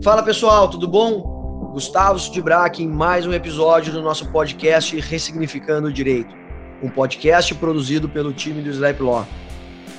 Fala 0.00 0.22
pessoal, 0.22 0.68
tudo 0.68 0.86
bom? 0.86 1.70
Gustavo 1.72 2.20
Studibrack 2.20 2.80
em 2.80 2.86
mais 2.86 3.26
um 3.26 3.32
episódio 3.32 3.92
do 3.92 4.00
nosso 4.00 4.30
podcast 4.30 4.98
Ressignificando 5.00 5.88
o 5.88 5.92
Direito, 5.92 6.32
um 6.80 6.88
podcast 6.88 7.52
produzido 7.56 8.08
pelo 8.08 8.32
time 8.32 8.62
do 8.62 8.70
Slap 8.70 9.00
Law. 9.00 9.26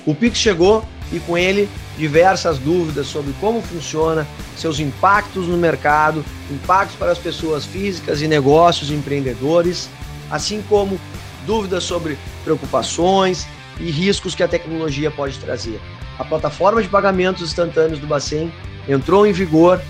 O 0.06 0.14
Pix 0.14 0.38
chegou 0.38 0.82
e 1.12 1.20
com 1.20 1.36
ele 1.36 1.68
diversas 1.98 2.58
dúvidas 2.58 3.08
sobre 3.08 3.34
como 3.40 3.60
funciona, 3.60 4.26
seus 4.56 4.80
impactos 4.80 5.46
no 5.46 5.58
mercado, 5.58 6.24
impactos 6.50 6.96
para 6.96 7.12
as 7.12 7.18
pessoas 7.18 7.66
físicas 7.66 8.22
e 8.22 8.26
negócios 8.26 8.90
empreendedores, 8.90 9.90
assim 10.30 10.62
como 10.66 10.98
dúvidas 11.46 11.84
sobre 11.84 12.16
preocupações 12.42 13.46
e 13.78 13.90
riscos 13.90 14.34
que 14.34 14.42
a 14.42 14.48
tecnologia 14.48 15.10
pode 15.10 15.38
trazer. 15.38 15.78
A 16.18 16.24
plataforma 16.24 16.82
de 16.82 16.88
pagamentos 16.88 17.42
instantâneos 17.42 17.98
do 17.98 18.06
Bacen 18.06 18.50
entrou 18.90 19.26
em 19.26 19.32
vigor 19.32 19.80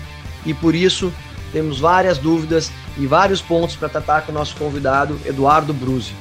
e 0.45 0.53
por 0.53 0.75
isso 0.75 1.11
temos 1.51 1.79
várias 1.79 2.17
dúvidas 2.17 2.71
e 2.97 3.05
vários 3.05 3.41
pontos 3.41 3.75
para 3.75 3.89
tratar 3.89 4.21
com 4.21 4.31
o 4.31 4.35
nosso 4.35 4.55
convidado 4.55 5.19
Eduardo 5.25 5.73
Bruzi. 5.73 6.13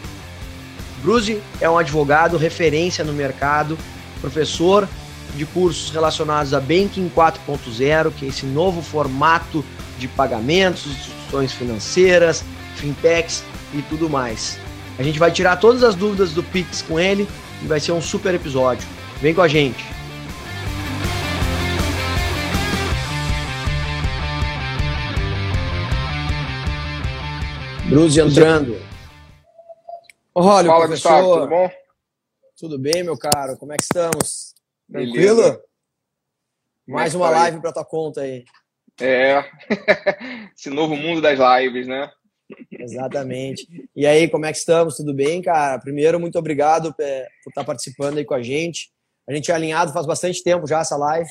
Bruzi 1.02 1.40
é 1.60 1.68
um 1.68 1.78
advogado 1.78 2.36
referência 2.36 3.04
no 3.04 3.12
mercado, 3.12 3.78
professor 4.20 4.88
de 5.34 5.46
cursos 5.46 5.90
relacionados 5.90 6.52
a 6.52 6.60
Banking 6.60 7.10
4.0, 7.14 8.12
que 8.16 8.26
é 8.26 8.28
esse 8.28 8.44
novo 8.44 8.82
formato 8.82 9.64
de 9.98 10.08
pagamentos, 10.08 10.86
instituições 10.86 11.52
financeiras, 11.52 12.44
fintechs 12.74 13.44
e 13.72 13.82
tudo 13.82 14.10
mais. 14.10 14.58
A 14.98 15.02
gente 15.02 15.18
vai 15.18 15.30
tirar 15.30 15.56
todas 15.56 15.82
as 15.82 15.94
dúvidas 15.94 16.32
do 16.32 16.42
Pix 16.42 16.82
com 16.82 16.98
ele 16.98 17.28
e 17.62 17.66
vai 17.66 17.80
ser 17.80 17.92
um 17.92 18.02
super 18.02 18.34
episódio. 18.34 18.86
Vem 19.20 19.32
com 19.32 19.42
a 19.42 19.48
gente. 19.48 19.84
Bruce 27.90 28.20
entrando. 28.20 28.76
Olha, 30.32 30.68
Fala, 30.68 30.86
professor. 30.86 31.10
Gustavo, 31.10 31.34
tudo 31.34 31.48
bom? 31.48 31.70
Tudo 32.56 32.78
bem, 32.78 33.02
meu 33.02 33.18
caro? 33.18 33.56
Como 33.56 33.72
é 33.72 33.76
que 33.76 33.82
estamos? 33.82 34.54
Tranquilo? 34.88 35.42
Beleza. 35.42 35.62
Mais 36.86 37.16
uma 37.16 37.28
live 37.30 37.60
para 37.60 37.72
tua 37.72 37.84
conta 37.84 38.20
aí. 38.20 38.44
É, 39.00 39.44
esse 40.56 40.70
novo 40.70 40.94
mundo 40.94 41.20
das 41.20 41.36
lives, 41.40 41.88
né? 41.88 42.08
Exatamente. 42.70 43.66
E 43.96 44.06
aí, 44.06 44.28
como 44.28 44.46
é 44.46 44.52
que 44.52 44.58
estamos? 44.58 44.96
Tudo 44.96 45.12
bem, 45.12 45.42
cara? 45.42 45.80
Primeiro, 45.80 46.20
muito 46.20 46.38
obrigado 46.38 46.94
é, 47.00 47.26
por 47.42 47.50
estar 47.50 47.64
participando 47.64 48.18
aí 48.18 48.24
com 48.24 48.34
a 48.34 48.42
gente. 48.42 48.92
A 49.28 49.34
gente 49.34 49.50
é 49.50 49.54
alinhado 49.54 49.92
faz 49.92 50.06
bastante 50.06 50.44
tempo 50.44 50.64
já 50.64 50.78
essa 50.78 50.96
live. 50.96 51.28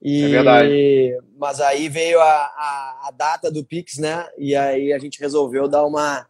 E, 0.00 0.24
é 0.24 0.28
verdade. 0.28 1.18
Mas 1.36 1.60
aí 1.60 1.88
veio 1.88 2.20
a, 2.20 2.24
a, 2.24 3.08
a, 3.08 3.10
data 3.10 3.50
do 3.50 3.64
Pix, 3.64 3.98
né? 3.98 4.26
E 4.36 4.54
aí 4.54 4.92
a 4.92 4.98
gente 4.98 5.20
resolveu 5.20 5.68
dar 5.68 5.84
uma, 5.84 6.26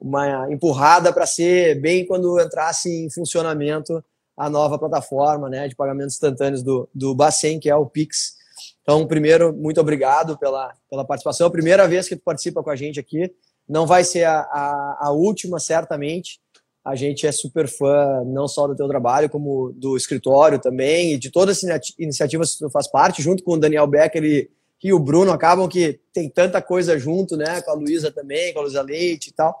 uma 0.00 0.52
empurrada 0.52 1.12
para 1.12 1.26
ser 1.26 1.80
bem 1.80 2.06
quando 2.06 2.40
entrasse 2.40 2.88
em 2.88 3.10
funcionamento 3.10 4.02
a 4.36 4.48
nova 4.48 4.78
plataforma 4.78 5.50
né, 5.50 5.66
de 5.66 5.74
pagamentos 5.74 6.14
instantâneos 6.14 6.62
do, 6.62 6.88
do 6.94 7.12
Bacen, 7.14 7.58
que 7.58 7.68
é 7.68 7.74
o 7.74 7.86
Pix. 7.86 8.36
Então, 8.82 9.06
primeiro, 9.06 9.52
muito 9.52 9.80
obrigado 9.80 10.38
pela, 10.38 10.72
pela 10.88 11.04
participação. 11.04 11.46
É 11.46 11.48
a 11.48 11.52
primeira 11.52 11.86
vez 11.88 12.08
que 12.08 12.16
tu 12.16 12.22
participa 12.22 12.62
com 12.62 12.70
a 12.70 12.76
gente 12.76 13.00
aqui. 13.00 13.30
Não 13.68 13.84
vai 13.84 14.04
ser 14.04 14.24
a, 14.24 14.40
a, 14.40 14.98
a 15.08 15.10
última, 15.10 15.58
certamente. 15.58 16.40
A 16.88 16.94
gente 16.94 17.26
é 17.26 17.32
super 17.32 17.68
fã 17.68 18.24
não 18.24 18.48
só 18.48 18.66
do 18.66 18.74
teu 18.74 18.88
trabalho, 18.88 19.28
como 19.28 19.72
do 19.76 19.94
escritório 19.94 20.58
também, 20.58 21.12
e 21.12 21.18
de 21.18 21.30
todas 21.30 21.62
as 21.62 21.94
iniciativas 21.98 22.54
que 22.54 22.60
tu 22.60 22.70
faz 22.70 22.90
parte, 22.90 23.22
junto 23.22 23.42
com 23.42 23.52
o 23.52 23.60
Daniel 23.60 23.86
Becker 23.86 24.24
e, 24.24 24.50
e 24.82 24.92
o 24.92 24.98
Bruno, 24.98 25.30
acabam 25.30 25.68
que 25.68 26.00
tem 26.14 26.30
tanta 26.30 26.62
coisa 26.62 26.98
junto, 26.98 27.36
né? 27.36 27.60
Com 27.60 27.72
a 27.72 27.74
Luísa 27.74 28.10
também, 28.10 28.54
com 28.54 28.60
a 28.60 28.62
Luísa 28.62 28.80
Leite 28.80 29.28
e 29.28 29.32
tal. 29.34 29.54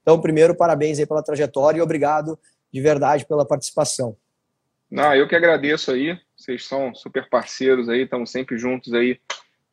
Então, 0.00 0.18
primeiro, 0.18 0.54
parabéns 0.54 0.98
aí 0.98 1.04
pela 1.04 1.22
trajetória 1.22 1.78
e 1.78 1.82
obrigado 1.82 2.38
de 2.72 2.80
verdade 2.80 3.26
pela 3.26 3.44
participação. 3.44 4.16
Não, 4.90 5.14
eu 5.14 5.28
que 5.28 5.36
agradeço 5.36 5.90
aí. 5.90 6.18
Vocês 6.34 6.64
são 6.64 6.94
super 6.94 7.28
parceiros 7.28 7.88
aí, 7.90 8.04
estamos 8.04 8.30
sempre 8.30 8.56
juntos 8.56 8.94
aí 8.94 9.20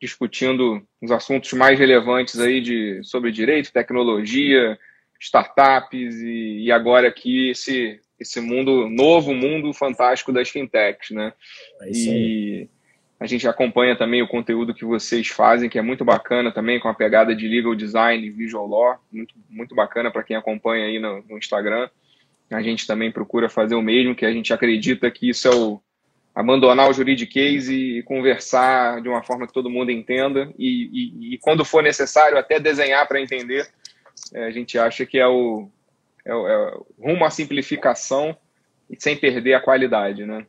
discutindo 0.02 0.82
os 1.02 1.12
assuntos 1.12 1.52
mais 1.54 1.78
relevantes 1.78 2.40
aí 2.40 2.62
de, 2.62 3.02
sobre 3.04 3.32
direito, 3.32 3.72
tecnologia, 3.72 4.78
startups 5.20 6.16
e, 6.16 6.66
e 6.66 6.72
agora 6.72 7.08
aqui 7.08 7.50
esse, 7.50 8.00
esse 8.20 8.40
mundo, 8.40 8.90
novo 8.90 9.34
mundo 9.34 9.74
fantástico 9.74 10.32
das 10.32 10.50
fintechs, 10.50 11.12
né? 11.12 11.34
É 11.82 11.90
e 11.92 12.70
a 13.20 13.28
gente 13.28 13.48
acompanha 13.48 13.98
também 13.98 14.22
o 14.22 14.28
conteúdo 14.28 14.74
que 14.74 14.86
vocês 14.86 15.28
fazem, 15.28 15.70
que 15.70 15.78
é 15.78 15.82
muito 15.82 16.06
bacana 16.06 16.54
também, 16.54 16.80
com 16.80 16.88
a 16.88 16.94
pegada 16.94 17.36
de 17.36 17.48
legal 17.48 17.76
design, 17.76 18.30
visual 18.30 18.66
law, 18.66 18.98
muito, 19.12 19.36
muito 19.50 19.76
bacana 19.76 20.10
para 20.10 20.24
quem 20.24 20.38
acompanha 20.38 20.86
aí 20.86 21.00
no, 21.00 21.22
no 21.30 21.38
Instagram. 21.38 21.90
A 22.50 22.62
gente 22.62 22.88
também 22.88 23.12
procura 23.12 23.50
fazer 23.50 23.76
o 23.76 23.82
mesmo, 23.82 24.16
que 24.16 24.26
a 24.26 24.32
gente 24.32 24.54
acredita 24.54 25.12
que 25.12 25.30
isso 25.30 25.48
é 25.50 25.52
o, 25.54 25.82
abandonar 26.34 26.90
o 26.90 26.94
juridiquês 26.94 27.68
e 27.70 28.02
conversar 28.04 29.02
de 29.02 29.10
uma 29.10 29.22
forma 29.22 29.46
que 29.46 29.54
todo 29.54 29.70
mundo 29.70 29.92
entenda 29.92 30.50
e, 30.58 30.90
e, 30.94 31.34
e 31.34 31.38
quando 31.40 31.66
for 31.66 31.84
necessário 31.84 32.38
até 32.38 32.58
desenhar 32.58 33.06
para 33.06 33.20
entender 33.20 33.68
a 34.34 34.52
gente 34.52 34.78
acha 34.78 35.06
que 35.06 35.18
é 35.18 35.28
o, 35.28 35.70
é 36.26 36.34
o, 36.34 36.48
é 36.48 36.76
o 36.76 36.86
rumo 37.00 37.26
à 37.26 37.30
simplificação 37.30 38.36
e 38.90 39.02
sem 39.02 39.16
perder 39.16 39.54
a 39.54 39.62
qualidade, 39.62 40.26
né? 40.26 40.46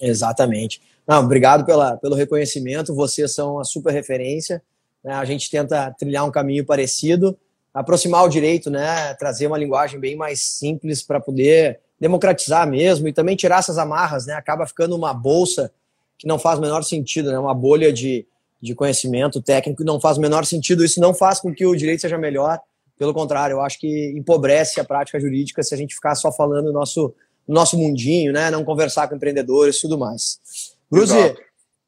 Exatamente. 0.00 0.80
Não, 1.06 1.22
obrigado 1.22 1.64
pela, 1.64 1.96
pelo 1.96 2.14
reconhecimento. 2.14 2.94
Vocês 2.94 3.34
são 3.34 3.54
uma 3.54 3.64
super 3.64 3.92
referência. 3.92 4.62
Né? 5.02 5.12
A 5.12 5.24
gente 5.24 5.50
tenta 5.50 5.94
trilhar 5.98 6.24
um 6.24 6.30
caminho 6.30 6.64
parecido, 6.64 7.36
aproximar 7.72 8.24
o 8.24 8.28
direito, 8.28 8.70
né? 8.70 9.14
Trazer 9.14 9.46
uma 9.46 9.58
linguagem 9.58 10.00
bem 10.00 10.16
mais 10.16 10.40
simples 10.40 11.02
para 11.02 11.20
poder 11.20 11.80
democratizar 12.00 12.68
mesmo 12.68 13.06
e 13.08 13.12
também 13.12 13.36
tirar 13.36 13.58
essas 13.58 13.78
amarras, 13.78 14.26
né? 14.26 14.34
Acaba 14.34 14.66
ficando 14.66 14.96
uma 14.96 15.12
bolsa 15.12 15.72
que 16.18 16.26
não 16.26 16.38
faz 16.38 16.58
o 16.58 16.62
menor 16.62 16.82
sentido, 16.82 17.30
né? 17.30 17.38
Uma 17.38 17.54
bolha 17.54 17.92
de, 17.92 18.26
de 18.60 18.74
conhecimento 18.74 19.42
técnico 19.42 19.82
que 19.82 19.86
não 19.86 20.00
faz 20.00 20.16
o 20.16 20.20
menor 20.20 20.44
sentido. 20.46 20.84
Isso 20.84 21.00
não 21.00 21.12
faz 21.12 21.40
com 21.40 21.52
que 21.52 21.66
o 21.66 21.76
direito 21.76 22.00
seja 22.00 22.16
melhor. 22.16 22.60
Pelo 22.96 23.12
contrário, 23.12 23.54
eu 23.54 23.60
acho 23.60 23.78
que 23.78 24.12
empobrece 24.16 24.80
a 24.80 24.84
prática 24.84 25.18
jurídica 25.18 25.62
se 25.62 25.74
a 25.74 25.76
gente 25.76 25.94
ficar 25.94 26.14
só 26.14 26.30
falando 26.30 26.66
no 26.66 26.72
nosso, 26.72 27.14
no 27.46 27.54
nosso 27.54 27.76
mundinho, 27.76 28.32
né? 28.32 28.50
Não 28.50 28.64
conversar 28.64 29.08
com 29.08 29.16
empreendedores 29.16 29.76
e 29.76 29.80
tudo 29.80 29.98
mais. 29.98 30.38
Bruzi, 30.90 31.34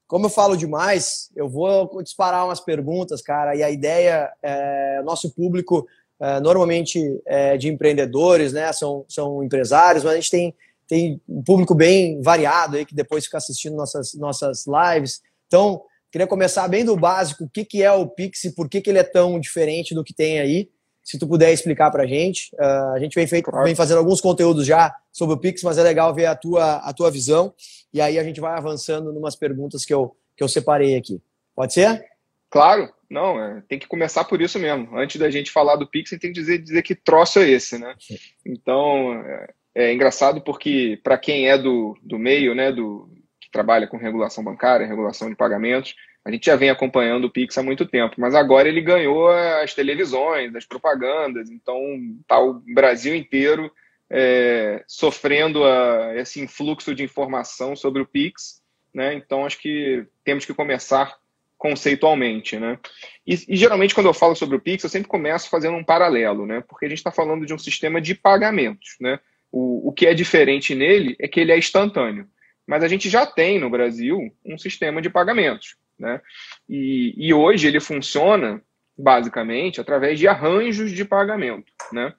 como 0.06 0.26
eu 0.26 0.30
falo 0.30 0.56
demais, 0.56 1.30
eu 1.36 1.48
vou 1.48 2.02
disparar 2.02 2.44
umas 2.44 2.60
perguntas, 2.60 3.22
cara, 3.22 3.54
e 3.54 3.62
a 3.62 3.70
ideia 3.70 4.32
é 4.42 5.02
nosso 5.04 5.30
público 5.30 5.86
é, 6.18 6.40
normalmente 6.40 7.20
é 7.26 7.56
de 7.56 7.68
empreendedores, 7.68 8.52
né? 8.52 8.72
São, 8.72 9.04
são 9.08 9.42
empresários, 9.42 10.02
mas 10.02 10.12
a 10.12 10.16
gente 10.16 10.30
tem, 10.30 10.54
tem 10.88 11.20
um 11.28 11.42
público 11.42 11.74
bem 11.74 12.20
variado 12.22 12.76
aí 12.76 12.86
que 12.86 12.94
depois 12.94 13.24
fica 13.24 13.38
assistindo 13.38 13.76
nossas, 13.76 14.14
nossas 14.14 14.64
lives. 14.66 15.20
Então, 15.46 15.82
queria 16.10 16.26
começar 16.26 16.66
bem 16.68 16.84
do 16.84 16.96
básico, 16.96 17.44
o 17.44 17.48
que, 17.48 17.64
que 17.64 17.82
é 17.82 17.92
o 17.92 18.08
Pix 18.08 18.44
e 18.44 18.54
por 18.54 18.68
que, 18.68 18.80
que 18.80 18.90
ele 18.90 18.98
é 18.98 19.04
tão 19.04 19.38
diferente 19.38 19.94
do 19.94 20.02
que 20.02 20.14
tem 20.14 20.40
aí 20.40 20.70
se 21.06 21.20
tu 21.20 21.28
puder 21.28 21.52
explicar 21.52 21.88
para 21.92 22.02
a 22.02 22.06
gente. 22.06 22.52
Uh, 22.54 22.94
a 22.94 22.98
gente 22.98 23.14
vem, 23.14 23.28
feito, 23.28 23.44
claro. 23.44 23.64
vem 23.64 23.76
fazendo 23.76 23.98
alguns 23.98 24.20
conteúdos 24.20 24.66
já 24.66 24.92
sobre 25.12 25.36
o 25.36 25.38
Pix, 25.38 25.62
mas 25.62 25.78
é 25.78 25.82
legal 25.84 26.12
ver 26.12 26.26
a 26.26 26.34
tua, 26.34 26.78
a 26.78 26.92
tua 26.92 27.12
visão. 27.12 27.54
E 27.94 28.00
aí 28.00 28.18
a 28.18 28.24
gente 28.24 28.40
vai 28.40 28.58
avançando 28.58 29.12
em 29.12 29.16
umas 29.16 29.36
perguntas 29.36 29.84
que 29.84 29.94
eu, 29.94 30.16
que 30.36 30.42
eu 30.42 30.48
separei 30.48 30.96
aqui. 30.96 31.22
Pode 31.54 31.74
ser? 31.74 32.04
Claro, 32.50 32.92
não, 33.08 33.40
é, 33.40 33.62
tem 33.68 33.78
que 33.78 33.86
começar 33.86 34.24
por 34.24 34.42
isso 34.42 34.58
mesmo. 34.58 34.98
Antes 34.98 35.20
da 35.20 35.30
gente 35.30 35.52
falar 35.52 35.76
do 35.76 35.86
Pix, 35.86 36.10
tem 36.10 36.18
que 36.18 36.32
dizer, 36.32 36.58
dizer 36.58 36.82
que 36.82 36.96
troço 36.96 37.38
é 37.38 37.48
esse, 37.50 37.78
né? 37.78 37.94
Então, 38.44 39.14
é, 39.14 39.54
é 39.76 39.94
engraçado 39.94 40.40
porque, 40.40 40.98
para 41.04 41.16
quem 41.16 41.48
é 41.48 41.56
do, 41.56 41.96
do 42.02 42.18
meio, 42.18 42.52
né, 42.52 42.72
do, 42.72 43.08
que 43.40 43.48
trabalha 43.48 43.86
com 43.86 43.96
regulação 43.96 44.42
bancária, 44.42 44.88
regulação 44.88 45.30
de 45.30 45.36
pagamentos, 45.36 45.94
a 46.26 46.30
gente 46.32 46.46
já 46.46 46.56
vem 46.56 46.70
acompanhando 46.70 47.26
o 47.26 47.30
Pix 47.30 47.56
há 47.56 47.62
muito 47.62 47.86
tempo, 47.86 48.16
mas 48.18 48.34
agora 48.34 48.68
ele 48.68 48.80
ganhou 48.80 49.30
as 49.30 49.72
televisões, 49.72 50.56
as 50.56 50.66
propagandas, 50.66 51.48
então 51.48 51.80
está 52.20 52.36
o 52.40 52.54
Brasil 52.74 53.14
inteiro 53.14 53.70
é, 54.10 54.82
sofrendo 54.88 55.64
a, 55.64 56.16
esse 56.16 56.40
influxo 56.40 56.96
de 56.96 57.04
informação 57.04 57.76
sobre 57.76 58.02
o 58.02 58.06
Pix, 58.06 58.60
né? 58.92 59.14
Então 59.14 59.46
acho 59.46 59.60
que 59.60 60.04
temos 60.24 60.44
que 60.44 60.52
começar 60.52 61.16
conceitualmente, 61.56 62.58
né? 62.58 62.76
E, 63.24 63.34
e, 63.48 63.56
geralmente 63.56 63.94
quando 63.94 64.06
eu 64.06 64.14
falo 64.14 64.34
sobre 64.34 64.56
o 64.56 64.60
Pix, 64.60 64.82
eu 64.82 64.90
sempre 64.90 65.08
começo 65.08 65.48
fazendo 65.48 65.76
um 65.76 65.84
paralelo, 65.84 66.44
né? 66.44 66.60
Porque 66.66 66.86
a 66.86 66.88
gente 66.88 66.98
está 66.98 67.12
falando 67.12 67.46
de 67.46 67.54
um 67.54 67.58
sistema 67.58 68.00
de 68.00 68.16
pagamentos, 68.16 68.96
né? 69.00 69.20
O, 69.52 69.90
o 69.90 69.92
que 69.92 70.08
é 70.08 70.12
diferente 70.12 70.74
nele 70.74 71.14
é 71.20 71.28
que 71.28 71.38
ele 71.38 71.52
é 71.52 71.58
instantâneo. 71.58 72.28
Mas 72.66 72.82
a 72.82 72.88
gente 72.88 73.08
já 73.08 73.24
tem 73.24 73.60
no 73.60 73.70
Brasil 73.70 74.18
um 74.44 74.58
sistema 74.58 75.00
de 75.00 75.08
pagamentos. 75.08 75.76
Né? 75.98 76.20
E, 76.68 77.14
e 77.16 77.32
hoje 77.32 77.66
ele 77.66 77.80
funciona 77.80 78.62
basicamente 78.96 79.80
através 79.80 80.18
de 80.18 80.28
arranjos 80.28 80.90
de 80.90 81.04
pagamento. 81.04 81.70
Né? 81.92 82.12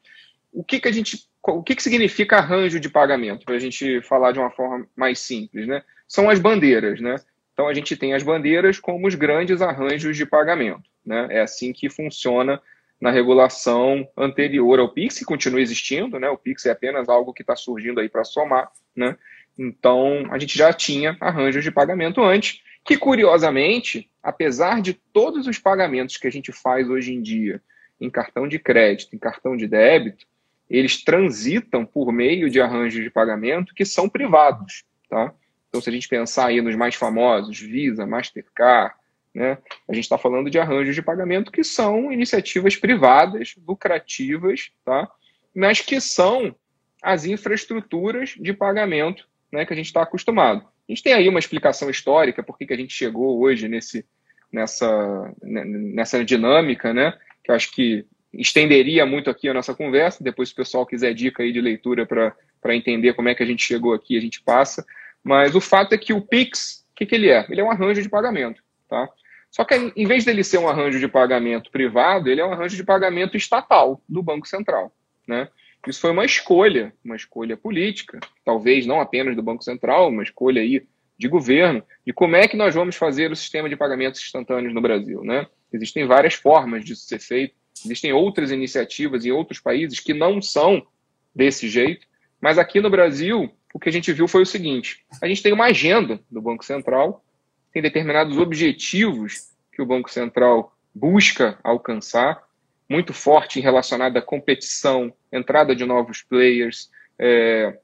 O 0.52 0.64
que, 0.64 0.80
que 0.80 0.88
a 0.88 0.92
gente 0.92 1.28
o 1.44 1.64
que, 1.64 1.76
que 1.76 1.84
significa 1.84 2.38
arranjo 2.38 2.78
de 2.78 2.90
pagamento, 2.90 3.46
para 3.46 3.56
a 3.56 3.60
gente 3.60 4.02
falar 4.02 4.34
de 4.34 4.40
uma 4.40 4.52
forma 4.52 4.86
mais 4.96 5.20
simples, 5.20 5.66
né? 5.66 5.82
São 6.06 6.30
as 6.30 6.40
bandeiras, 6.40 7.00
né? 7.00 7.16
Então 7.54 7.70
a 7.70 7.74
gente 7.74 7.96
tem 7.96 8.14
as 8.14 8.22
bandeiras 8.22 8.80
como 8.80 9.08
os 9.08 9.16
grandes 9.16 9.62
arranjos 9.62 10.18
de 10.18 10.26
pagamento. 10.26 10.84
Né? 11.06 11.28
É 11.30 11.42
assim 11.42 11.72
que 11.72 11.90
funciona 11.90 12.62
na 13.00 13.12
regulação 13.12 14.08
anterior 14.18 14.80
ao 14.80 14.90
Pix, 14.90 15.20
que 15.20 15.26
continua 15.26 15.62
existindo, 15.62 16.20
né? 16.20 16.30
O 16.30 16.38
Pix 16.38 16.66
é 16.66 16.72
apenas 16.72 17.08
algo 17.08 17.34
que 17.34 17.44
está 17.44 17.56
surgindo 17.56 18.00
aí 18.00 18.10
para 18.10 18.24
somar, 18.24 18.70
né? 18.96 19.16
Então, 19.58 20.28
a 20.30 20.38
gente 20.38 20.58
já 20.58 20.72
tinha 20.74 21.16
arranjos 21.20 21.64
de 21.64 21.72
pagamento 21.72 22.22
antes, 22.22 22.60
que 22.88 22.98
curiosamente, 22.98 24.10
apesar 24.24 24.82
de 24.82 24.94
todos 24.94 25.46
os 25.46 25.60
pagamentos 25.60 26.16
que 26.16 26.26
a 26.26 26.32
gente 26.32 26.54
faz 26.54 26.90
hoje 26.90 27.14
em 27.14 27.22
dia 27.22 27.62
em 28.00 28.10
cartão 28.10 28.48
de 28.48 28.58
crédito, 28.58 29.14
em 29.14 29.20
cartão 29.20 29.58
de 29.58 29.68
débito, 29.68 30.26
eles 30.70 31.04
transitam 31.04 31.86
por 31.86 32.14
meio 32.14 32.50
de 32.50 32.62
arranjos 32.62 33.04
de 33.04 33.10
pagamento 33.10 33.74
que 33.74 33.84
são 33.84 34.08
privados, 34.08 34.86
tá? 35.10 35.34
Então, 35.68 35.82
se 35.82 35.90
a 35.90 35.94
gente 35.94 36.08
pensar 36.08 36.48
aí 36.48 36.62
nos 36.62 36.76
mais 36.76 36.96
famosos, 36.96 37.60
Visa, 37.60 38.06
Mastercard, 38.06 38.96
né, 39.36 39.58
a 39.88 39.94
gente 39.94 40.06
está 40.06 40.18
falando 40.18 40.50
de 40.50 40.58
arranjos 40.58 40.96
de 40.96 41.02
pagamento 41.02 41.52
que 41.52 41.64
são 41.64 42.12
iniciativas 42.12 42.78
privadas, 42.78 43.54
lucrativas, 43.68 44.72
tá? 44.86 45.12
mas 45.54 45.82
que 45.82 46.00
são 46.00 46.56
as 47.04 47.26
infraestruturas 47.26 48.34
de 48.40 48.54
pagamento 48.54 49.28
né, 49.52 49.66
que 49.66 49.74
a 49.74 49.76
gente 49.76 49.88
está 49.88 50.04
acostumado. 50.04 50.66
A 50.88 50.92
gente 50.92 51.04
tem 51.04 51.14
aí 51.14 51.28
uma 51.28 51.40
explicação 51.40 51.90
histórica 51.90 52.42
por 52.42 52.58
que 52.58 52.72
a 52.72 52.78
gente 52.78 52.94
chegou 52.94 53.40
hoje 53.42 53.68
nesse, 53.68 54.06
nessa, 54.52 55.34
né, 55.42 55.64
nessa 55.66 56.24
dinâmica, 56.24 56.94
né, 56.94 57.14
que 57.44 57.52
eu 57.52 57.56
acho 57.56 57.72
que 57.72 58.06
estenderia 58.34 59.06
muito 59.06 59.30
aqui 59.30 59.50
a 59.50 59.54
nossa 59.54 59.74
conversa. 59.74 60.24
Depois, 60.24 60.50
se 60.50 60.54
o 60.54 60.58
pessoal 60.58 60.86
quiser 60.86 61.14
dica 61.14 61.44
aí 61.44 61.52
de 61.52 61.62
leitura 61.62 62.06
para 62.06 62.76
entender 62.76 63.14
como 63.14 63.30
é 63.30 63.36
que 63.36 63.44
a 63.44 63.46
gente 63.46 63.64
chegou 63.64 63.94
aqui, 63.94 64.18
a 64.18 64.22
gente 64.22 64.42
passa. 64.42 64.86
Mas 65.24 65.56
o 65.56 65.62
fato 65.62 65.94
é 65.94 65.98
que 65.98 66.14
o 66.14 66.22
Pix, 66.22 66.86
o 66.92 66.96
que, 66.96 67.06
que 67.06 67.16
ele 67.16 67.30
é? 67.30 67.46
Ele 67.50 67.62
é 67.62 67.64
um 67.64 67.72
arranjo 67.72 68.02
de 68.02 68.10
pagamento. 68.10 68.62
Tá? 68.88 69.10
Só 69.50 69.66
que, 69.66 69.76
em 69.96 70.06
vez 70.06 70.26
dele 70.26 70.44
ser 70.44 70.58
um 70.58 70.68
arranjo 70.68 71.00
de 71.00 71.08
pagamento 71.08 71.72
privado, 71.72 72.30
ele 72.30 72.42
é 72.42 72.46
um 72.46 72.54
arranjo 72.54 72.76
de 72.76 72.84
pagamento 72.84 73.36
estatal 73.36 74.02
do 74.08 74.22
Banco 74.22 74.48
Central. 74.48 74.94
Né? 75.28 75.48
Isso 75.88 76.02
foi 76.02 76.12
uma 76.12 76.26
escolha, 76.26 76.94
uma 77.04 77.16
escolha 77.16 77.56
política, 77.56 78.20
talvez 78.44 78.86
não 78.86 79.00
apenas 79.00 79.36
do 79.36 79.44
Banco 79.44 79.64
Central, 79.64 80.10
uma 80.10 80.24
escolha 80.24 80.62
aí 80.62 80.86
de 81.18 81.28
governo, 81.28 81.84
de 82.06 82.14
como 82.14 82.36
é 82.36 82.48
que 82.48 82.58
nós 82.58 82.76
vamos 82.76 82.96
fazer 82.96 83.32
o 83.32 83.36
sistema 83.36 83.68
de 83.68 83.76
pagamentos 83.76 84.22
instantâneos 84.22 84.74
no 84.74 84.82
Brasil. 84.82 85.24
Né? 85.24 85.48
Existem 85.72 86.06
várias 86.06 86.36
formas 86.36 86.84
disso 86.84 87.08
ser 87.08 87.20
feito, 87.20 87.56
existem 87.84 88.14
outras 88.14 88.52
iniciativas 88.52 89.26
em 89.26 89.32
outros 89.32 89.60
países 89.60 90.00
que 90.00 90.14
não 90.14 90.42
são 90.42 90.86
desse 91.34 91.70
jeito, 91.70 92.06
mas 92.40 92.58
aqui 92.58 92.80
no 92.80 92.90
Brasil, 92.90 93.50
o 93.74 93.80
que 93.80 93.90
a 93.90 93.92
gente 93.92 94.14
viu 94.14 94.28
foi 94.28 94.44
o 94.44 94.46
seguinte: 94.46 95.06
a 95.22 95.28
gente 95.28 95.42
tem 95.42 95.54
uma 95.54 95.66
agenda 95.66 96.20
do 96.30 96.42
Banco 96.42 96.64
Central, 96.64 97.24
tem 97.72 97.82
determinados 97.82 98.38
objetivos 98.38 99.52
que 99.72 99.82
o 99.82 99.86
Banco 99.86 100.10
Central 100.10 100.76
busca 100.94 101.60
alcançar, 101.64 102.44
muito 102.90 103.14
forte 103.14 103.60
relacionada 103.60 104.20
à 104.20 104.22
competição, 104.22 105.14
entrada 105.32 105.76
de 105.76 105.86
novos 105.86 106.22
players, 106.22 106.90
é, 107.20 107.78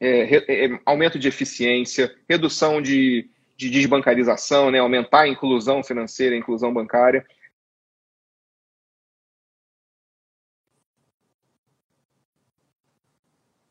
é, 0.00 0.66
é, 0.66 0.80
aumento 0.86 1.18
de 1.18 1.28
eficiência, 1.28 2.14
redução 2.28 2.80
de, 2.80 3.28
de 3.56 3.68
desbancarização, 3.70 4.70
né, 4.70 4.78
aumentar 4.78 5.22
a 5.22 5.28
inclusão 5.28 5.82
financeira, 5.82 6.34
a 6.34 6.38
inclusão 6.38 6.72
bancária. 6.72 7.26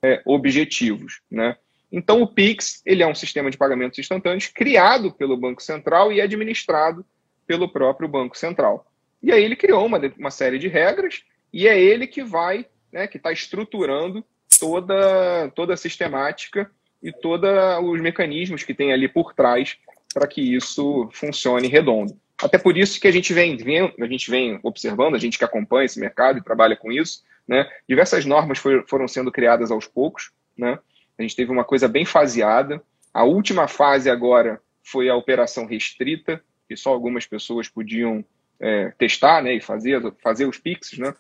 É, 0.02 0.22
objetivos, 0.26 1.22
né? 1.30 1.58
Então 1.92 2.22
o 2.22 2.28
Pix 2.28 2.82
ele 2.86 3.04
é 3.04 3.08
um 3.08 3.16
sistema 3.16 3.50
de 3.52 3.58
pagamentos 3.58 4.00
instantâneos 4.00 4.48
criado 4.48 5.12
pelo 5.12 5.36
Banco 5.36 5.62
Central 5.62 6.14
e 6.14 6.22
administrado 6.22 7.06
pelo 7.46 7.68
próprio 7.68 8.08
Banco 8.08 8.38
Central. 8.38 8.89
E 9.22 9.32
aí 9.32 9.44
ele 9.44 9.56
criou 9.56 9.86
uma, 9.86 10.00
uma 10.18 10.32
série 10.32 10.58
de 10.58 10.68
regras 10.68 11.24
e 11.52 11.68
é 11.68 11.80
ele 11.80 12.08
que 12.08 12.24
vai, 12.24 12.66
né, 12.92 13.08
que 13.08 13.18
está 13.18 13.32
estruturando 13.32 14.24
toda, 14.60 15.50
toda 15.56 15.74
a 15.74 15.78
sistemática 15.78 16.70
e 17.02 17.12
todos 17.12 17.50
os 17.84 18.02
mecanismos 18.02 18.64
que 18.64 18.74
tem 18.74 18.92
ali 18.92 19.08
por 19.08 19.34
trás 19.34 19.78
para 20.14 20.28
que 20.28 20.42
isso 20.42 21.10
funcione 21.12 21.68
redondo. 21.68 22.18
Até 22.42 22.58
por 22.58 22.78
isso 22.78 23.00
que 23.00 23.08
a 23.08 23.12
gente 23.12 23.34
vem, 23.34 23.58
vem, 23.58 23.94
a 24.00 24.06
gente 24.06 24.32
vem 24.32 24.60
observando, 24.64 25.16
a 25.16 25.20
gente 25.20 25.38
que 25.38 25.44
acompanha 25.44 25.86
esse 25.86 26.00
mercado 26.00 26.40
e 26.40 26.44
trabalha 26.44 26.76
com 26.76 26.92
isso, 26.92 27.24
né, 27.48 27.70
diversas 27.88 28.26
normas 28.26 28.58
foi, 28.58 28.84
foram 28.88 29.08
sendo 29.08 29.32
criadas 29.32 29.72
aos 29.72 29.88
poucos, 29.88 30.32
né, 30.58 30.80
a 31.20 31.22
gente 31.22 31.36
teve 31.36 31.52
uma 31.52 31.66
coisa 31.66 31.88
bem 31.88 32.06
faseada. 32.06 32.82
A 33.14 33.26
última 33.26 33.68
fase 33.68 34.10
agora 34.10 34.62
foi 34.82 35.10
a 35.10 35.16
operação 35.16 35.66
restrita, 35.66 36.42
que 36.68 36.78
só 36.78 36.92
algumas 36.92 37.26
pessoas 37.26 37.68
podiam 37.68 38.24
é, 38.60 38.92
testar 38.98 39.42
né, 39.42 39.54
e 39.54 39.62
fazer, 39.62 40.02
fazer 40.22 40.46
os 40.46 40.58
PIX. 40.58 40.98
Né? 40.98 41.14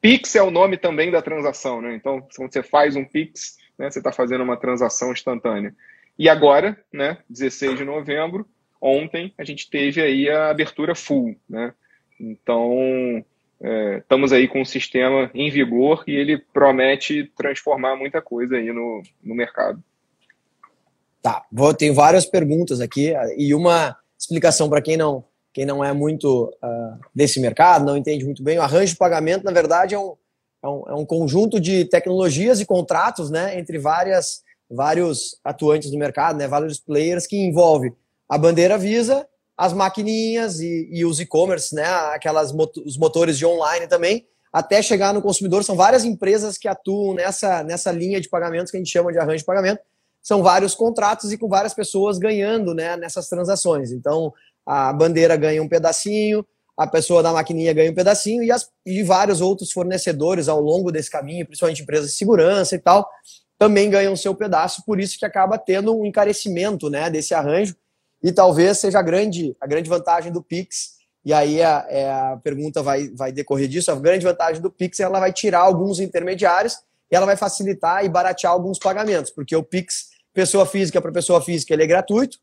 PIX 0.00 0.36
é 0.36 0.42
o 0.42 0.50
nome 0.50 0.76
também 0.76 1.10
da 1.10 1.22
transação. 1.22 1.80
Né? 1.80 1.94
Então, 1.94 2.26
quando 2.36 2.52
você 2.52 2.62
faz 2.62 2.96
um 2.96 3.04
PIX, 3.04 3.56
né, 3.78 3.90
você 3.90 3.98
está 3.98 4.12
fazendo 4.12 4.44
uma 4.44 4.56
transação 4.56 5.12
instantânea. 5.12 5.74
E 6.18 6.28
agora, 6.28 6.78
né, 6.92 7.18
16 7.28 7.78
de 7.78 7.84
novembro, 7.84 8.46
ontem, 8.80 9.32
a 9.36 9.44
gente 9.44 9.68
teve 9.68 10.00
aí 10.00 10.28
a 10.28 10.50
abertura 10.50 10.94
full. 10.94 11.36
Né? 11.48 11.74
Então, 12.20 13.24
é, 13.60 13.98
estamos 13.98 14.32
aí 14.32 14.46
com 14.46 14.60
um 14.60 14.64
sistema 14.64 15.30
em 15.34 15.50
vigor 15.50 16.04
e 16.06 16.12
ele 16.12 16.38
promete 16.38 17.24
transformar 17.36 17.96
muita 17.96 18.20
coisa 18.22 18.56
aí 18.56 18.72
no, 18.72 19.02
no 19.22 19.34
mercado. 19.34 19.82
Tá, 21.22 21.42
vou, 21.50 21.72
tem 21.72 21.92
várias 21.92 22.26
perguntas 22.26 22.80
aqui 22.82 23.14
e 23.38 23.54
uma 23.54 23.96
explicação 24.18 24.68
para 24.68 24.82
quem 24.82 24.96
não 24.96 25.24
quem 25.54 25.64
não 25.64 25.84
é 25.84 25.92
muito 25.92 26.52
uh, 26.62 26.98
desse 27.14 27.38
mercado, 27.38 27.86
não 27.86 27.96
entende 27.96 28.24
muito 28.24 28.42
bem, 28.42 28.58
o 28.58 28.62
arranjo 28.62 28.92
de 28.92 28.98
pagamento, 28.98 29.44
na 29.44 29.52
verdade, 29.52 29.94
é 29.94 29.98
um, 29.98 30.16
é 30.60 30.68
um, 30.68 30.84
é 30.88 30.94
um 30.94 31.06
conjunto 31.06 31.60
de 31.60 31.84
tecnologias 31.84 32.60
e 32.60 32.66
contratos 32.66 33.30
né, 33.30 33.56
entre 33.56 33.78
várias, 33.78 34.42
vários 34.68 35.38
atuantes 35.44 35.92
do 35.92 35.96
mercado, 35.96 36.36
né, 36.36 36.48
vários 36.48 36.80
players, 36.80 37.24
que 37.24 37.36
envolve 37.36 37.92
a 38.28 38.36
bandeira 38.36 38.76
Visa, 38.76 39.28
as 39.56 39.72
maquininhas 39.72 40.58
e, 40.58 40.88
e 40.90 41.04
os 41.04 41.20
e-commerce, 41.20 41.72
né, 41.72 41.86
aquelas 42.12 42.52
os 42.84 42.98
motores 42.98 43.38
de 43.38 43.46
online 43.46 43.86
também, 43.86 44.26
até 44.52 44.82
chegar 44.82 45.14
no 45.14 45.22
consumidor. 45.22 45.62
São 45.62 45.76
várias 45.76 46.04
empresas 46.04 46.58
que 46.58 46.66
atuam 46.66 47.14
nessa, 47.14 47.62
nessa 47.62 47.92
linha 47.92 48.20
de 48.20 48.28
pagamentos 48.28 48.72
que 48.72 48.76
a 48.76 48.80
gente 48.80 48.90
chama 48.90 49.12
de 49.12 49.18
arranjo 49.18 49.38
de 49.38 49.44
pagamento. 49.44 49.82
São 50.20 50.42
vários 50.42 50.74
contratos 50.74 51.30
e 51.32 51.38
com 51.38 51.48
várias 51.48 51.74
pessoas 51.74 52.18
ganhando 52.18 52.74
né, 52.74 52.96
nessas 52.96 53.28
transações. 53.28 53.92
Então, 53.92 54.32
a 54.66 54.92
bandeira 54.92 55.36
ganha 55.36 55.62
um 55.62 55.68
pedacinho, 55.68 56.44
a 56.76 56.86
pessoa 56.86 57.22
da 57.22 57.32
maquininha 57.32 57.72
ganha 57.72 57.90
um 57.90 57.94
pedacinho 57.94 58.42
e, 58.42 58.50
as, 58.50 58.68
e 58.84 59.02
vários 59.02 59.40
outros 59.40 59.70
fornecedores 59.70 60.48
ao 60.48 60.60
longo 60.60 60.90
desse 60.90 61.10
caminho, 61.10 61.46
principalmente 61.46 61.82
empresas 61.82 62.10
de 62.10 62.16
segurança 62.16 62.74
e 62.74 62.78
tal, 62.78 63.08
também 63.58 63.88
ganham 63.88 64.16
seu 64.16 64.34
pedaço, 64.34 64.82
por 64.84 64.98
isso 64.98 65.18
que 65.18 65.24
acaba 65.24 65.56
tendo 65.56 65.96
um 65.96 66.04
encarecimento 66.04 66.90
né, 66.90 67.08
desse 67.08 67.34
arranjo. 67.34 67.76
E 68.22 68.32
talvez 68.32 68.78
seja 68.78 68.98
a 68.98 69.02
grande, 69.02 69.54
a 69.60 69.66
grande 69.66 69.88
vantagem 69.88 70.32
do 70.32 70.42
Pix, 70.42 70.94
e 71.24 71.32
aí 71.32 71.62
a, 71.62 71.86
é, 71.88 72.10
a 72.10 72.38
pergunta 72.42 72.82
vai, 72.82 73.08
vai 73.08 73.32
decorrer 73.32 73.68
disso, 73.68 73.90
a 73.90 73.96
grande 73.96 74.24
vantagem 74.24 74.60
do 74.60 74.70
Pix 74.70 74.98
é 75.00 75.04
ela 75.04 75.20
vai 75.20 75.32
tirar 75.32 75.60
alguns 75.60 76.00
intermediários 76.00 76.78
e 77.10 77.16
ela 77.16 77.26
vai 77.26 77.36
facilitar 77.36 78.04
e 78.04 78.08
baratear 78.08 78.52
alguns 78.52 78.78
pagamentos, 78.78 79.30
porque 79.30 79.54
o 79.54 79.62
Pix, 79.62 80.08
pessoa 80.32 80.66
física 80.66 81.00
para 81.00 81.12
pessoa 81.12 81.40
física, 81.40 81.72
ele 81.72 81.84
é 81.84 81.86
gratuito, 81.86 82.38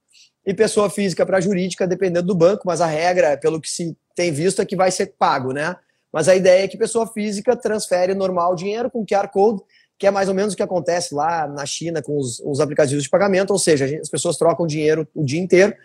e 0.45 0.53
pessoa 0.53 0.89
física 0.89 1.25
para 1.25 1.39
jurídica, 1.39 1.87
dependendo 1.87 2.27
do 2.27 2.35
banco, 2.35 2.63
mas 2.65 2.81
a 2.81 2.85
regra, 2.85 3.37
pelo 3.37 3.61
que 3.61 3.69
se 3.69 3.95
tem 4.15 4.31
visto, 4.31 4.61
é 4.61 4.65
que 4.65 4.75
vai 4.75 4.91
ser 4.91 5.13
pago, 5.17 5.53
né? 5.53 5.75
Mas 6.11 6.27
a 6.27 6.35
ideia 6.35 6.63
é 6.63 6.67
que 6.67 6.77
pessoa 6.77 7.07
física 7.07 7.55
transfere 7.55 8.13
normal 8.13 8.55
dinheiro 8.55 8.89
com 8.89 9.05
QR 9.05 9.29
Code, 9.29 9.61
que 9.97 10.07
é 10.07 10.11
mais 10.11 10.27
ou 10.27 10.33
menos 10.33 10.53
o 10.53 10.57
que 10.57 10.63
acontece 10.63 11.13
lá 11.13 11.47
na 11.47 11.65
China 11.65 12.01
com 12.01 12.17
os, 12.17 12.39
os 12.39 12.59
aplicativos 12.59 13.03
de 13.03 13.09
pagamento, 13.09 13.51
ou 13.51 13.59
seja, 13.59 13.85
as 13.99 14.09
pessoas 14.09 14.35
trocam 14.35 14.65
dinheiro 14.65 15.07
o 15.13 15.23
dia 15.23 15.39
inteiro, 15.39 15.75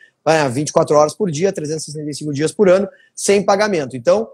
24 0.51 0.97
horas 0.97 1.15
por 1.15 1.31
dia, 1.31 1.53
365 1.53 2.33
dias 2.33 2.51
por 2.51 2.69
ano, 2.69 2.89
sem 3.15 3.45
pagamento. 3.45 3.97
Então, 3.97 4.29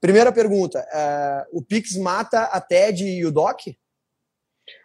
primeira 0.00 0.30
pergunta, 0.32 0.80
uh, 0.80 1.58
o 1.58 1.62
Pix 1.62 1.96
mata 1.96 2.42
a 2.42 2.60
TED 2.60 3.04
e 3.04 3.24
o 3.24 3.30
DOC? 3.30 3.78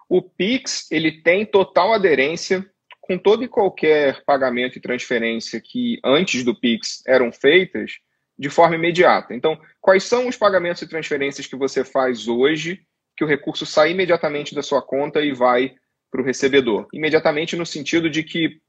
O 0.08 0.22
Pix, 0.22 0.86
ele 0.92 1.24
tem 1.24 1.46
total 1.46 1.92
aderência 1.94 2.66
com 3.04 3.18
todo 3.18 3.44
e 3.44 3.50
qualquer 3.50 4.24
pagamento 4.24 4.78
e 4.78 4.82
transferência 4.82 5.60
que 5.60 6.00
antes 6.06 6.42
do 6.46 6.58
Pix 6.58 7.04
eram 7.06 7.34
feitas 7.34 8.00
de 8.40 8.50
forma 8.50 8.76
imediata. 8.76 9.34
Então, 9.34 9.60
quais 9.82 10.06
são 10.06 10.26
os 10.26 10.38
pagamentos 10.38 10.82
e 10.82 10.88
transferências 10.88 11.46
que 11.46 11.56
você 11.58 11.84
faz 11.84 12.30
hoje 12.30 12.82
que 13.18 13.24
o 13.24 13.28
recurso 13.28 13.66
sai 13.66 13.92
imediatamente 13.92 14.56
da 14.56 14.64
sua 14.64 14.82
conta 14.82 15.20
e 15.20 15.34
vai 15.34 15.76
para 16.10 16.22
o 16.22 16.24
recebedor? 16.24 16.88
Imediatamente 16.94 17.58
no 17.58 17.66
sentido 17.66 18.10
de 18.10 18.24
que, 18.24 18.62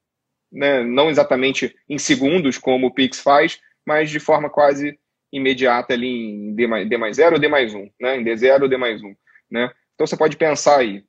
né, 0.50 0.82
não 0.82 1.08
exatamente 1.08 1.72
em 1.88 1.96
segundos, 1.96 2.58
como 2.58 2.88
o 2.88 2.92
Pix 2.92 3.20
faz, 3.20 3.60
mas 3.86 4.10
de 4.10 4.18
forma 4.18 4.50
quase 4.50 4.98
imediata 5.32 5.94
ali 5.94 6.08
em 6.08 6.56
D 6.56 6.66
mais, 6.66 6.88
D 6.88 6.96
mais 6.96 7.16
0 7.16 7.36
ou 7.36 7.40
D 7.40 7.46
mais 7.46 7.72
1, 7.72 7.88
né? 8.00 8.16
em 8.16 8.24
D0 8.24 8.62
ou 8.62 8.68
D 8.68 8.76
mais 8.76 9.00
1. 9.00 9.14
Né? 9.48 9.70
Então 9.94 10.08
você 10.08 10.16
pode 10.16 10.36
pensar 10.36 10.80
aí, 10.80 11.04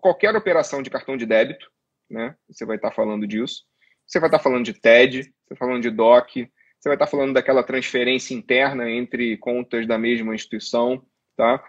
qualquer 0.00 0.34
operação 0.34 0.80
de 0.80 0.88
cartão 0.88 1.14
de 1.14 1.26
débito, 1.26 1.73
né? 2.10 2.34
Você 2.48 2.64
vai 2.64 2.76
estar 2.76 2.90
falando 2.90 3.26
disso. 3.26 3.64
você 4.06 4.20
vai 4.20 4.28
estar 4.28 4.38
falando 4.38 4.64
de 4.64 4.74
TED, 4.74 5.22
você 5.22 5.32
vai 5.50 5.58
falando 5.58 5.82
de 5.82 5.90
DOC, 5.90 6.50
você 6.78 6.88
vai 6.88 6.96
estar 6.96 7.06
falando 7.06 7.32
daquela 7.32 7.62
transferência 7.62 8.34
interna 8.34 8.90
entre 8.90 9.36
contas 9.38 9.86
da 9.86 9.96
mesma 9.96 10.34
instituição, 10.34 11.02
tá? 11.36 11.62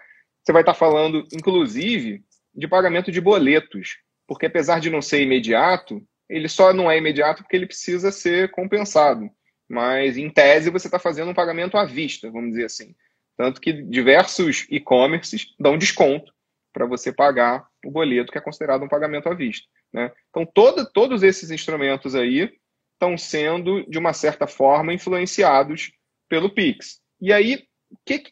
Você 0.44 0.51
vai 0.51 0.62
estar 0.62 0.74
falando, 0.74 1.25
inclusive, 1.34 2.24
de 2.54 2.68
pagamento 2.68 3.12
de 3.12 3.22
boletos, 3.22 3.98
porque 4.27 4.46
apesar 4.46 4.80
de 4.80 4.89
não 4.89 5.01
ser 5.01 5.22
imediato, 5.22 6.06
ele 6.30 6.48
só 6.48 6.74
não 6.74 6.89
é 6.89 6.98
imediato 6.98 7.44
porque 7.44 7.56
ele 7.56 7.65
precisa 7.65 8.12
ser 8.12 8.51
compensado. 8.51 9.30
Mas, 9.68 10.18
em 10.18 10.30
tese, 10.30 10.70
você 10.70 10.88
está 10.88 11.00
fazendo 11.00 11.32
um 11.32 11.34
pagamento 11.34 11.77
à 11.77 11.86
vista, 11.86 12.30
vamos 12.30 12.51
dizer 12.51 12.65
assim. 12.65 12.96
Tanto 13.38 13.60
que 13.60 13.74
diversos 13.74 14.68
e-commerces 14.70 15.48
dão 15.60 15.77
desconto 15.77 16.34
para 16.72 16.86
você 16.86 17.12
pagar 17.12 17.65
o 17.86 17.92
boleto, 17.92 18.32
que 18.32 18.38
é 18.38 18.42
considerado 18.42 18.84
um 18.84 18.88
pagamento 18.88 19.27
à 19.27 19.34
vista. 19.34 19.68
Né? 19.95 20.11
Então, 20.29 20.45
todo, 20.45 20.85
todos 20.91 21.23
esses 21.23 21.49
instrumentos 21.49 22.15
aí 22.15 22.53
estão 22.93 23.17
sendo, 23.17 23.89
de 23.89 23.97
uma 23.97 24.11
certa 24.11 24.45
forma, 24.45 24.93
influenciados 24.93 25.93
pelo 26.27 26.49
Pix. 26.49 26.99
E 27.21 27.31
aí, 27.31 27.63
que, 28.05 28.23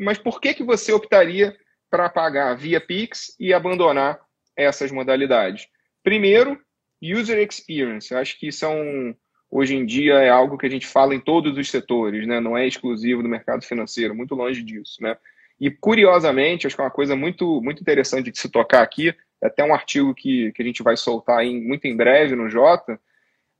mas 0.00 0.16
por 0.16 0.40
que, 0.40 0.54
que 0.54 0.64
você 0.64 0.90
optaria 0.90 1.54
para 1.90 2.08
pagar 2.08 2.54
via 2.54 2.80
Pix 2.80 3.36
e 3.38 3.52
abandonar 3.52 4.20
essas 4.56 4.90
modalidades? 4.90 5.66
Primeiro, 6.02 6.58
user 7.02 7.38
experience. 7.46 8.10
Eu 8.10 8.18
acho 8.18 8.38
que 8.38 8.48
isso 8.48 8.64
é 8.64 8.68
um, 8.68 9.14
hoje 9.50 9.76
em 9.76 9.84
dia 9.84 10.14
é 10.14 10.30
algo 10.30 10.56
que 10.56 10.64
a 10.64 10.70
gente 10.70 10.86
fala 10.86 11.14
em 11.14 11.20
todos 11.20 11.58
os 11.58 11.70
setores, 11.70 12.26
né? 12.26 12.40
não 12.40 12.56
é 12.56 12.66
exclusivo 12.66 13.22
do 13.22 13.28
mercado 13.28 13.62
financeiro, 13.66 14.14
muito 14.14 14.34
longe 14.34 14.62
disso. 14.62 15.02
Né? 15.02 15.14
E, 15.60 15.70
curiosamente, 15.70 16.66
acho 16.66 16.76
que 16.76 16.82
é 16.82 16.84
uma 16.84 16.90
coisa 16.90 17.14
muito, 17.14 17.60
muito 17.60 17.80
interessante 17.80 18.30
de 18.30 18.38
se 18.38 18.48
tocar 18.48 18.82
aqui, 18.82 19.14
é 19.42 19.46
até 19.46 19.64
um 19.64 19.74
artigo 19.74 20.14
que, 20.14 20.52
que 20.52 20.62
a 20.62 20.64
gente 20.64 20.82
vai 20.82 20.96
soltar 20.96 21.44
em, 21.44 21.60
muito 21.60 21.86
em 21.86 21.96
breve 21.96 22.36
no 22.36 22.48
Jota, 22.48 22.98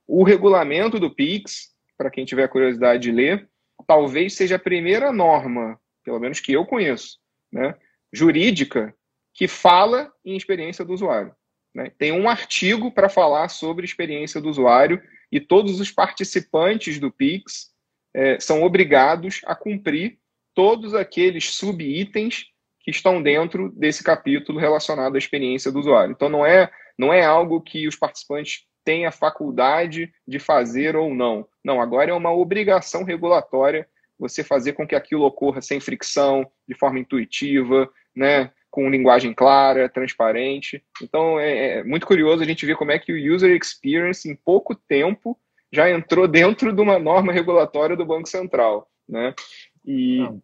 o 0.07 0.23
regulamento 0.23 0.99
do 0.99 1.13
PIX, 1.13 1.71
para 1.97 2.09
quem 2.09 2.25
tiver 2.25 2.47
curiosidade 2.47 3.03
de 3.03 3.11
ler, 3.11 3.47
talvez 3.87 4.33
seja 4.33 4.55
a 4.55 4.59
primeira 4.59 5.11
norma, 5.11 5.79
pelo 6.03 6.19
menos 6.19 6.39
que 6.39 6.53
eu 6.53 6.65
conheço, 6.65 7.19
né, 7.51 7.75
jurídica, 8.11 8.93
que 9.33 9.47
fala 9.47 10.11
em 10.23 10.35
experiência 10.35 10.85
do 10.85 10.93
usuário. 10.93 11.33
Né? 11.73 11.91
Tem 11.97 12.11
um 12.11 12.29
artigo 12.29 12.91
para 12.91 13.09
falar 13.09 13.49
sobre 13.49 13.85
experiência 13.85 14.39
do 14.39 14.49
usuário 14.49 15.01
e 15.31 15.39
todos 15.39 15.79
os 15.79 15.91
participantes 15.91 16.99
do 16.99 17.11
PIX 17.11 17.71
é, 18.13 18.39
são 18.39 18.61
obrigados 18.61 19.41
a 19.45 19.55
cumprir 19.55 20.19
todos 20.53 20.93
aqueles 20.93 21.55
subitens 21.55 22.45
que 22.81 22.91
estão 22.91 23.21
dentro 23.21 23.71
desse 23.75 24.03
capítulo 24.03 24.59
relacionado 24.59 25.15
à 25.15 25.17
experiência 25.17 25.71
do 25.71 25.79
usuário. 25.79 26.11
Então, 26.11 26.29
não 26.29 26.45
é, 26.45 26.69
não 26.97 27.13
é 27.13 27.23
algo 27.23 27.61
que 27.61 27.87
os 27.87 27.95
participantes 27.95 28.65
têm 28.83 29.05
a 29.05 29.11
faculdade 29.11 30.11
de 30.27 30.39
fazer 30.39 30.95
ou 30.95 31.13
não. 31.13 31.47
Não, 31.63 31.79
agora 31.79 32.11
é 32.11 32.13
uma 32.13 32.33
obrigação 32.33 33.03
regulatória 33.03 33.87
você 34.19 34.43
fazer 34.43 34.73
com 34.73 34.87
que 34.87 34.95
aquilo 34.95 35.23
ocorra 35.23 35.61
sem 35.61 35.79
fricção, 35.79 36.49
de 36.67 36.75
forma 36.75 36.99
intuitiva, 36.99 37.89
né? 38.15 38.51
com 38.73 38.89
linguagem 38.89 39.33
clara, 39.35 39.87
transparente. 39.87 40.83
Então 40.99 41.39
é, 41.39 41.77
é, 41.77 41.83
muito 41.83 42.07
curioso 42.07 42.41
a 42.41 42.45
gente 42.45 42.65
ver 42.65 42.75
como 42.75 42.91
é 42.91 42.97
que 42.97 43.13
o 43.13 43.35
user 43.35 43.55
experience, 43.55 44.27
em 44.27 44.35
pouco 44.35 44.73
tempo, 44.73 45.37
já 45.71 45.89
entrou 45.91 46.27
dentro 46.27 46.73
de 46.73 46.81
uma 46.81 46.97
norma 46.97 47.31
regulatória 47.31 47.95
do 47.95 48.05
Banco 48.05 48.27
Central. 48.27 48.89
Né? 49.07 49.33
E. 49.85 50.17
Não. 50.17 50.41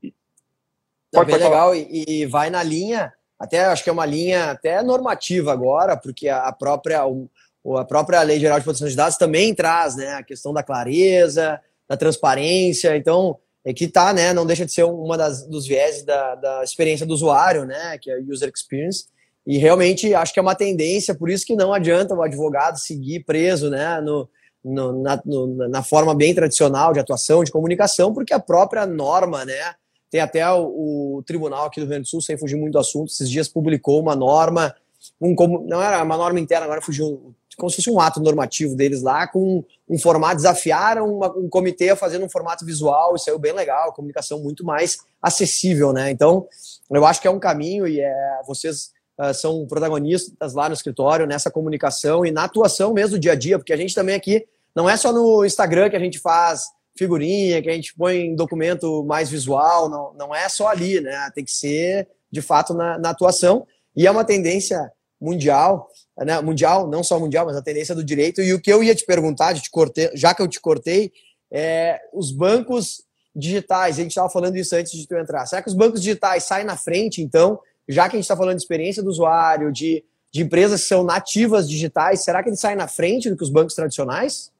Não, 1.11 1.25
bem 1.25 1.37
legal, 1.37 1.75
e, 1.75 2.05
e, 2.07 2.25
vai 2.27 2.51
na 2.51 2.61
linha, 2.61 3.11
até 3.39 3.65
acho 3.65 3.83
que 3.83 3.89
é 3.89 3.93
uma 3.93 4.05
linha 4.05 4.51
até 4.51 4.83
normativa 4.83 5.51
agora, 5.51 5.97
porque 5.97 6.29
a 6.29 6.51
própria, 6.51 7.01
a 7.01 7.85
própria 7.85 8.21
Lei 8.21 8.39
Geral 8.39 8.59
de 8.59 8.63
Proteção 8.63 8.87
de 8.87 8.95
Dados 8.95 9.17
também 9.17 9.55
traz 9.55 9.95
né, 9.95 10.13
a 10.13 10.23
questão 10.23 10.53
da 10.53 10.61
clareza, 10.61 11.59
da 11.87 11.97
transparência. 11.97 12.95
Então, 12.95 13.39
é 13.65 13.73
que 13.73 13.87
tá, 13.87 14.13
né? 14.13 14.33
Não 14.33 14.45
deixa 14.45 14.65
de 14.65 14.71
ser 14.71 14.83
uma 14.83 15.17
das, 15.17 15.47
dos 15.47 15.65
viés 15.65 16.03
da, 16.03 16.35
da 16.35 16.63
experiência 16.63 17.05
do 17.05 17.13
usuário, 17.13 17.65
né? 17.65 17.97
Que 17.97 18.11
é 18.11 18.15
a 18.15 18.19
user 18.19 18.51
experience. 18.53 19.05
E 19.47 19.57
realmente 19.57 20.13
acho 20.13 20.31
que 20.31 20.39
é 20.39 20.41
uma 20.41 20.55
tendência, 20.55 21.15
por 21.15 21.29
isso 21.29 21.45
que 21.45 21.55
não 21.55 21.73
adianta 21.73 22.13
o 22.13 22.21
advogado 22.21 22.77
seguir 22.77 23.23
preso, 23.23 23.69
né? 23.69 23.99
No, 23.99 24.29
no, 24.63 25.01
na, 25.01 25.21
no, 25.25 25.69
na 25.69 25.83
forma 25.83 26.13
bem 26.13 26.33
tradicional 26.33 26.93
de 26.93 26.99
atuação, 26.99 27.43
de 27.43 27.51
comunicação, 27.51 28.13
porque 28.13 28.33
a 28.33 28.39
própria 28.39 28.85
norma, 28.85 29.45
né? 29.45 29.75
Tem 30.11 30.21
até 30.21 30.49
o, 30.51 31.17
o 31.17 31.23
tribunal 31.23 31.65
aqui 31.65 31.79
do 31.79 31.83
Rio 31.83 31.89
Grande 31.89 32.03
do 32.03 32.09
Sul, 32.09 32.21
sem 32.21 32.37
fugir 32.37 32.55
muito 32.55 32.73
do 32.73 32.79
assunto, 32.79 33.11
esses 33.11 33.29
dias 33.29 33.47
publicou 33.47 34.01
uma 34.01 34.15
norma, 34.15 34.75
um, 35.21 35.35
não 35.67 35.81
era 35.81 36.03
uma 36.03 36.17
norma 36.17 36.39
interna, 36.39 36.65
agora 36.65 36.81
fugiu 36.81 37.33
como 37.59 37.69
se 37.69 37.75
fosse 37.75 37.91
um 37.91 37.99
ato 37.99 38.19
normativo 38.21 38.75
deles 38.75 39.01
lá, 39.01 39.27
com 39.27 39.63
um 39.87 39.99
formato, 39.99 40.37
desafiaram 40.37 41.13
uma, 41.13 41.37
um 41.37 41.49
comitê 41.49 41.89
a 41.89 41.95
fazer 41.95 42.23
um 42.23 42.29
formato 42.29 42.65
visual, 42.65 43.15
e 43.15 43.19
saiu 43.19 43.37
bem 43.37 43.53
legal, 43.53 43.93
comunicação 43.93 44.39
muito 44.39 44.63
mais 44.63 44.97
acessível, 45.21 45.91
né? 45.91 46.09
Então, 46.09 46.47
eu 46.89 47.05
acho 47.05 47.21
que 47.21 47.27
é 47.27 47.31
um 47.31 47.39
caminho 47.39 47.85
e 47.85 47.99
é, 47.99 48.41
vocês 48.47 48.91
uh, 49.19 49.33
são 49.33 49.67
protagonistas 49.67 50.53
lá 50.53 50.69
no 50.69 50.73
escritório, 50.73 51.27
nessa 51.27 51.51
comunicação 51.51 52.25
e 52.25 52.31
na 52.31 52.45
atuação 52.45 52.93
mesmo 52.93 53.11
do 53.11 53.19
dia 53.19 53.33
a 53.33 53.35
dia, 53.35 53.59
porque 53.59 53.73
a 53.73 53.77
gente 53.77 53.93
também 53.93 54.15
aqui, 54.15 54.45
não 54.75 54.89
é 54.89 54.95
só 54.95 55.11
no 55.11 55.45
Instagram 55.45 55.89
que 55.89 55.95
a 55.95 55.99
gente 55.99 56.19
faz 56.19 56.63
figurinha, 56.97 57.61
que 57.61 57.69
a 57.69 57.73
gente 57.73 57.95
põe 57.95 58.35
documento 58.35 59.03
mais 59.05 59.29
visual, 59.29 59.89
não, 59.89 60.13
não 60.13 60.35
é 60.35 60.47
só 60.49 60.67
ali, 60.67 60.99
né? 60.99 61.31
Tem 61.33 61.45
que 61.45 61.51
ser, 61.51 62.07
de 62.31 62.41
fato, 62.41 62.73
na, 62.73 62.97
na 62.97 63.09
atuação. 63.11 63.65
E 63.95 64.05
é 64.05 64.11
uma 64.11 64.25
tendência 64.25 64.91
mundial, 65.19 65.89
né, 66.17 66.39
mundial, 66.41 66.87
não 66.87 67.03
só 67.03 67.19
mundial, 67.19 67.45
mas 67.45 67.55
a 67.55 67.61
tendência 67.61 67.95
do 67.95 68.03
direito. 68.03 68.41
E 68.41 68.53
o 68.53 68.59
que 68.59 68.71
eu 68.71 68.83
ia 68.83 68.95
te 68.95 69.05
perguntar, 69.05 69.53
te 69.53 69.69
cortei, 69.69 70.09
já 70.13 70.33
que 70.33 70.41
eu 70.41 70.47
te 70.47 70.59
cortei, 70.59 71.11
é 71.51 71.99
os 72.13 72.31
bancos 72.31 73.03
digitais. 73.35 73.97
A 73.97 74.01
gente 74.01 74.11
estava 74.11 74.29
falando 74.29 74.55
isso 74.57 74.75
antes 74.75 74.91
de 74.91 75.07
tu 75.07 75.15
entrar. 75.15 75.45
Será 75.45 75.61
que 75.61 75.69
os 75.69 75.75
bancos 75.75 76.01
digitais 76.01 76.43
saem 76.43 76.65
na 76.65 76.77
frente, 76.77 77.21
então, 77.21 77.59
já 77.89 78.07
que 78.07 78.15
a 78.15 78.19
gente 78.19 78.25
está 78.25 78.37
falando 78.37 78.55
de 78.55 78.61
experiência 78.61 79.01
do 79.01 79.09
usuário, 79.09 79.71
de, 79.71 80.03
de 80.31 80.43
empresas 80.43 80.81
que 80.81 80.87
são 80.87 81.03
nativas 81.03 81.67
digitais, 81.67 82.23
será 82.23 82.43
que 82.43 82.49
eles 82.49 82.59
saem 82.59 82.77
na 82.77 82.87
frente 82.87 83.29
do 83.29 83.35
que 83.35 83.43
os 83.43 83.49
bancos 83.49 83.73
tradicionais? 83.73 84.53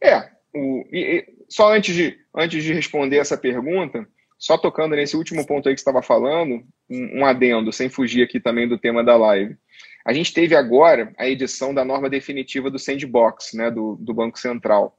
É. 0.00 0.30
O, 0.54 0.84
e, 0.92 1.26
só 1.48 1.72
antes 1.72 1.94
de, 1.94 2.18
antes 2.34 2.62
de 2.62 2.74
responder 2.74 3.16
essa 3.16 3.36
pergunta, 3.38 4.06
só 4.38 4.58
tocando 4.58 4.96
nesse 4.96 5.16
último 5.16 5.46
ponto 5.46 5.68
aí 5.68 5.74
que 5.74 5.80
estava 5.80 6.02
falando, 6.02 6.62
um, 6.90 7.20
um 7.20 7.24
adendo, 7.24 7.72
sem 7.72 7.88
fugir 7.88 8.22
aqui 8.22 8.40
também 8.40 8.68
do 8.68 8.76
tema 8.76 9.02
da 9.02 9.16
live. 9.16 9.56
A 10.04 10.12
gente 10.12 10.34
teve 10.34 10.56
agora 10.56 11.14
a 11.16 11.28
edição 11.28 11.72
da 11.72 11.84
norma 11.84 12.10
definitiva 12.10 12.68
do 12.68 12.78
Sandbox, 12.78 13.54
né, 13.54 13.70
do, 13.70 13.96
do 14.00 14.12
Banco 14.12 14.38
Central. 14.38 14.98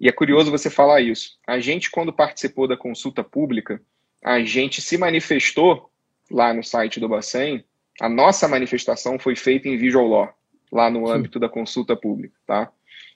E 0.00 0.08
é 0.08 0.12
curioso 0.12 0.50
você 0.50 0.68
falar 0.68 1.00
isso. 1.00 1.38
A 1.46 1.60
gente, 1.60 1.90
quando 1.90 2.12
participou 2.12 2.66
da 2.66 2.76
consulta 2.76 3.22
pública, 3.22 3.80
a 4.22 4.40
gente 4.42 4.82
se 4.82 4.98
manifestou 4.98 5.91
lá 6.32 6.52
no 6.52 6.64
site 6.64 6.98
do 6.98 7.08
Bacen. 7.08 7.64
A 8.00 8.08
nossa 8.08 8.48
manifestação 8.48 9.18
foi 9.18 9.36
feita 9.36 9.68
em 9.68 9.76
Visual 9.76 10.06
Law, 10.08 10.34
lá 10.72 10.90
no 10.90 11.08
âmbito 11.08 11.38
da 11.38 11.48
consulta 11.48 11.94
pública, 11.94 12.34
tá? 12.46 12.72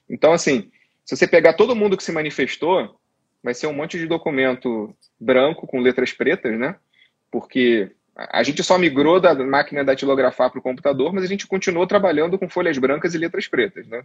Então, 0.09 0.31
assim, 0.31 0.71
se 1.03 1.15
você 1.15 1.27
pegar 1.27 1.53
todo 1.53 1.75
mundo 1.75 1.97
que 1.97 2.03
se 2.03 2.11
manifestou, 2.11 2.97
vai 3.43 3.53
ser 3.53 3.67
um 3.67 3.73
monte 3.73 3.97
de 3.97 4.05
documento 4.05 4.95
branco 5.19 5.65
com 5.65 5.79
letras 5.79 6.13
pretas, 6.13 6.57
né? 6.57 6.75
Porque 7.31 7.91
a 8.15 8.41
gente 8.43 8.63
só 8.63 8.77
migrou 8.77 9.19
da 9.19 9.33
máquina 9.35 9.83
datilografar 9.83 10.49
para 10.49 10.59
o 10.59 10.63
computador, 10.63 11.13
mas 11.13 11.23
a 11.23 11.27
gente 11.27 11.45
continuou 11.47 11.85
trabalhando 11.85 12.37
com 12.37 12.49
folhas 12.49 12.77
brancas 12.77 13.13
e 13.13 13.17
letras 13.17 13.47
pretas, 13.47 13.87
né? 13.87 14.03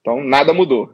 Então 0.00 0.22
nada 0.22 0.52
mudou. 0.52 0.92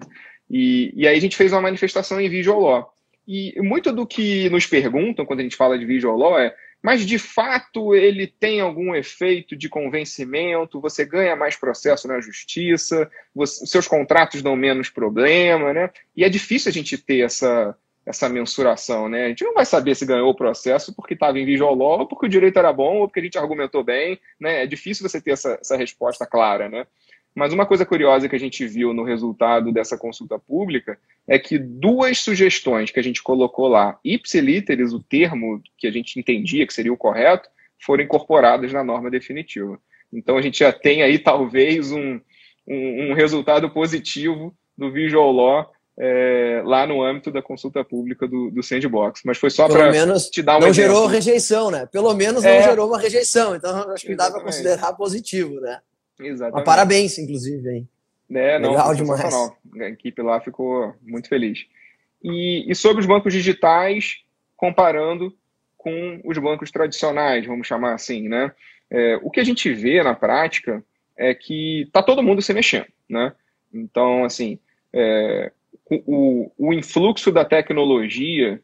E, 0.48 0.92
e 0.94 1.06
aí 1.06 1.16
a 1.16 1.20
gente 1.20 1.36
fez 1.36 1.52
uma 1.52 1.60
manifestação 1.60 2.20
em 2.20 2.28
Visual 2.28 2.60
Law. 2.60 2.92
E 3.26 3.54
muito 3.62 3.92
do 3.92 4.06
que 4.06 4.50
nos 4.50 4.66
perguntam 4.66 5.24
quando 5.24 5.40
a 5.40 5.42
gente 5.42 5.56
fala 5.56 5.78
de 5.78 5.86
Visual 5.86 6.16
Law 6.16 6.38
é 6.38 6.54
mas 6.82 7.04
de 7.04 7.18
fato 7.18 7.94
ele 7.94 8.26
tem 8.26 8.60
algum 8.60 8.94
efeito 8.94 9.56
de 9.56 9.68
convencimento, 9.68 10.80
você 10.80 11.04
ganha 11.04 11.36
mais 11.36 11.56
processo 11.56 12.08
na 12.08 12.20
justiça, 12.20 13.10
você, 13.34 13.66
seus 13.66 13.86
contratos 13.86 14.42
dão 14.42 14.56
menos 14.56 14.88
problema, 14.88 15.72
né? 15.72 15.90
E 16.16 16.24
é 16.24 16.28
difícil 16.28 16.70
a 16.70 16.72
gente 16.72 16.96
ter 16.96 17.20
essa, 17.20 17.76
essa 18.04 18.28
mensuração, 18.28 19.08
né? 19.08 19.26
A 19.26 19.28
gente 19.28 19.44
não 19.44 19.54
vai 19.54 19.66
saber 19.66 19.94
se 19.94 20.06
ganhou 20.06 20.30
o 20.30 20.36
processo 20.36 20.94
porque 20.94 21.14
estava 21.14 21.38
em 21.38 21.44
visual 21.44 21.78
ou 21.78 22.06
porque 22.06 22.26
o 22.26 22.30
direito 22.30 22.58
era 22.58 22.72
bom, 22.72 22.98
ou 22.98 23.06
porque 23.06 23.20
a 23.20 23.24
gente 23.24 23.38
argumentou 23.38 23.84
bem, 23.84 24.18
né? 24.38 24.62
É 24.62 24.66
difícil 24.66 25.08
você 25.08 25.20
ter 25.20 25.32
essa, 25.32 25.58
essa 25.60 25.76
resposta 25.76 26.26
clara, 26.26 26.68
né? 26.68 26.86
Mas 27.34 27.52
uma 27.52 27.64
coisa 27.64 27.86
curiosa 27.86 28.28
que 28.28 28.34
a 28.34 28.38
gente 28.38 28.66
viu 28.66 28.92
no 28.92 29.04
resultado 29.04 29.72
dessa 29.72 29.96
consulta 29.96 30.38
pública 30.38 30.98
é 31.26 31.38
que 31.38 31.58
duas 31.58 32.18
sugestões 32.18 32.90
que 32.90 32.98
a 32.98 33.02
gente 33.02 33.22
colocou 33.22 33.68
lá, 33.68 33.98
ipsiliteris, 34.04 34.92
o 34.92 35.02
termo 35.02 35.62
que 35.78 35.86
a 35.86 35.90
gente 35.90 36.18
entendia 36.18 36.66
que 36.66 36.74
seria 36.74 36.92
o 36.92 36.96
correto, 36.96 37.48
foram 37.78 38.02
incorporadas 38.02 38.72
na 38.72 38.82
norma 38.82 39.10
definitiva. 39.10 39.78
Então 40.12 40.36
a 40.36 40.42
gente 40.42 40.58
já 40.58 40.72
tem 40.72 41.02
aí 41.02 41.18
talvez 41.18 41.92
um, 41.92 42.20
um, 42.66 43.10
um 43.10 43.14
resultado 43.14 43.70
positivo 43.70 44.54
do 44.76 44.90
Visual 44.90 45.30
Law 45.30 45.70
é, 45.98 46.62
lá 46.64 46.86
no 46.86 47.02
âmbito 47.02 47.30
da 47.30 47.42
consulta 47.42 47.84
pública 47.84 48.26
do, 48.26 48.50
do 48.50 48.62
Sandbox. 48.62 49.20
Mas 49.24 49.38
foi 49.38 49.50
só 49.50 49.68
para 49.68 49.92
te 50.18 50.42
dar 50.42 50.56
uma 50.56 50.66
Não 50.66 50.72
gerou 50.72 51.06
rejeição, 51.06 51.70
né? 51.70 51.86
Pelo 51.86 52.12
menos 52.14 52.42
não 52.42 52.50
é, 52.50 52.62
gerou 52.62 52.88
uma 52.88 52.98
rejeição. 52.98 53.54
Então 53.54 53.90
acho 53.92 54.06
que 54.06 54.16
dá 54.16 54.30
para 54.30 54.40
considerar 54.40 54.94
positivo, 54.94 55.60
né? 55.60 55.78
Exatamente. 56.20 56.54
Mas 56.54 56.64
parabéns, 56.64 57.18
inclusive, 57.18 57.68
hein? 57.70 57.88
Né? 58.28 58.58
Não, 58.58 58.70
Legal 58.70 58.94
demais. 58.94 59.34
A 59.80 59.88
equipe 59.88 60.22
lá 60.22 60.40
ficou 60.40 60.94
muito 61.02 61.28
feliz. 61.28 61.66
E, 62.22 62.70
e 62.70 62.74
sobre 62.74 63.00
os 63.00 63.06
bancos 63.06 63.32
digitais, 63.32 64.22
comparando 64.56 65.34
com 65.76 66.20
os 66.24 66.36
bancos 66.38 66.70
tradicionais, 66.70 67.46
vamos 67.46 67.66
chamar 67.66 67.94
assim, 67.94 68.28
né? 68.28 68.52
É, 68.90 69.18
o 69.22 69.30
que 69.30 69.40
a 69.40 69.44
gente 69.44 69.72
vê 69.72 70.02
na 70.02 70.14
prática 70.14 70.84
é 71.16 71.34
que 71.34 71.82
está 71.82 72.02
todo 72.02 72.22
mundo 72.22 72.42
se 72.42 72.52
mexendo, 72.52 72.88
né? 73.08 73.32
Então, 73.72 74.24
assim, 74.24 74.58
é, 74.92 75.52
o, 76.06 76.50
o 76.58 76.72
influxo 76.72 77.32
da 77.32 77.44
tecnologia 77.44 78.60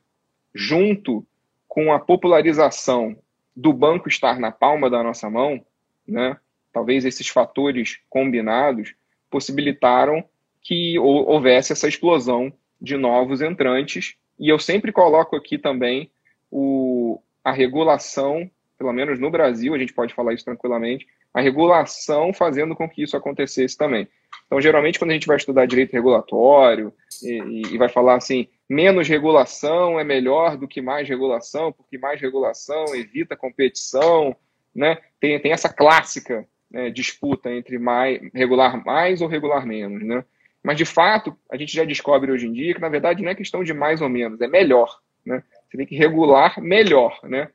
junto 0.54 1.26
com 1.66 1.92
a 1.92 1.98
popularização 1.98 3.16
do 3.54 3.72
banco 3.72 4.08
estar 4.08 4.38
na 4.38 4.50
palma 4.50 4.90
da 4.90 5.02
nossa 5.02 5.30
mão, 5.30 5.64
né? 6.06 6.36
Talvez 6.76 7.06
esses 7.06 7.26
fatores 7.26 8.00
combinados 8.06 8.94
possibilitaram 9.30 10.22
que 10.60 10.98
houvesse 10.98 11.72
essa 11.72 11.88
explosão 11.88 12.52
de 12.78 12.98
novos 12.98 13.40
entrantes. 13.40 14.16
E 14.38 14.50
eu 14.50 14.58
sempre 14.58 14.92
coloco 14.92 15.34
aqui 15.34 15.56
também 15.56 16.10
o, 16.50 17.18
a 17.42 17.50
regulação, 17.50 18.50
pelo 18.76 18.92
menos 18.92 19.18
no 19.18 19.30
Brasil, 19.30 19.72
a 19.72 19.78
gente 19.78 19.94
pode 19.94 20.12
falar 20.12 20.34
isso 20.34 20.44
tranquilamente, 20.44 21.06
a 21.32 21.40
regulação 21.40 22.34
fazendo 22.34 22.76
com 22.76 22.86
que 22.86 23.02
isso 23.02 23.16
acontecesse 23.16 23.74
também. 23.74 24.06
Então, 24.44 24.60
geralmente, 24.60 24.98
quando 24.98 25.12
a 25.12 25.14
gente 25.14 25.26
vai 25.26 25.38
estudar 25.38 25.64
direito 25.64 25.94
regulatório 25.94 26.92
e, 27.22 27.72
e, 27.72 27.78
vai 27.78 27.88
falar 27.88 28.16
assim, 28.16 28.48
menos 28.68 29.08
regulação 29.08 29.98
é 29.98 30.04
melhor 30.04 30.58
do 30.58 30.68
que 30.68 30.82
mais 30.82 31.08
regulação, 31.08 31.72
porque 31.72 31.96
mais 31.96 32.20
regulação 32.20 32.94
evita 32.94 33.34
competição, 33.34 34.36
né? 34.74 34.98
Tem, 35.18 35.40
tem 35.40 35.52
essa 35.52 35.70
clássica 35.70 36.46
né, 36.76 36.90
disputa 36.90 37.50
entre 37.50 37.78
mais, 37.78 38.20
regular 38.34 38.84
mais 38.84 39.22
ou 39.22 39.28
regular 39.28 39.66
menos, 39.66 40.02
né? 40.02 40.22
Mas, 40.62 40.76
de 40.76 40.84
fato, 40.84 41.34
a 41.50 41.56
gente 41.56 41.72
já 41.72 41.84
descobre 41.84 42.30
hoje 42.30 42.46
em 42.46 42.52
dia 42.52 42.74
que, 42.74 42.80
na 42.80 42.88
verdade, 42.88 43.22
não 43.22 43.30
é 43.30 43.34
questão 43.34 43.64
de 43.64 43.72
mais 43.72 44.02
ou 44.02 44.08
menos, 44.10 44.40
é 44.40 44.46
melhor, 44.46 44.98
né? 45.24 45.42
Você 45.68 45.78
tem 45.78 45.86
que 45.86 45.96
regular 45.96 46.60
melhor, 46.60 47.18
né? 47.22 47.48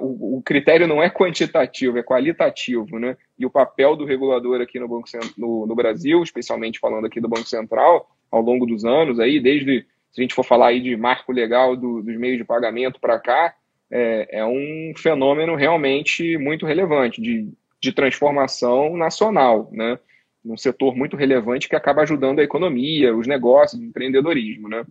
O, 0.00 0.40
critério 0.44 0.86
não 0.86 1.02
é 1.02 1.10
quantitativo, 1.10 1.98
é 1.98 2.02
qualitativo, 2.02 2.98
né? 2.98 3.16
E 3.36 3.44
o 3.44 3.50
papel 3.50 3.96
do 3.96 4.04
regulador 4.04 4.60
aqui 4.60 4.78
no, 4.78 4.86
Banco, 4.86 5.08
no, 5.36 5.66
no 5.66 5.74
Brasil, 5.74 6.22
especialmente 6.22 6.78
falando 6.78 7.06
aqui 7.06 7.20
do 7.20 7.28
Banco 7.28 7.48
Central, 7.48 8.08
ao 8.30 8.40
longo 8.40 8.66
dos 8.66 8.84
anos, 8.84 9.18
aí, 9.18 9.40
desde, 9.40 9.84
se 10.12 10.20
a 10.20 10.22
gente 10.22 10.34
for 10.34 10.44
falar 10.44 10.68
aí 10.68 10.80
de 10.80 10.96
marco 10.96 11.32
legal 11.32 11.74
do, 11.74 12.02
dos 12.02 12.16
meios 12.16 12.38
de 12.38 12.44
pagamento 12.44 13.00
para 13.00 13.18
cá, 13.18 13.54
é, 13.90 14.38
é, 14.38 14.44
um 14.44 14.92
fenômeno 14.96 15.56
realmente 15.56 16.36
muito 16.36 16.66
relevante 16.66 17.20
de, 17.20 17.48
de 17.80 17.92
transformação 17.92 18.96
nacional, 18.96 19.68
né? 19.72 19.98
Um 20.44 20.56
setor 20.56 20.96
muito 20.96 21.16
relevante 21.16 21.68
que 21.68 21.76
acaba 21.76 22.02
ajudando 22.02 22.38
a 22.38 22.44
economia, 22.44 23.14
os 23.14 23.26
negócios, 23.26 23.80
o 23.80 23.84
empreendedorismo, 23.84 24.68
né? 24.68 24.84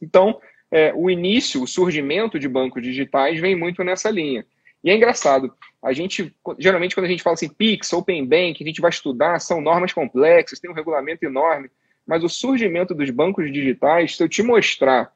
Então, 0.00 0.40
é, 0.70 0.92
o 0.94 1.08
início, 1.10 1.62
o 1.62 1.66
surgimento 1.66 2.38
de 2.38 2.48
bancos 2.48 2.82
digitais 2.82 3.40
vem 3.40 3.54
muito 3.54 3.82
nessa 3.82 4.10
linha. 4.10 4.44
E 4.82 4.90
é 4.90 4.94
engraçado, 4.94 5.52
a 5.82 5.92
gente, 5.92 6.34
geralmente, 6.58 6.94
quando 6.94 7.06
a 7.06 7.08
gente 7.08 7.22
fala 7.22 7.34
assim, 7.34 7.48
Pix, 7.48 7.92
Open 7.92 8.24
Bank, 8.24 8.62
a 8.62 8.66
gente 8.66 8.80
vai 8.80 8.90
estudar, 8.90 9.40
são 9.40 9.60
normas 9.60 9.92
complexas, 9.92 10.60
tem 10.60 10.70
um 10.70 10.74
regulamento 10.74 11.24
enorme, 11.24 11.70
mas 12.06 12.22
o 12.22 12.28
surgimento 12.28 12.94
dos 12.94 13.10
bancos 13.10 13.52
digitais, 13.52 14.16
se 14.16 14.22
eu 14.22 14.28
te 14.28 14.42
mostrar, 14.42 15.12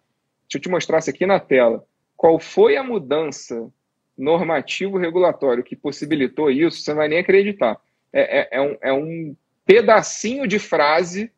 se 0.50 0.57
eu 0.57 0.61
te 0.61 0.69
mostrasse 0.69 1.11
aqui 1.11 1.25
na 1.26 1.38
tela, 1.38 1.85
qual 2.16 2.38
foi 2.38 2.76
a 2.76 2.83
mudança 2.83 3.71
normativo-regulatório 4.16 5.64
que 5.64 5.76
possibilitou 5.76 6.50
isso, 6.50 6.83
você 6.83 6.90
não 6.90 6.99
vai 6.99 7.09
nem 7.09 7.19
acreditar. 7.19 7.81
É, 8.12 8.40
é, 8.40 8.49
é, 8.52 8.61
um, 8.61 8.76
é 8.83 8.92
um 8.92 9.37
pedacinho 9.64 10.47
de 10.47 10.59
frase 10.59 11.33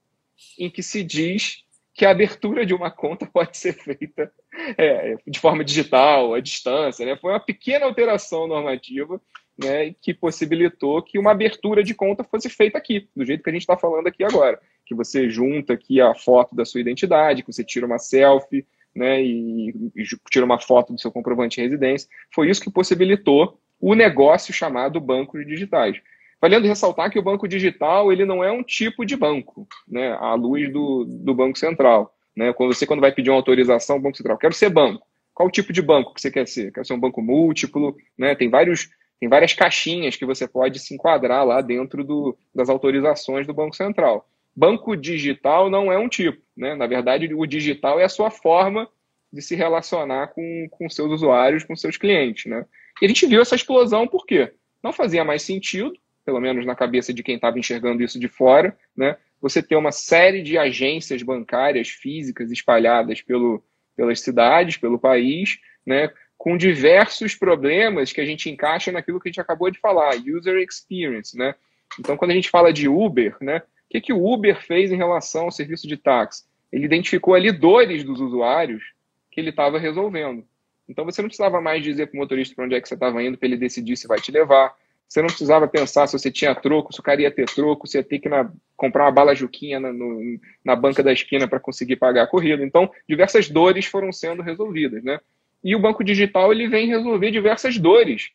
em 0.59 0.69
que 0.69 0.83
se 0.83 1.03
diz 1.03 1.65
que 1.95 2.05
a 2.05 2.11
abertura 2.11 2.67
de 2.67 2.75
uma 2.75 2.91
conta 2.91 3.25
pode 3.33 3.57
ser 3.57 3.75
feita 3.75 4.31
é, 4.77 5.17
de 5.27 5.39
forma 5.39 5.65
digital, 5.65 6.35
à 6.35 6.41
distância. 6.41 7.07
Né? 7.07 7.17
Foi 7.17 7.33
uma 7.33 7.41
pequena 7.41 7.87
alteração 7.87 8.47
normativa 8.47 9.21
né, 9.57 9.95
que 10.03 10.13
possibilitou 10.13 11.01
que 11.01 11.19
uma 11.19 11.31
abertura 11.31 11.85
de 11.85 11.95
conta 11.95 12.25
fosse 12.25 12.51
feita 12.51 12.77
aqui, 12.77 13.09
do 13.15 13.25
jeito 13.25 13.43
que 13.43 13.51
a 13.51 13.53
gente 13.53 13.63
está 13.63 13.77
falando 13.77 14.09
aqui 14.09 14.25
agora. 14.25 14.61
Que 14.85 14.95
você 14.95 15.31
junta 15.31 15.75
aqui 15.75 16.01
a 16.01 16.15
foto 16.15 16.55
da 16.55 16.65
sua 16.65 16.81
identidade, 16.81 17.43
que 17.43 17.53
você 17.53 17.63
tira 17.63 17.87
uma 17.87 17.99
selfie 17.99 18.67
né, 18.95 19.23
e, 19.23 19.71
e 19.97 20.05
tira 20.31 20.45
uma 20.45 20.61
foto 20.61 20.93
do 20.93 21.01
seu 21.01 21.11
comprovante 21.11 21.57
de 21.57 21.63
residência. 21.63 22.09
Foi 22.33 22.49
isso 22.49 22.63
que 22.63 22.71
possibilitou 22.71 23.59
o 23.81 23.95
negócio 23.95 24.53
chamado 24.53 25.01
bancos 25.01 25.47
digitais. 25.47 26.01
Valendo 26.41 26.67
ressaltar 26.67 27.11
que 27.11 27.19
o 27.19 27.23
banco 27.23 27.49
digital 27.49 28.13
ele 28.13 28.25
não 28.25 28.45
é 28.45 28.53
um 28.53 28.63
tipo 28.63 29.05
de 29.05 29.17
banco, 29.17 29.67
né, 29.89 30.13
à 30.21 30.35
luz 30.35 30.71
do, 30.73 31.05
do 31.05 31.35
Banco 31.35 31.59
Central. 31.59 32.15
Né? 32.37 32.53
Quando 32.53 32.75
você 32.75 32.87
quando 32.87 33.01
vai 33.01 33.13
pedir 33.13 33.31
uma 33.31 33.37
autorização, 33.37 34.01
Banco 34.01 34.17
Central, 34.17 34.39
quero 34.39 34.55
ser 34.55 34.69
banco. 34.69 35.07
Qual 35.33 35.51
tipo 35.51 35.73
de 35.73 35.83
banco 35.83 36.15
que 36.15 36.21
você 36.21 36.31
quer 36.31 36.47
ser? 36.47 36.73
Quer 36.73 36.85
ser 36.85 36.95
um 36.95 37.01
banco 37.01 37.21
múltiplo? 37.23 37.97
Né? 38.17 38.35
Tem, 38.35 38.49
vários, 38.49 38.89
tem 39.19 39.29
várias 39.29 39.53
caixinhas 39.53 40.17
que 40.17 40.27
você 40.27 40.47
pode 40.47 40.79
se 40.79 40.95
enquadrar 40.95 41.45
lá 41.45 41.61
dentro 41.61 42.05
do, 42.05 42.37
das 42.55 42.69
autorizações 42.69 43.47
do 43.47 43.55
Banco 43.55 43.75
Central. 43.75 44.29
Banco 44.55 44.97
digital 44.97 45.69
não 45.69 45.93
é 45.93 45.99
um 45.99 46.09
tipo. 46.09 46.43
Né? 46.57 46.75
Na 46.75 46.87
verdade, 46.87 47.33
o 47.35 47.47
digital 47.47 47.99
é 47.99 48.05
a 48.05 48.09
sua 48.09 48.31
forma 48.31 48.89
de 49.33 49.43
se 49.43 49.55
relacionar 49.55 50.29
com, 50.29 50.69
com 50.71 50.89
seus 50.89 51.11
usuários, 51.11 51.65
com 51.65 51.75
seus 51.75 51.97
clientes. 51.97 52.47
Né? 52.47 52.65
E 53.03 53.05
a 53.05 53.09
gente 53.09 53.27
viu 53.27 53.43
essa 53.43 53.57
explosão 53.57 54.07
por 54.07 54.25
quê? 54.25 54.53
Não 54.83 54.93
fazia 54.93 55.25
mais 55.25 55.43
sentido 55.43 55.93
pelo 56.25 56.41
menos 56.41 56.65
na 56.65 56.75
cabeça 56.75 57.13
de 57.13 57.23
quem 57.23 57.37
estava 57.37 57.59
enxergando 57.59 58.03
isso 58.03 58.19
de 58.19 58.29
fora, 58.29 58.77
né? 58.97 59.17
Você 59.41 59.63
ter 59.63 59.77
uma 59.77 59.93
série 59.93 60.43
de 60.43 60.57
agências 60.57 61.23
bancárias 61.23 61.89
físicas 61.89 62.51
espalhadas 62.51 63.21
pelo, 63.21 63.63
pelas 63.95 64.21
cidades, 64.21 64.79
pelo 64.79 64.99
país, 64.99 65.59
né? 65.85 66.11
Com 66.39 66.57
diversos 66.57 67.35
problemas 67.35 68.13
que 68.13 68.21
a 68.21 68.25
gente 68.25 68.51
encaixa 68.51 68.91
naquilo 68.91 69.21
que 69.21 69.29
a 69.29 69.31
gente 69.31 69.41
acabou 69.41 69.71
de 69.71 69.79
falar, 69.79 70.15
user 70.17 70.57
experience, 70.63 71.37
né? 71.37 71.55
Então, 71.99 72.17
quando 72.17 72.31
a 72.31 72.35
gente 72.35 72.51
fala 72.51 72.73
de 72.73 72.89
Uber, 72.89 73.37
né? 73.41 73.63
Que, 73.95 74.01
que 74.01 74.13
o 74.13 74.25
Uber 74.25 74.61
fez 74.61 74.91
em 74.91 74.97
relação 74.97 75.45
ao 75.45 75.53
serviço 75.53 75.87
de 75.87 75.97
táxi? 75.97 76.45
Ele 76.73 76.87
identificou 76.87 77.35
ali 77.35 77.53
dores 77.53 78.03
dos 78.03 78.21
usuários 78.21 78.83
que 79.31 79.41
ele 79.41 79.51
estava 79.51 79.79
resolvendo. 79.79 80.45
Então, 80.89 81.05
você 81.05 81.23
não 81.23 81.29
precisava 81.29 81.61
mais 81.61 81.83
dizer 81.83 82.09
para 82.09 82.17
o 82.17 82.21
motorista 82.21 82.55
para 82.55 82.65
onde 82.65 82.75
é 82.75 82.81
que 82.81 82.89
você 82.89 82.95
estava 82.95 83.23
indo 83.23 83.39
para 83.39 83.47
ele 83.47 83.57
decidir 83.57 83.97
se 83.97 84.09
vai 84.09 84.21
te 84.21 84.33
levar 84.33 84.75
você 85.09 85.21
não 85.21 85.29
precisava 85.29 85.69
pensar 85.69 86.07
se 86.07 86.19
você 86.19 86.29
tinha 86.31 86.55
troco, 86.55 86.93
se 86.93 86.99
o 86.99 87.03
cara 87.03 87.23
ia 87.23 87.31
ter 87.31 87.47
troco, 87.47 87.87
se 87.87 87.97
ia 87.97 88.03
ter 88.03 88.19
que 88.19 88.29
na, 88.29 88.51
comprar 88.77 89.05
uma 89.05 89.13
bala 89.13 89.35
juquinha 89.35 89.79
na, 89.79 89.93
no, 89.93 90.41
na 90.65 90.75
banca 90.75 91.03
da 91.03 91.13
esquina 91.13 91.47
para 91.47 91.61
conseguir 91.61 91.97
pagar 91.97 92.25
a 92.25 92.27
corrida. 92.27 92.65
Então, 92.65 92.91
diversas 93.09 93.49
dores 93.49 93.87
foram 93.87 94.13
sendo 94.13 94.43
resolvidas, 94.43 95.05
né? 95.05 95.21
E 95.63 95.77
o 95.77 95.79
banco 95.79 96.03
digital 96.03 96.53
ele 96.53 96.69
vem 96.69 96.89
resolver 96.89 97.31
diversas 97.31 97.79
dores 97.79 98.31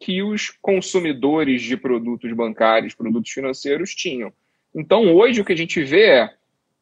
que 0.00 0.22
os 0.22 0.50
consumidores 0.60 1.62
de 1.62 1.76
produtos 1.76 2.32
bancários, 2.32 2.94
produtos 2.94 3.30
financeiros 3.30 3.94
tinham. 3.94 4.32
Então, 4.74 5.14
hoje 5.14 5.40
o 5.40 5.44
que 5.44 5.52
a 5.52 5.56
gente 5.56 5.82
vê 5.82 6.04
é 6.04 6.34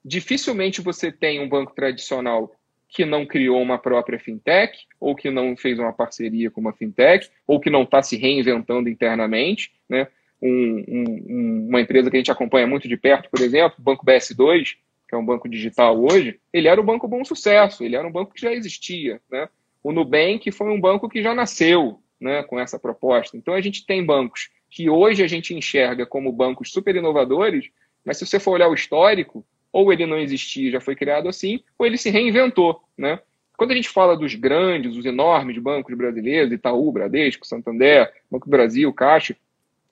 dificilmente 0.04 0.80
você 0.80 1.12
tem 1.12 1.40
um 1.40 1.48
banco 1.48 1.74
tradicional 1.74 2.52
que 2.88 3.04
não 3.04 3.24
criou 3.24 3.60
uma 3.60 3.78
própria 3.78 4.18
fintech, 4.18 4.86
ou 5.00 5.16
que 5.16 5.30
não 5.30 5.56
fez 5.56 5.78
uma 5.78 5.92
parceria 5.92 6.50
com 6.50 6.60
uma 6.60 6.74
fintech, 6.74 7.30
ou 7.46 7.58
que 7.58 7.70
não 7.70 7.84
está 7.84 8.02
se 8.02 8.16
reinventando 8.16 8.88
internamente. 8.88 9.72
Né? 9.88 10.06
Um, 10.42 10.84
um, 10.88 11.66
uma 11.68 11.80
empresa 11.80 12.10
que 12.10 12.16
a 12.16 12.20
gente 12.20 12.30
acompanha 12.30 12.66
muito 12.66 12.86
de 12.86 12.96
perto, 12.96 13.30
por 13.30 13.40
exemplo, 13.40 13.76
o 13.78 13.82
Banco 13.82 14.04
BS2, 14.04 14.76
que 15.08 15.14
é 15.14 15.18
um 15.18 15.24
banco 15.24 15.48
digital 15.48 16.02
hoje, 16.02 16.38
ele 16.52 16.68
era 16.68 16.80
um 16.80 16.84
banco 16.84 17.08
bom 17.08 17.24
sucesso, 17.24 17.84
ele 17.84 17.96
era 17.96 18.06
um 18.06 18.12
banco 18.12 18.34
que 18.34 18.40
já 18.40 18.52
existia. 18.52 19.20
Né? 19.30 19.48
O 19.82 19.92
Nubank 19.92 20.50
foi 20.50 20.70
um 20.70 20.80
banco 20.80 21.08
que 21.08 21.22
já 21.22 21.34
nasceu 21.34 21.98
né, 22.20 22.42
com 22.42 22.58
essa 22.58 22.78
proposta. 22.78 23.36
Então 23.36 23.52
a 23.52 23.60
gente 23.60 23.84
tem 23.84 24.04
bancos 24.04 24.50
que 24.70 24.88
hoje 24.88 25.22
a 25.22 25.26
gente 25.26 25.54
enxerga 25.54 26.06
como 26.06 26.32
bancos 26.32 26.70
super 26.70 26.96
inovadores, 26.96 27.68
mas 28.04 28.18
se 28.18 28.26
você 28.26 28.38
for 28.38 28.52
olhar 28.52 28.68
o 28.68 28.74
histórico, 28.74 29.44
ou 29.72 29.92
ele 29.92 30.06
não 30.06 30.18
existia, 30.18 30.70
já 30.70 30.80
foi 30.80 30.94
criado 30.94 31.28
assim, 31.28 31.60
ou 31.78 31.86
ele 31.86 31.96
se 31.96 32.10
reinventou, 32.10 32.82
né? 32.96 33.18
Quando 33.56 33.72
a 33.72 33.74
gente 33.74 33.88
fala 33.88 34.16
dos 34.16 34.34
grandes, 34.34 34.96
os 34.96 35.04
enormes 35.04 35.56
bancos 35.58 35.96
brasileiros, 35.96 36.52
Itaú, 36.52 36.90
Bradesco, 36.90 37.46
Santander, 37.46 38.12
Banco 38.30 38.46
do 38.46 38.50
Brasil, 38.50 38.92
Caixa, 38.92 39.36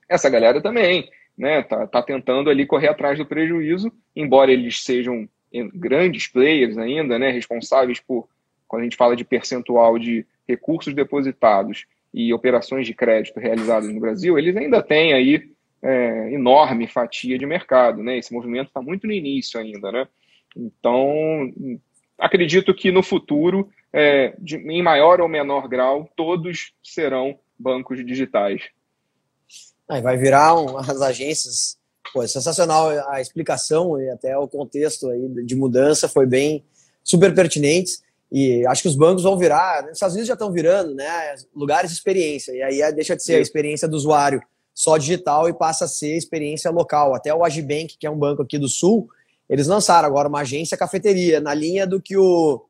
essa 0.08 0.28
galera 0.28 0.60
também, 0.60 1.08
né, 1.38 1.62
tá, 1.62 1.86
tá 1.86 2.02
tentando 2.02 2.50
ali 2.50 2.66
correr 2.66 2.88
atrás 2.88 3.16
do 3.16 3.24
prejuízo, 3.24 3.92
embora 4.14 4.52
eles 4.52 4.82
sejam 4.82 5.28
grandes 5.72 6.26
players 6.26 6.76
ainda, 6.78 7.18
né, 7.18 7.30
responsáveis 7.30 8.00
por, 8.00 8.28
quando 8.66 8.80
a 8.80 8.84
gente 8.84 8.96
fala 8.96 9.14
de 9.14 9.24
percentual 9.24 9.98
de 9.98 10.26
recursos 10.48 10.92
depositados 10.92 11.86
e 12.12 12.34
operações 12.34 12.86
de 12.86 12.94
crédito 12.94 13.38
realizadas 13.38 13.88
no 13.88 14.00
Brasil, 14.00 14.38
eles 14.38 14.56
ainda 14.56 14.82
têm 14.82 15.12
aí 15.12 15.50
é, 15.82 16.32
enorme 16.32 16.86
fatia 16.86 17.38
de 17.38 17.46
mercado, 17.46 18.02
né? 18.02 18.18
Esse 18.18 18.32
movimento 18.32 18.68
está 18.68 18.82
muito 18.82 19.06
no 19.06 19.12
início 19.12 19.58
ainda, 19.58 19.90
né? 19.90 20.08
Então, 20.56 21.52
acredito 22.18 22.74
que 22.74 22.90
no 22.90 23.02
futuro, 23.02 23.68
é, 23.92 24.34
de, 24.38 24.56
em 24.56 24.82
maior 24.82 25.20
ou 25.20 25.28
menor 25.28 25.68
grau, 25.68 26.08
todos 26.16 26.72
serão 26.82 27.38
bancos 27.58 28.04
digitais. 28.04 28.62
Aí 29.88 30.00
vai 30.00 30.16
virar 30.16 30.54
um, 30.54 30.76
as 30.78 31.00
agências 31.00 31.80
Pô, 32.12 32.22
é 32.22 32.26
sensacional 32.26 32.88
a 33.08 33.20
explicação 33.20 34.00
e 34.00 34.08
até 34.10 34.36
o 34.36 34.48
contexto 34.48 35.08
aí 35.08 35.28
de 35.44 35.54
mudança 35.54 36.08
foi 36.08 36.26
bem 36.26 36.64
super 37.04 37.34
pertinentes. 37.34 38.02
E 38.32 38.64
acho 38.66 38.82
que 38.82 38.88
os 38.88 38.96
bancos 38.96 39.22
vão 39.22 39.36
virar, 39.36 39.82
nos 39.82 39.92
Estados 39.92 40.14
Unidos 40.14 40.28
já 40.28 40.34
estão 40.34 40.52
virando, 40.52 40.94
né? 40.94 41.34
Lugares 41.54 41.90
de 41.90 41.96
experiência. 41.96 42.52
E 42.52 42.62
aí 42.62 42.92
deixa 42.92 43.16
de 43.16 43.22
ser 43.22 43.36
a 43.36 43.40
experiência 43.40 43.88
do 43.88 43.96
usuário 43.96 44.42
só 44.80 44.96
digital 44.96 45.46
e 45.46 45.52
passa 45.52 45.84
a 45.84 45.88
ser 45.88 46.16
experiência 46.16 46.70
local. 46.70 47.14
Até 47.14 47.34
o 47.34 47.44
Agibank, 47.44 47.98
que 47.98 48.06
é 48.06 48.10
um 48.10 48.16
banco 48.16 48.40
aqui 48.40 48.58
do 48.58 48.66
Sul, 48.66 49.10
eles 49.46 49.66
lançaram 49.66 50.08
agora 50.08 50.26
uma 50.26 50.40
agência 50.40 50.74
cafeteria, 50.74 51.38
na 51.38 51.52
linha 51.52 51.86
do 51.86 52.00
que 52.00 52.16
o. 52.16 52.64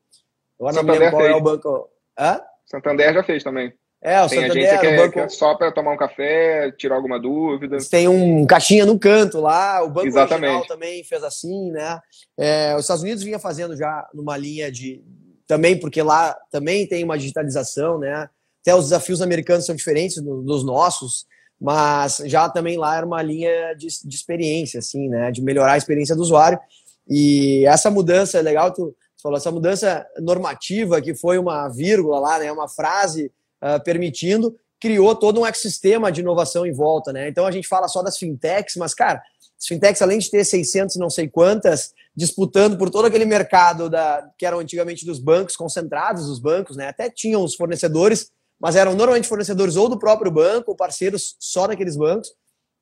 Agora 0.59 0.73
Santander 0.73 0.93
não 0.93 0.99
lembro 0.99 1.11
qual 1.11 1.23
fez. 1.23 1.33
é 1.33 1.35
o 1.37 1.41
banco. 1.41 1.89
Hã? 2.19 2.41
Santander 2.65 3.13
já 3.13 3.23
fez 3.23 3.43
também. 3.43 3.73
É, 4.01 4.21
o 4.21 4.27
tem 4.27 4.41
Santander, 4.41 4.51
agência 4.51 4.79
que 4.79 4.87
é, 4.87 4.97
banco... 4.97 5.13
que 5.13 5.19
é 5.19 5.29
só 5.29 5.55
para 5.55 5.71
tomar 5.71 5.93
um 5.93 5.97
café, 5.97 6.71
tirar 6.71 6.95
alguma 6.95 7.17
dúvida. 7.17 7.77
Tem 7.89 8.09
um 8.09 8.45
caixinha 8.45 8.85
no 8.85 8.99
canto 8.99 9.39
lá, 9.39 9.81
o 9.81 9.89
Banco 9.89 10.07
Exatamente. 10.07 10.67
Também 10.67 11.05
fez 11.05 11.23
assim, 11.23 11.71
né? 11.71 11.97
É, 12.37 12.75
os 12.75 12.81
Estados 12.81 13.03
Unidos 13.03 13.23
vinha 13.23 13.39
fazendo 13.39 13.77
já 13.77 14.05
numa 14.13 14.35
linha 14.35 14.69
de. 14.69 15.01
Também, 15.47 15.79
porque 15.79 16.01
lá 16.01 16.37
também 16.51 16.85
tem 16.85 17.05
uma 17.05 17.17
digitalização, 17.17 17.97
né? 17.97 18.27
Até 18.61 18.75
os 18.75 18.85
desafios 18.85 19.21
americanos 19.21 19.65
são 19.65 19.75
diferentes 19.75 20.21
dos 20.21 20.65
nossos 20.65 21.25
mas 21.61 22.23
já 22.25 22.49
também 22.49 22.75
lá 22.75 22.97
era 22.97 23.05
uma 23.05 23.21
linha 23.21 23.75
de, 23.75 23.85
de 24.03 24.15
experiência, 24.15 24.79
assim, 24.79 25.07
né, 25.07 25.31
de 25.31 25.43
melhorar 25.43 25.73
a 25.73 25.77
experiência 25.77 26.15
do 26.15 26.23
usuário. 26.23 26.59
E 27.07 27.63
essa 27.67 27.91
mudança 27.91 28.39
é 28.39 28.41
legal, 28.41 28.73
tu, 28.73 28.95
falou, 29.21 29.37
essa 29.37 29.51
mudança 29.51 30.03
normativa, 30.19 30.99
que 30.99 31.13
foi 31.13 31.37
uma 31.37 31.69
vírgula 31.69 32.19
lá, 32.19 32.39
né, 32.39 32.51
uma 32.51 32.67
frase 32.67 33.31
uh, 33.61 33.81
permitindo, 33.83 34.55
criou 34.79 35.15
todo 35.15 35.39
um 35.39 35.45
ecossistema 35.45 36.11
de 36.11 36.21
inovação 36.21 36.65
em 36.65 36.73
volta, 36.73 37.13
né? 37.13 37.29
Então 37.29 37.45
a 37.45 37.51
gente 37.51 37.67
fala 37.67 37.87
só 37.87 38.01
das 38.01 38.17
fintechs, 38.17 38.75
mas, 38.77 38.95
cara, 38.95 39.21
as 39.59 39.67
fintechs, 39.67 40.01
além 40.01 40.17
de 40.17 40.31
ter 40.31 40.43
600 40.43 40.95
não 40.95 41.11
sei 41.11 41.27
quantas, 41.27 41.93
disputando 42.15 42.75
por 42.75 42.89
todo 42.89 43.05
aquele 43.05 43.25
mercado 43.25 43.87
da, 43.87 44.27
que 44.35 44.43
eram 44.43 44.57
antigamente 44.57 45.05
dos 45.05 45.19
bancos, 45.19 45.55
concentrados 45.55 46.27
os 46.27 46.39
bancos, 46.39 46.75
né? 46.75 46.87
Até 46.87 47.11
tinham 47.11 47.43
os 47.43 47.53
fornecedores, 47.53 48.31
mas 48.61 48.75
eram 48.75 48.93
normalmente 48.93 49.27
fornecedores 49.27 49.75
ou 49.75 49.89
do 49.89 49.97
próprio 49.97 50.31
banco, 50.31 50.69
ou 50.71 50.77
parceiros 50.77 51.35
só 51.39 51.65
daqueles 51.65 51.97
bancos. 51.97 52.31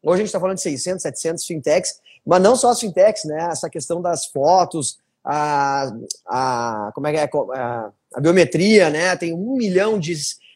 Hoje 0.03 0.15
a 0.15 0.17
gente 0.17 0.27
está 0.27 0.39
falando 0.39 0.57
de 0.57 0.61
600, 0.63 1.01
700 1.01 1.45
fintechs, 1.45 2.01
mas 2.25 2.41
não 2.41 2.55
só 2.55 2.69
as 2.69 2.79
fintechs, 2.79 3.23
né? 3.23 3.47
Essa 3.49 3.69
questão 3.69 4.01
das 4.01 4.25
fotos, 4.25 4.99
a, 5.23 5.89
a 6.27 6.91
como 6.93 7.07
é 7.07 7.13
que 7.13 7.17
é 7.17 7.29
a, 7.55 7.91
a 8.13 8.19
biometria, 8.19 8.89
né? 8.89 9.15
Tem 9.15 9.33
um 9.33 9.55
milhão 9.55 9.97
de, 9.97 10.13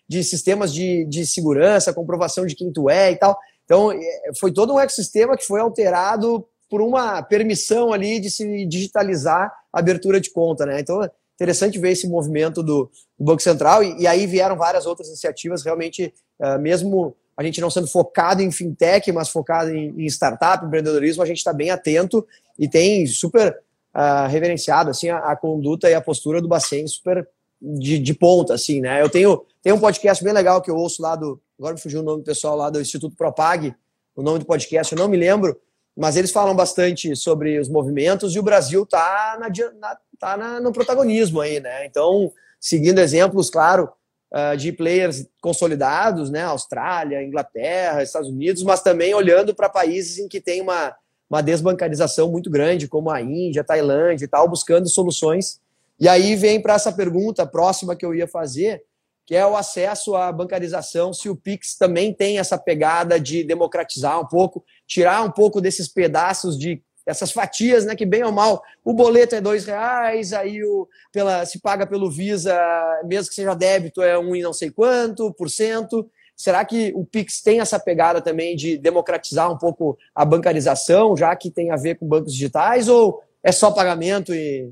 de 0.08 0.24
sistemas 0.26 0.74
de, 0.74 1.06
de 1.06 1.26
segurança, 1.26 1.94
comprovação 1.94 2.46
de 2.46 2.56
quem 2.56 2.72
tu 2.72 2.90
é 2.90 3.12
e 3.12 3.16
tal. 3.16 3.38
Então, 3.64 3.94
é, 3.94 4.32
foi 4.38 4.52
todo 4.52 4.74
um 4.74 4.80
ecossistema 4.80 5.38
que 5.38 5.46
foi 5.46 5.62
alterado 5.62 6.46
por 6.70 6.82
uma 6.82 7.22
permissão 7.22 7.94
ali 7.94 8.20
de 8.20 8.30
se 8.30 8.66
digitalizar 8.66 9.54
a 9.72 9.80
abertura 9.80 10.20
de 10.20 10.32
conta, 10.32 10.66
né? 10.66 10.82
Então, 10.82 11.02
interessante 11.44 11.78
ver 11.78 11.92
esse 11.92 12.08
movimento 12.08 12.64
do, 12.64 12.90
do 13.20 13.26
Banco 13.26 13.42
Central, 13.42 13.84
e, 13.84 14.02
e, 14.02 14.08
aí 14.08 14.26
vieram 14.26 14.56
várias 14.56 14.86
outras 14.86 15.10
iniciativas, 15.10 15.64
realmente, 15.64 16.14
uh, 16.40 16.58
mesmo 16.58 17.16
a 17.36 17.44
gente 17.44 17.60
não 17.60 17.70
sendo 17.70 17.88
focado 17.88 18.42
em 18.42 18.52
fintech, 18.52 19.12
mas 19.12 19.30
focado 19.30 19.70
em, 19.72 19.90
em 19.98 20.06
startup, 20.06 20.66
empreendedorismo, 20.66 21.22
a 21.22 21.26
gente 21.26 21.38
está 21.38 21.52
bem 21.52 21.70
atento 21.70 22.26
e 22.58 22.70
tem 22.70 23.06
super 23.08 23.60
uh, 23.94 24.28
reverenciado 24.30 24.90
assim, 24.90 25.10
a, 25.10 25.18
a, 25.18 25.36
conduta 25.36 25.90
e 25.90 25.94
a 25.94 26.02
postura 26.02 26.42
do 26.42 26.48
Bacen 26.48 26.88
super 26.88 27.28
de, 27.62 27.98
de, 27.98 28.14
ponta, 28.14 28.54
assim, 28.54 28.82
né? 28.82 29.02
Eu 29.02 29.10
tenho, 29.10 29.44
tenho 29.62 29.76
um 29.76 29.80
podcast 29.80 30.24
bem 30.24 30.34
legal 30.34 30.62
que 30.62 30.70
eu 30.70 30.76
ouço 30.76 31.02
lá 31.02 31.16
do, 31.16 31.42
agora 31.58 31.74
me 31.74 31.82
fugiu 31.82 32.02
o 32.02 32.04
nome 32.04 32.22
do 32.22 32.26
pessoal 32.26 32.56
lá 32.56 32.70
do 32.70 32.80
Instituto 32.80 33.16
Propag, 33.16 33.74
o 34.16 34.22
nome 34.22 34.40
do 34.40 34.46
podcast, 34.46 34.94
eu 34.94 35.00
não 35.00 35.08
me 35.08 35.18
lembro, 35.18 35.60
mas 35.96 36.16
eles 36.16 36.32
falam 36.32 36.56
bastante 36.56 37.16
sobre 37.16 37.60
os 37.60 37.70
movimentos 37.70 38.36
e 38.36 38.40
o 38.40 38.44
Brasil 38.44 38.84
está 38.84 39.38
na, 39.40 39.50
na, 39.80 39.98
tá 40.20 40.38
na, 40.38 40.60
no 40.60 40.74
protagonismo 40.74 41.40
aí, 41.40 41.60
né? 41.60 41.86
Então, 41.86 42.32
seguindo 42.60 43.00
exemplos, 43.00 43.50
claro, 43.50 43.92
uh, 44.32 44.58
de 44.58 44.72
players 44.72 45.28
consolidados, 45.40 46.32
né? 46.32 46.42
Austrália, 46.44 47.24
Inglaterra, 47.24 48.02
Estados 48.02 48.30
Unidos, 48.30 48.64
mas 48.64 48.82
também 48.82 49.14
olhando 49.14 49.54
para 49.54 49.70
países 49.70 50.18
em 50.18 50.28
que 50.28 50.42
tem 50.42 50.62
uma, 50.62 50.96
uma 51.30 51.42
desbancarização 51.42 52.32
muito 52.32 52.50
grande, 52.50 52.88
como 52.88 53.12
a 53.12 53.22
Índia, 53.22 53.64
Tailândia 53.64 54.26
e 54.26 54.28
tal, 54.28 54.50
buscando 54.50 54.90
soluções. 54.90 55.62
E 56.00 56.08
aí 56.08 56.36
vem 56.36 56.60
para 56.60 56.74
essa 56.74 56.92
pergunta 56.92 57.46
próxima 57.46 57.96
que 57.96 58.06
eu 58.06 58.16
ia 58.16 58.28
fazer, 58.28 58.84
que 59.26 59.36
é 59.36 59.46
o 59.46 59.56
acesso 59.56 60.16
à 60.16 60.32
bancarização, 60.32 61.14
se 61.14 61.30
o 61.30 61.36
Pix 61.36 61.78
também 61.78 62.14
tem 62.14 62.40
essa 62.40 62.58
pegada 62.58 63.20
de 63.20 63.44
democratizar 63.44 64.20
um 64.20 64.28
pouco, 64.28 64.64
tirar 64.86 65.24
um 65.24 65.32
pouco 65.32 65.62
desses 65.62 65.88
pedaços 65.88 66.58
de 66.58 66.82
essas 67.06 67.32
fatias, 67.32 67.86
né, 67.86 67.96
que 67.96 68.06
bem 68.06 68.24
ou 68.24 68.32
mal, 68.32 68.64
o 68.84 68.94
boleto 68.94 69.36
é 69.36 69.42
dois 69.42 69.66
reais, 69.66 70.32
aí 70.32 70.64
o, 70.64 70.88
pela, 71.12 71.46
se 71.46 71.60
paga 71.60 71.86
pelo 71.86 72.10
Visa, 72.10 72.58
mesmo 73.06 73.30
que 73.30 73.36
seja 73.36 73.54
débito, 73.54 74.02
é 74.02 74.18
um 74.18 74.36
e 74.36 74.42
não 74.42 74.54
sei 74.54 74.72
quanto 74.72 75.34
por 75.34 75.50
cento. 75.50 76.10
Será 76.36 76.66
que 76.66 76.92
o 76.96 77.06
Pix 77.06 77.42
tem 77.42 77.60
essa 77.60 77.80
pegada 77.80 78.22
também 78.22 78.56
de 78.56 78.78
democratizar 78.78 79.52
um 79.52 79.58
pouco 79.58 79.98
a 80.16 80.26
bancarização, 80.26 81.16
já 81.16 81.36
que 81.36 81.52
tem 81.52 81.72
a 81.72 81.76
ver 81.76 81.96
com 81.96 82.08
bancos 82.08 82.34
digitais, 82.34 82.88
ou 82.88 83.22
é 83.44 83.52
só 83.52 83.70
pagamento 83.70 84.34
e 84.34 84.72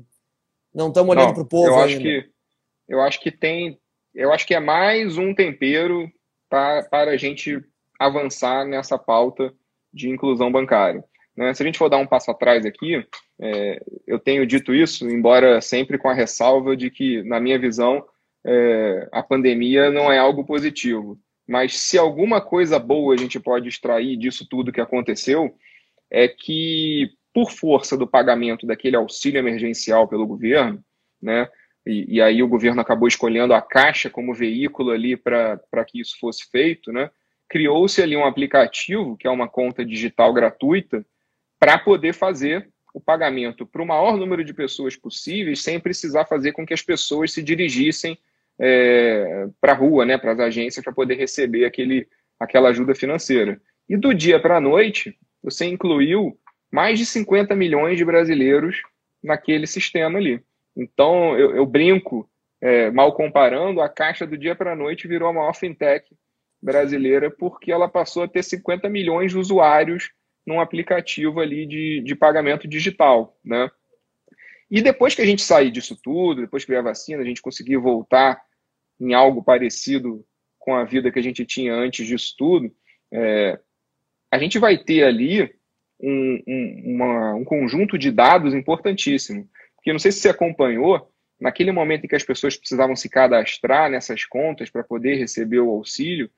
não 0.74 0.88
estamos 0.88 1.14
olhando 1.14 1.34
para 1.34 1.42
o 1.42 1.46
povo 1.46 1.68
eu 1.68 1.78
acho 1.78 1.96
ainda? 1.96 2.02
Que, 2.02 2.30
eu 2.88 3.00
acho 3.02 3.20
que 3.20 3.30
tem, 3.30 3.78
eu 4.14 4.32
acho 4.32 4.46
que 4.46 4.54
é 4.54 4.60
mais 4.60 5.16
um 5.18 5.34
tempero 5.34 6.10
para, 6.48 6.82
para 6.84 7.10
a 7.12 7.16
gente 7.16 7.62
avançar 7.98 8.66
nessa 8.66 8.98
pauta 8.98 9.52
de 9.92 10.08
inclusão 10.08 10.50
bancária. 10.50 11.04
Né? 11.36 11.54
Se 11.54 11.62
a 11.62 11.66
gente 11.66 11.78
for 11.78 11.88
dar 11.88 11.98
um 11.98 12.06
passo 12.06 12.30
atrás 12.30 12.66
aqui, 12.66 13.06
é, 13.40 13.82
eu 14.06 14.18
tenho 14.18 14.46
dito 14.46 14.74
isso, 14.74 15.08
embora 15.08 15.60
sempre 15.60 15.98
com 15.98 16.08
a 16.08 16.14
ressalva 16.14 16.76
de 16.76 16.90
que, 16.90 17.22
na 17.22 17.40
minha 17.40 17.58
visão, 17.58 18.04
é, 18.44 19.08
a 19.12 19.22
pandemia 19.22 19.90
não 19.90 20.12
é 20.12 20.18
algo 20.18 20.44
positivo. 20.44 21.18
Mas 21.46 21.78
se 21.78 21.98
alguma 21.98 22.40
coisa 22.40 22.78
boa 22.78 23.14
a 23.14 23.16
gente 23.16 23.40
pode 23.40 23.68
extrair 23.68 24.16
disso 24.16 24.46
tudo 24.48 24.72
que 24.72 24.80
aconteceu, 24.80 25.54
é 26.10 26.28
que, 26.28 27.10
por 27.32 27.50
força 27.50 27.96
do 27.96 28.06
pagamento 28.06 28.66
daquele 28.66 28.96
auxílio 28.96 29.38
emergencial 29.38 30.06
pelo 30.06 30.26
governo, 30.26 30.84
né, 31.20 31.48
e, 31.86 32.16
e 32.16 32.22
aí 32.22 32.42
o 32.42 32.48
governo 32.48 32.80
acabou 32.80 33.08
escolhendo 33.08 33.54
a 33.54 33.60
Caixa 33.60 34.08
como 34.08 34.34
veículo 34.34 34.90
ali 34.90 35.16
para 35.16 35.84
que 35.86 36.00
isso 36.00 36.16
fosse 36.18 36.48
feito, 36.50 36.92
né, 36.92 37.10
criou-se 37.48 38.00
ali 38.00 38.16
um 38.16 38.24
aplicativo, 38.24 39.16
que 39.16 39.26
é 39.26 39.30
uma 39.30 39.48
conta 39.48 39.84
digital 39.84 40.32
gratuita, 40.32 41.04
para 41.58 41.78
poder 41.78 42.14
fazer 42.14 42.68
o 42.94 43.00
pagamento 43.00 43.66
para 43.66 43.82
o 43.82 43.86
maior 43.86 44.16
número 44.16 44.44
de 44.44 44.52
pessoas 44.52 44.96
possíveis, 44.96 45.62
sem 45.62 45.80
precisar 45.80 46.26
fazer 46.26 46.52
com 46.52 46.66
que 46.66 46.74
as 46.74 46.82
pessoas 46.82 47.32
se 47.32 47.42
dirigissem 47.42 48.18
é, 48.58 49.46
para 49.60 49.72
a 49.72 49.76
rua, 49.76 50.04
né, 50.04 50.18
para 50.18 50.32
as 50.32 50.40
agências, 50.40 50.84
para 50.84 50.92
poder 50.92 51.14
receber 51.14 51.64
aquele, 51.64 52.06
aquela 52.38 52.68
ajuda 52.68 52.94
financeira. 52.94 53.60
E 53.88 53.96
do 53.96 54.14
dia 54.14 54.40
para 54.40 54.56
a 54.56 54.60
noite, 54.60 55.16
você 55.42 55.66
incluiu 55.66 56.38
mais 56.70 56.98
de 56.98 57.06
50 57.06 57.54
milhões 57.54 57.98
de 57.98 58.04
brasileiros 58.04 58.80
naquele 59.22 59.66
sistema 59.66 60.18
ali. 60.18 60.42
Então, 60.76 61.38
eu, 61.38 61.54
eu 61.56 61.66
brinco, 61.66 62.28
é, 62.60 62.90
mal 62.90 63.12
comparando, 63.14 63.80
a 63.80 63.88
Caixa 63.88 64.26
do 64.26 64.38
dia 64.38 64.54
para 64.54 64.72
a 64.72 64.76
noite 64.76 65.08
virou 65.08 65.28
a 65.28 65.32
maior 65.32 65.54
fintech 65.54 66.06
brasileira 66.62 67.30
porque 67.30 67.72
ela 67.72 67.88
passou 67.88 68.22
a 68.22 68.28
ter 68.28 68.42
50 68.42 68.88
milhões 68.88 69.32
de 69.32 69.38
usuários 69.38 70.10
num 70.46 70.60
aplicativo 70.60 71.40
ali 71.40 71.66
de, 71.66 72.00
de 72.00 72.14
pagamento 72.14 72.68
digital, 72.68 73.36
né? 73.44 73.68
E 74.70 74.80
depois 74.80 75.14
que 75.14 75.20
a 75.20 75.26
gente 75.26 75.42
sair 75.42 75.70
disso 75.70 75.98
tudo, 76.02 76.40
depois 76.40 76.64
que 76.64 76.70
vier 76.70 76.80
a 76.80 76.84
vacina, 76.84 77.22
a 77.22 77.26
gente 77.26 77.42
conseguir 77.42 77.76
voltar 77.76 78.40
em 78.98 79.12
algo 79.12 79.42
parecido 79.42 80.24
com 80.58 80.74
a 80.74 80.84
vida 80.84 81.10
que 81.10 81.18
a 81.18 81.22
gente 81.22 81.44
tinha 81.44 81.74
antes 81.74 82.06
disso 82.06 82.34
tudo, 82.38 82.72
é, 83.12 83.58
a 84.30 84.38
gente 84.38 84.58
vai 84.58 84.78
ter 84.78 85.04
ali 85.04 85.54
um, 86.00 86.42
um, 86.46 86.82
uma, 86.94 87.34
um 87.34 87.44
conjunto 87.44 87.98
de 87.98 88.10
dados 88.10 88.54
importantíssimo. 88.54 89.46
Porque 89.82 89.92
não 89.92 89.98
sei 89.98 90.12
se 90.12 90.20
você 90.20 90.28
acompanhou, 90.28 91.10
naquele 91.40 91.72
momento 91.72 92.04
em 92.04 92.08
que 92.08 92.14
as 92.14 92.22
pessoas 92.22 92.56
precisavam 92.56 92.94
se 92.94 93.08
cadastrar 93.08 93.90
nessas 93.90 94.24
contas 94.24 94.70
para 94.70 94.84
poder 94.84 95.16
receber 95.16 95.58
o 95.58 95.70
auxílio, 95.70 96.30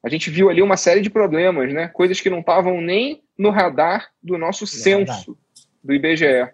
a 0.00 0.08
gente 0.08 0.30
viu 0.30 0.48
ali 0.48 0.62
uma 0.62 0.76
série 0.76 1.00
de 1.00 1.10
problemas, 1.10 1.74
né? 1.74 1.88
Coisas 1.88 2.20
que 2.20 2.30
não 2.30 2.38
estavam 2.38 2.80
nem 2.80 3.24
no 3.36 3.50
radar 3.50 4.12
do 4.22 4.38
nosso 4.38 4.64
censo 4.64 5.36
do 5.82 5.92
IBGE, 5.92 6.48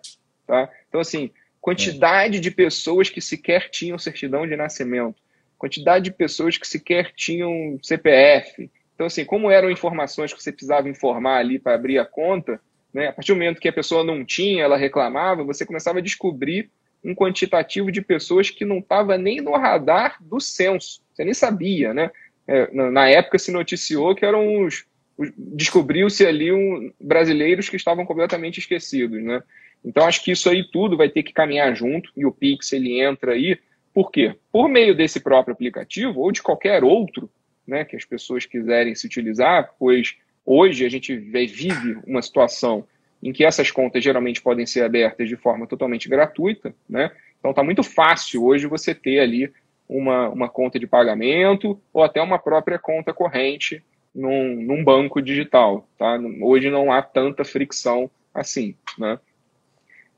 tá? 0.47 0.71
Então 0.89 1.03
assim, 1.03 1.31
quantidade 1.61 2.39
é. 2.39 2.41
de 2.41 2.51
pessoas 2.51 3.11
que 3.11 3.21
sequer 3.21 3.69
tinham 3.69 3.99
certidão 3.99 4.47
de 4.47 4.57
nascimento, 4.57 5.21
quantidade 5.59 6.07
de 6.07 6.11
pessoas 6.11 6.57
que 6.57 6.67
sequer 6.67 7.13
tinham 7.15 7.79
CPF. 7.83 8.71
Então 8.95 9.07
assim, 9.07 9.27
como 9.27 9.51
eram 9.51 9.71
informações 9.71 10.33
que 10.33 10.43
você 10.43 10.51
precisava 10.51 10.89
informar 10.89 11.37
ali 11.37 11.59
para 11.59 11.75
abrir 11.75 11.99
a 11.99 12.07
conta, 12.07 12.59
né? 12.93 13.09
A 13.09 13.13
partir 13.13 13.33
do 13.33 13.37
momento 13.37 13.61
que 13.61 13.69
a 13.69 13.73
pessoa 13.73 14.05
não 14.05 14.25
tinha, 14.25 14.65
ela 14.65 14.77
reclamava, 14.77 15.45
você 15.45 15.65
começava 15.65 15.99
a 15.99 16.03
descobrir 16.03 16.71
um 17.03 17.15
quantitativo 17.15 17.91
de 17.91 18.03
pessoas 18.03 18.51
que 18.51 18.65
não 18.65 18.79
estava 18.79 19.17
nem 19.17 19.41
no 19.41 19.57
radar 19.57 20.17
do 20.21 20.39
censo. 20.39 21.01
Você 21.13 21.25
nem 21.25 21.35
sabia, 21.35 21.95
né? 21.95 22.11
é, 22.51 22.69
na 22.91 23.09
época 23.09 23.39
se 23.39 23.53
noticiou 23.53 24.13
que 24.13 24.25
eram 24.25 24.65
os, 24.65 24.85
descobriu-se 25.39 26.27
ali 26.27 26.53
um, 26.53 26.93
brasileiros 27.01 27.69
que 27.69 27.77
estavam 27.77 28.05
completamente 28.05 28.59
esquecidos, 28.59 29.23
né? 29.23 29.41
Então 29.85 30.05
acho 30.05 30.25
que 30.25 30.33
isso 30.33 30.51
aí 30.51 30.69
tudo 30.69 30.97
vai 30.97 31.09
ter 31.09 31.23
que 31.23 31.33
caminhar 31.33 31.73
junto 31.77 32.11
e 32.17 32.27
o 32.27 32.33
Pix 32.33 32.73
ele 32.73 33.01
entra 33.01 33.33
aí, 33.33 33.57
por 33.95 34.11
quê? 34.11 34.35
Por 34.51 34.69
meio 34.69 34.97
desse 34.97 35.21
próprio 35.21 35.55
aplicativo 35.55 36.21
ou 36.21 36.33
de 36.33 36.43
qualquer 36.43 36.83
outro, 36.83 37.31
né, 37.67 37.85
que 37.85 37.95
as 37.95 38.05
pessoas 38.05 38.45
quiserem 38.45 38.97
se 38.97 39.07
utilizar, 39.07 39.71
pois 39.79 40.17
hoje 40.45 40.85
a 40.85 40.89
gente 40.89 41.17
vive 41.17 41.99
uma 42.07 42.23
situação 42.23 42.87
em 43.23 43.33
que 43.33 43.45
essas 43.45 43.71
contas 43.71 44.03
geralmente 44.03 44.41
podem 44.41 44.67
ser 44.67 44.83
abertas 44.83 45.29
de 45.29 45.37
forma 45.37 45.67
totalmente 45.67 46.09
gratuita, 46.09 46.75
né? 46.89 47.11
Então 47.39 47.51
está 47.51 47.63
muito 47.63 47.83
fácil 47.83 48.45
hoje 48.45 48.67
você 48.67 48.95
ter 48.95 49.21
ali 49.21 49.53
uma, 49.89 50.29
uma 50.29 50.49
conta 50.49 50.79
de 50.79 50.87
pagamento 50.87 51.81
ou 51.93 52.03
até 52.03 52.23
uma 52.23 52.39
própria 52.39 52.79
conta 52.79 53.13
corrente 53.13 53.83
num, 54.15 54.55
num 54.55 54.85
banco 54.85 55.21
digital. 55.21 55.89
Tá? 55.99 56.19
Hoje 56.43 56.71
não 56.71 56.93
há 56.93 57.03
tanta 57.03 57.45
fricção 57.45 58.11
assim. 58.33 58.77
Né? 58.99 59.19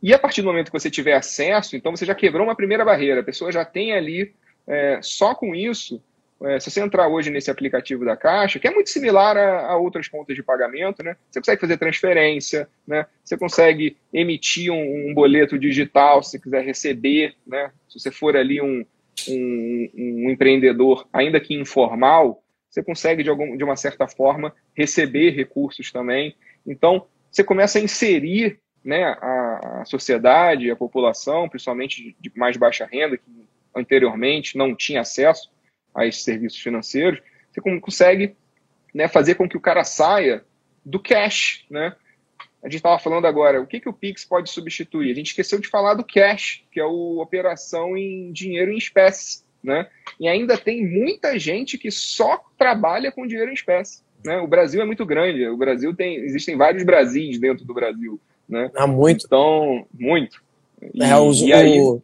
E 0.02 0.12
a 0.12 0.18
partir 0.18 0.42
do 0.42 0.48
momento 0.48 0.70
que 0.70 0.78
você 0.78 0.90
tiver 0.90 1.14
acesso, 1.14 1.76
então 1.76 1.94
você 1.94 2.04
já 2.04 2.14
quebrou 2.14 2.46
uma 2.46 2.56
primeira 2.56 2.84
barreira, 2.84 3.20
a 3.20 3.24
pessoa 3.24 3.52
já 3.52 3.64
tem 3.64 3.94
ali, 3.94 4.34
é, 4.66 4.98
só 5.00 5.34
com 5.34 5.54
isso, 5.54 6.02
é, 6.44 6.60
se 6.60 6.70
você 6.70 6.80
entrar 6.80 7.08
hoje 7.08 7.30
nesse 7.30 7.50
aplicativo 7.50 8.04
da 8.04 8.16
Caixa, 8.16 8.58
que 8.58 8.66
é 8.66 8.70
muito 8.70 8.90
similar 8.90 9.36
a, 9.36 9.72
a, 9.72 9.76
outras 9.76 10.08
contas 10.08 10.34
de 10.34 10.42
pagamento, 10.42 11.02
né? 11.02 11.16
Você 11.30 11.40
consegue 11.40 11.60
fazer 11.60 11.76
transferência, 11.76 12.68
né? 12.86 13.06
Você 13.24 13.36
consegue 13.36 13.96
emitir 14.12 14.72
um, 14.72 15.10
um 15.10 15.14
boleto 15.14 15.58
digital 15.58 16.22
se 16.22 16.40
quiser 16.40 16.64
receber, 16.64 17.34
né? 17.46 17.70
Se 17.88 17.98
você 17.98 18.10
for 18.10 18.36
ali 18.36 18.60
um, 18.60 18.84
um, 19.28 19.90
um 19.94 20.30
empreendedor, 20.30 21.06
ainda 21.12 21.40
que 21.40 21.54
informal, 21.54 22.42
você 22.68 22.82
consegue, 22.82 23.22
de, 23.22 23.28
algum, 23.28 23.56
de 23.56 23.64
uma 23.64 23.76
certa 23.76 24.08
forma, 24.08 24.54
receber 24.74 25.30
recursos 25.30 25.92
também. 25.92 26.34
Então, 26.66 27.06
você 27.30 27.44
começa 27.44 27.78
a 27.78 27.82
inserir 27.82 28.58
né, 28.84 29.04
a, 29.04 29.80
a 29.82 29.84
sociedade, 29.84 30.70
a 30.70 30.76
população, 30.76 31.48
principalmente 31.48 32.16
de 32.18 32.32
mais 32.34 32.56
baixa 32.56 32.88
renda, 32.90 33.16
que 33.16 33.24
anteriormente 33.74 34.56
não 34.56 34.74
tinha 34.74 35.02
acesso 35.02 35.50
a 35.94 36.06
esses 36.06 36.22
serviços 36.22 36.60
financeiros, 36.60 37.20
você 37.50 37.60
consegue 37.80 38.34
né, 38.94 39.08
fazer 39.08 39.34
com 39.34 39.48
que 39.48 39.56
o 39.56 39.60
cara 39.60 39.84
saia 39.84 40.44
do 40.84 40.98
cash, 40.98 41.64
né? 41.70 41.94
A 42.62 42.66
gente 42.66 42.76
estava 42.76 42.98
falando 42.98 43.26
agora, 43.26 43.60
o 43.60 43.66
que, 43.66 43.80
que 43.80 43.88
o 43.88 43.92
Pix 43.92 44.24
pode 44.24 44.48
substituir? 44.48 45.10
A 45.10 45.14
gente 45.14 45.28
esqueceu 45.28 45.58
de 45.58 45.68
falar 45.68 45.94
do 45.94 46.04
cash, 46.04 46.62
que 46.70 46.78
é 46.78 46.82
a 46.82 46.86
operação 46.86 47.96
em 47.96 48.30
dinheiro 48.32 48.70
em 48.70 48.76
espécie, 48.76 49.42
né? 49.62 49.88
E 50.18 50.28
ainda 50.28 50.56
tem 50.56 50.86
muita 50.86 51.36
gente 51.38 51.76
que 51.76 51.90
só 51.90 52.40
trabalha 52.56 53.10
com 53.10 53.26
dinheiro 53.26 53.50
em 53.50 53.54
espécie. 53.54 54.00
Né? 54.24 54.38
O 54.38 54.46
Brasil 54.46 54.80
é 54.80 54.84
muito 54.84 55.04
grande, 55.04 55.44
o 55.48 55.56
Brasil 55.56 55.94
tem, 55.94 56.16
existem 56.18 56.56
vários 56.56 56.84
Brasis 56.84 57.40
dentro 57.40 57.64
do 57.64 57.74
Brasil, 57.74 58.20
né? 58.48 58.70
Há 58.76 58.86
muito. 58.86 59.26
Então, 59.26 59.84
muito. 59.92 60.40
E, 60.94 61.02
é, 61.02 61.16
os, 61.18 61.40
e 61.40 61.52
aí... 61.52 61.80
O... 61.80 62.00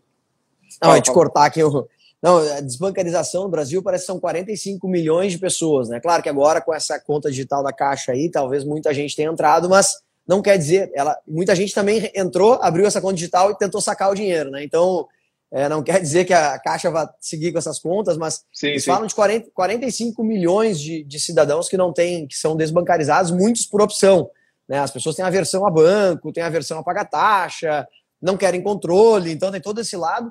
Não, 0.83 0.95
é 0.95 1.01
te 1.01 1.13
cortar 1.13 1.47
aqui, 1.47 1.61
eu... 1.61 1.89
Não, 2.23 2.39
a 2.39 2.61
desbancarização 2.61 3.45
no 3.45 3.49
Brasil 3.49 3.83
parece 3.83 4.03
que 4.03 4.09
são 4.09 4.19
45 4.19 4.89
milhões 4.89 5.33
de 5.33 5.39
pessoas, 5.39 5.89
né? 5.89 6.01
Claro 6.01 6.23
que 6.23 6.29
agora 6.29 6.61
com 6.61 6.75
essa 6.75 6.99
conta 6.99 7.31
digital 7.31 7.63
da 7.63 7.73
Caixa 7.73 8.13
aí, 8.13 8.29
talvez 8.29 8.65
muita 8.65 8.93
gente 8.93 9.15
tenha 9.15 9.31
entrado, 9.31 9.69
mas 9.69 9.95
não 10.27 10.43
quer 10.43 10.59
dizer, 10.59 10.91
ela, 10.95 11.17
muita 11.27 11.55
gente 11.55 11.73
também 11.73 12.11
entrou, 12.15 12.55
abriu 12.61 12.87
essa 12.87 13.01
conta 13.01 13.15
digital 13.15 13.51
e 13.51 13.57
tentou 13.57 13.81
sacar 13.81 14.11
o 14.11 14.15
dinheiro, 14.15 14.51
né? 14.51 14.65
Então, 14.65 15.07
é, 15.51 15.69
não 15.69 15.83
quer 15.83 16.01
dizer 16.01 16.25
que 16.25 16.35
a 16.35 16.59
Caixa 16.59 16.91
vai 16.91 17.09
seguir 17.21 17.53
com 17.53 17.59
essas 17.59 17.79
contas, 17.79 18.19
mas 18.19 18.45
sim, 18.53 18.69
eles 18.69 18.85
sim. 18.85 18.91
falam 18.91 19.07
de 19.07 19.15
40, 19.15 19.51
45 19.55 20.23
milhões 20.23 20.79
de, 20.79 21.03
de 21.05 21.19
cidadãos 21.19 21.69
que 21.69 21.77
não 21.77 21.93
têm, 21.93 22.27
que 22.27 22.37
são 22.37 22.55
desbancarizados, 22.57 23.31
muitos 23.31 23.65
por 23.65 23.81
opção. 23.81 24.31
Né? 24.69 24.79
As 24.79 24.91
pessoas 24.91 25.17
têm 25.17 25.25
aversão 25.25 25.65
a 25.65 25.71
banco, 25.71 26.33
têm 26.33 26.43
aversão 26.43 26.79
a 26.79 26.83
pagar 26.83 27.07
taxa, 27.07 27.89
não 28.21 28.37
querem 28.37 28.63
controle, 28.63 29.33
então 29.33 29.51
tem 29.51 29.61
todo 29.61 29.81
esse 29.81 29.97
lado. 29.97 30.31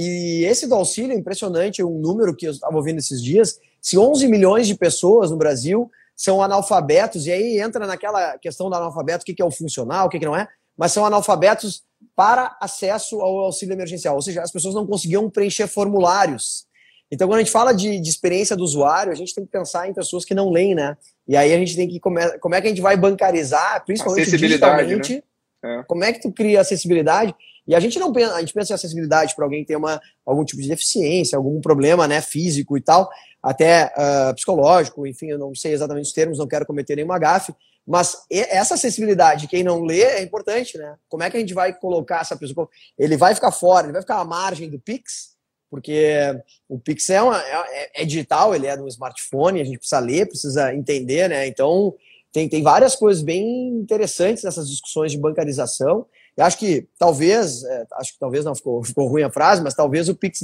E 0.00 0.44
esse 0.44 0.68
do 0.68 0.76
auxílio 0.76 1.12
é 1.12 1.18
impressionante, 1.18 1.82
um 1.82 1.98
número 1.98 2.32
que 2.32 2.46
eu 2.46 2.52
estava 2.52 2.76
ouvindo 2.76 2.98
esses 2.98 3.20
dias, 3.20 3.58
se 3.82 3.98
11 3.98 4.28
milhões 4.28 4.68
de 4.68 4.76
pessoas 4.76 5.28
no 5.28 5.36
Brasil 5.36 5.90
são 6.14 6.40
analfabetos, 6.40 7.26
e 7.26 7.32
aí 7.32 7.58
entra 7.58 7.84
naquela 7.84 8.38
questão 8.38 8.70
do 8.70 8.76
analfabeto, 8.76 9.24
o 9.24 9.26
que 9.34 9.42
é 9.42 9.44
o 9.44 9.50
funcional, 9.50 10.06
o 10.06 10.08
que 10.08 10.24
não 10.24 10.36
é, 10.36 10.46
mas 10.76 10.92
são 10.92 11.04
analfabetos 11.04 11.82
para 12.14 12.56
acesso 12.60 13.20
ao 13.20 13.38
auxílio 13.38 13.72
emergencial, 13.72 14.14
ou 14.14 14.22
seja, 14.22 14.40
as 14.40 14.52
pessoas 14.52 14.72
não 14.72 14.86
conseguiam 14.86 15.28
preencher 15.28 15.66
formulários. 15.66 16.64
Então, 17.10 17.26
quando 17.26 17.38
a 17.38 17.42
gente 17.42 17.50
fala 17.50 17.72
de, 17.72 17.98
de 17.98 18.08
experiência 18.08 18.54
do 18.54 18.62
usuário, 18.62 19.10
a 19.10 19.16
gente 19.16 19.34
tem 19.34 19.44
que 19.44 19.50
pensar 19.50 19.88
em 19.88 19.94
pessoas 19.94 20.24
que 20.24 20.32
não 20.32 20.48
leem, 20.48 20.76
né? 20.76 20.96
E 21.26 21.36
aí 21.36 21.52
a 21.52 21.58
gente 21.58 21.74
tem 21.74 21.88
que 21.88 21.98
como 21.98 22.20
é, 22.20 22.38
como 22.38 22.54
é 22.54 22.60
que 22.60 22.68
a 22.68 22.70
gente 22.70 22.82
vai 22.82 22.96
bancarizar, 22.96 23.84
principalmente 23.84 24.30
digitalmente, 24.36 25.24
né? 25.60 25.80
é. 25.80 25.82
como 25.88 26.04
é 26.04 26.12
que 26.12 26.20
tu 26.20 26.30
cria 26.30 26.60
acessibilidade? 26.60 27.34
E 27.68 27.74
a 27.74 27.80
gente 27.80 27.98
não 27.98 28.10
pensa, 28.10 28.34
a 28.34 28.40
gente 28.40 28.54
pensa 28.54 28.72
em 28.72 28.74
acessibilidade 28.74 29.36
para 29.36 29.44
alguém 29.44 29.62
ter 29.62 29.76
uma, 29.76 30.00
algum 30.24 30.42
tipo 30.42 30.62
de 30.62 30.68
deficiência, 30.68 31.36
algum 31.36 31.60
problema 31.60 32.08
né, 32.08 32.22
físico 32.22 32.78
e 32.78 32.80
tal, 32.80 33.10
até 33.42 33.92
uh, 33.94 34.34
psicológico, 34.34 35.06
enfim, 35.06 35.26
eu 35.26 35.38
não 35.38 35.54
sei 35.54 35.74
exatamente 35.74 36.06
os 36.06 36.12
termos, 36.12 36.38
não 36.38 36.48
quero 36.48 36.64
cometer 36.64 36.96
nenhuma 36.96 37.18
gafe, 37.18 37.54
mas 37.86 38.16
essa 38.30 38.74
acessibilidade, 38.74 39.46
quem 39.46 39.62
não 39.62 39.82
lê, 39.82 40.02
é 40.02 40.22
importante, 40.22 40.76
né? 40.76 40.96
Como 41.08 41.22
é 41.22 41.30
que 41.30 41.38
a 41.38 41.40
gente 41.40 41.54
vai 41.54 41.72
colocar 41.72 42.20
essa 42.20 42.36
pessoa? 42.36 42.68
Ele 42.98 43.16
vai 43.16 43.34
ficar 43.34 43.50
fora, 43.50 43.86
ele 43.86 43.94
vai 43.94 44.02
ficar 44.02 44.18
à 44.18 44.24
margem 44.24 44.68
do 44.68 44.78
Pix, 44.78 45.36
porque 45.70 46.38
o 46.68 46.78
Pix 46.78 47.08
é, 47.08 47.22
uma, 47.22 47.40
é, 47.40 48.02
é 48.02 48.04
digital, 48.04 48.54
ele 48.54 48.66
é 48.66 48.76
no 48.76 48.88
smartphone, 48.88 49.60
a 49.60 49.64
gente 49.64 49.78
precisa 49.78 50.00
ler, 50.00 50.26
precisa 50.26 50.74
entender, 50.74 51.28
né? 51.28 51.46
Então, 51.46 51.94
tem, 52.32 52.48
tem 52.48 52.62
várias 52.62 52.94
coisas 52.94 53.22
bem 53.22 53.68
interessantes 53.68 54.44
nessas 54.44 54.68
discussões 54.68 55.12
de 55.12 55.18
bancarização. 55.18 56.06
Eu 56.38 56.44
acho 56.44 56.56
que 56.56 56.86
talvez, 56.96 57.64
é, 57.64 57.86
acho 57.94 58.12
que 58.12 58.18
talvez 58.20 58.44
não 58.44 58.54
ficou, 58.54 58.82
ficou 58.86 59.08
ruim 59.08 59.24
a 59.24 59.30
frase, 59.30 59.60
mas 59.60 59.74
talvez 59.74 60.08
o 60.08 60.14
Pix 60.14 60.40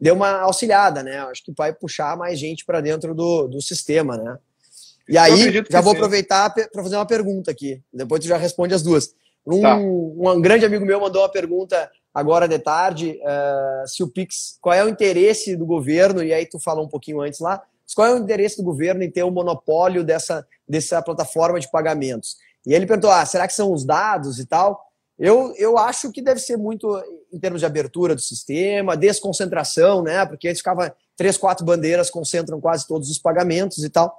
deu 0.00 0.14
uma 0.14 0.40
auxiliada, 0.40 1.02
né? 1.02 1.18
Acho 1.18 1.44
que 1.44 1.52
vai 1.54 1.70
puxar 1.70 2.16
mais 2.16 2.38
gente 2.38 2.64
para 2.64 2.80
dentro 2.80 3.14
do, 3.14 3.46
do 3.46 3.60
sistema, 3.60 4.16
né? 4.16 4.38
E 5.06 5.18
aí, 5.18 5.52
já 5.68 5.82
vou 5.82 5.92
sim. 5.92 5.98
aproveitar 5.98 6.48
para 6.48 6.82
fazer 6.82 6.96
uma 6.96 7.04
pergunta 7.04 7.50
aqui. 7.50 7.82
Depois 7.92 8.22
tu 8.22 8.26
já 8.26 8.38
responde 8.38 8.72
as 8.72 8.82
duas. 8.82 9.14
Um, 9.46 9.60
tá. 9.60 9.76
um 9.76 10.40
grande 10.40 10.64
amigo 10.64 10.86
meu 10.86 10.98
mandou 10.98 11.20
uma 11.20 11.28
pergunta 11.28 11.90
agora 12.14 12.48
de 12.48 12.58
tarde, 12.58 13.20
uh, 13.20 13.86
se 13.86 14.02
o 14.02 14.08
Pix, 14.08 14.56
qual 14.62 14.74
é 14.74 14.82
o 14.82 14.88
interesse 14.88 15.54
do 15.56 15.66
governo, 15.66 16.22
e 16.22 16.32
aí 16.32 16.46
tu 16.46 16.58
falou 16.58 16.86
um 16.86 16.88
pouquinho 16.88 17.20
antes 17.20 17.40
lá, 17.40 17.62
qual 17.94 18.08
é 18.08 18.14
o 18.14 18.18
interesse 18.18 18.56
do 18.56 18.62
governo 18.62 19.02
em 19.02 19.10
ter 19.10 19.24
o 19.24 19.28
um 19.28 19.32
monopólio 19.32 20.02
dessa, 20.02 20.46
dessa 20.66 21.02
plataforma 21.02 21.60
de 21.60 21.70
pagamentos? 21.70 22.36
E 22.64 22.72
ele 22.72 22.86
perguntou, 22.86 23.10
ah, 23.10 23.26
será 23.26 23.46
que 23.46 23.52
são 23.52 23.70
os 23.72 23.84
dados 23.84 24.38
e 24.38 24.46
tal? 24.46 24.80
Eu, 25.18 25.54
eu 25.56 25.78
acho 25.78 26.10
que 26.10 26.20
deve 26.20 26.40
ser 26.40 26.56
muito 26.56 26.88
em 27.32 27.38
termos 27.38 27.60
de 27.60 27.66
abertura 27.66 28.14
do 28.14 28.20
sistema, 28.20 28.96
desconcentração, 28.96 30.02
né? 30.02 30.26
Porque 30.26 30.48
eles 30.48 30.58
ficava 30.58 30.94
três, 31.16 31.36
quatro 31.36 31.64
bandeiras 31.64 32.10
concentram 32.10 32.60
quase 32.60 32.86
todos 32.86 33.10
os 33.10 33.18
pagamentos 33.18 33.84
e 33.84 33.90
tal. 33.90 34.14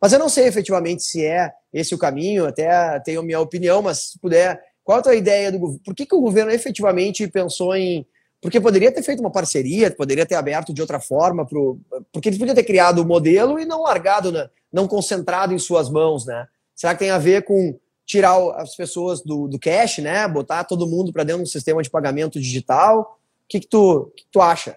Mas 0.00 0.12
eu 0.12 0.18
não 0.18 0.28
sei 0.28 0.46
efetivamente 0.46 1.02
se 1.02 1.24
é 1.24 1.52
esse 1.72 1.94
o 1.94 1.98
caminho, 1.98 2.46
até 2.46 2.98
tenho 3.00 3.22
minha 3.22 3.40
opinião, 3.40 3.82
mas 3.82 4.10
se 4.10 4.18
puder, 4.18 4.60
qual 4.82 4.98
a 4.98 5.02
tua 5.02 5.14
ideia 5.14 5.52
do 5.52 5.58
governo? 5.58 5.82
Por 5.84 5.94
que, 5.94 6.06
que 6.06 6.14
o 6.14 6.20
governo 6.20 6.50
efetivamente 6.52 7.26
pensou 7.28 7.74
em. 7.74 8.06
Porque 8.40 8.58
poderia 8.58 8.90
ter 8.90 9.02
feito 9.02 9.20
uma 9.20 9.30
parceria, 9.30 9.90
poderia 9.90 10.24
ter 10.24 10.34
aberto 10.34 10.72
de 10.72 10.80
outra 10.80 10.98
forma, 10.98 11.44
pro... 11.44 11.78
porque 12.10 12.30
ele 12.30 12.38
podia 12.38 12.54
ter 12.54 12.64
criado 12.64 13.00
o 13.00 13.06
modelo 13.06 13.60
e 13.60 13.66
não 13.66 13.82
largado, 13.82 14.32
né? 14.32 14.48
não 14.72 14.88
concentrado 14.88 15.52
em 15.52 15.58
suas 15.58 15.90
mãos, 15.90 16.24
né? 16.24 16.46
Será 16.74 16.94
que 16.94 17.00
tem 17.00 17.10
a 17.10 17.18
ver 17.18 17.44
com 17.44 17.78
tirar 18.10 18.36
as 18.56 18.74
pessoas 18.74 19.22
do, 19.22 19.46
do 19.46 19.56
cash, 19.56 19.98
né? 19.98 20.26
Botar 20.26 20.64
todo 20.64 20.88
mundo 20.88 21.12
para 21.12 21.22
dentro 21.22 21.44
de 21.44 21.48
um 21.48 21.52
sistema 21.52 21.80
de 21.80 21.88
pagamento 21.88 22.40
digital? 22.40 23.20
O 23.44 23.48
que, 23.48 23.60
que, 23.60 23.68
tu, 23.68 24.12
que, 24.16 24.24
tu 24.32 24.40
acha? 24.40 24.76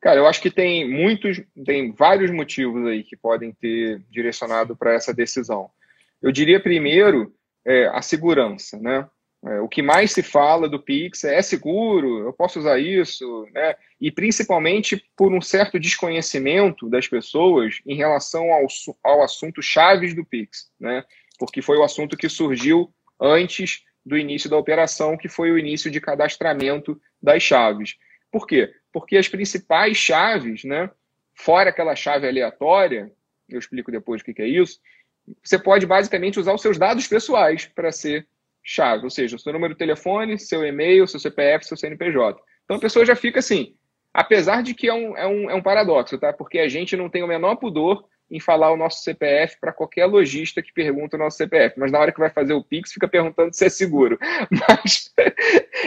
Cara, 0.00 0.18
eu 0.18 0.26
acho 0.26 0.40
que 0.40 0.50
tem 0.50 0.90
muitos, 0.90 1.42
tem 1.66 1.92
vários 1.92 2.30
motivos 2.30 2.86
aí 2.88 3.04
que 3.04 3.18
podem 3.18 3.52
ter 3.52 4.00
direcionado 4.10 4.74
para 4.74 4.94
essa 4.94 5.12
decisão. 5.12 5.70
Eu 6.22 6.32
diria 6.32 6.58
primeiro 6.58 7.34
é, 7.66 7.88
a 7.88 8.00
segurança, 8.00 8.78
né? 8.78 9.06
É, 9.44 9.60
o 9.60 9.68
que 9.68 9.82
mais 9.82 10.12
se 10.12 10.22
fala 10.22 10.68
do 10.68 10.82
Pix 10.82 11.24
é, 11.24 11.36
é 11.36 11.42
seguro, 11.42 12.26
eu 12.26 12.32
posso 12.32 12.58
usar 12.58 12.78
isso, 12.78 13.46
né? 13.52 13.74
E 14.00 14.10
principalmente 14.10 15.02
por 15.14 15.34
um 15.34 15.40
certo 15.42 15.78
desconhecimento 15.78 16.88
das 16.88 17.06
pessoas 17.06 17.80
em 17.86 17.94
relação 17.94 18.50
ao, 18.52 18.66
ao 19.04 19.22
assunto 19.22 19.62
chaves 19.62 20.14
do 20.14 20.24
Pix, 20.24 20.70
né? 20.80 21.04
Porque 21.40 21.60
foi 21.60 21.76
o 21.76 21.82
assunto 21.82 22.16
que 22.16 22.28
surgiu 22.28 22.94
antes 23.20 23.82
do 24.06 24.16
início 24.16 24.48
da 24.48 24.56
operação, 24.56 25.16
que 25.16 25.28
foi 25.28 25.50
o 25.50 25.58
início 25.58 25.90
de 25.90 26.00
cadastramento 26.00 27.00
das 27.20 27.42
chaves. 27.42 27.96
Por 28.30 28.46
quê? 28.46 28.72
porque 28.92 29.16
as 29.16 29.28
principais 29.28 29.96
chaves, 29.96 30.64
né, 30.64 30.90
fora 31.34 31.70
aquela 31.70 31.94
chave 31.94 32.28
aleatória, 32.28 33.10
eu 33.48 33.58
explico 33.58 33.90
depois 33.90 34.20
o 34.20 34.24
que 34.24 34.40
é 34.40 34.46
isso, 34.46 34.78
você 35.42 35.58
pode 35.58 35.86
basicamente 35.86 36.40
usar 36.40 36.54
os 36.54 36.62
seus 36.62 36.78
dados 36.78 37.06
pessoais 37.06 37.66
para 37.66 37.92
ser 37.92 38.26
chave, 38.62 39.04
ou 39.04 39.10
seja, 39.10 39.36
o 39.36 39.38
seu 39.38 39.52
número 39.52 39.74
de 39.74 39.78
telefone, 39.78 40.38
seu 40.38 40.64
e-mail, 40.64 41.06
seu 41.06 41.20
CPF, 41.20 41.66
seu 41.66 41.76
CNPJ. 41.76 42.40
Então 42.64 42.76
a 42.76 42.80
pessoa 42.80 43.06
já 43.06 43.14
fica 43.14 43.38
assim, 43.38 43.74
apesar 44.12 44.62
de 44.62 44.74
que 44.74 44.88
é 44.88 44.94
um, 44.94 45.16
é 45.16 45.26
um, 45.26 45.50
é 45.50 45.54
um 45.54 45.62
paradoxo, 45.62 46.18
tá? 46.18 46.32
Porque 46.32 46.58
a 46.58 46.68
gente 46.68 46.96
não 46.96 47.08
tem 47.08 47.22
o 47.22 47.28
menor 47.28 47.56
pudor 47.56 48.04
em 48.30 48.38
falar 48.38 48.72
o 48.72 48.76
nosso 48.76 49.02
CPF 49.02 49.58
para 49.60 49.72
qualquer 49.72 50.06
lojista 50.06 50.62
que 50.62 50.72
pergunta 50.72 51.16
o 51.16 51.18
nosso 51.18 51.36
CPF, 51.36 51.78
mas 51.78 51.90
na 51.90 51.98
hora 51.98 52.12
que 52.12 52.20
vai 52.20 52.30
fazer 52.30 52.52
o 52.52 52.62
Pix 52.62 52.92
fica 52.92 53.08
perguntando 53.08 53.52
se 53.52 53.64
é 53.64 53.68
seguro. 53.68 54.18
Mas 54.50 55.12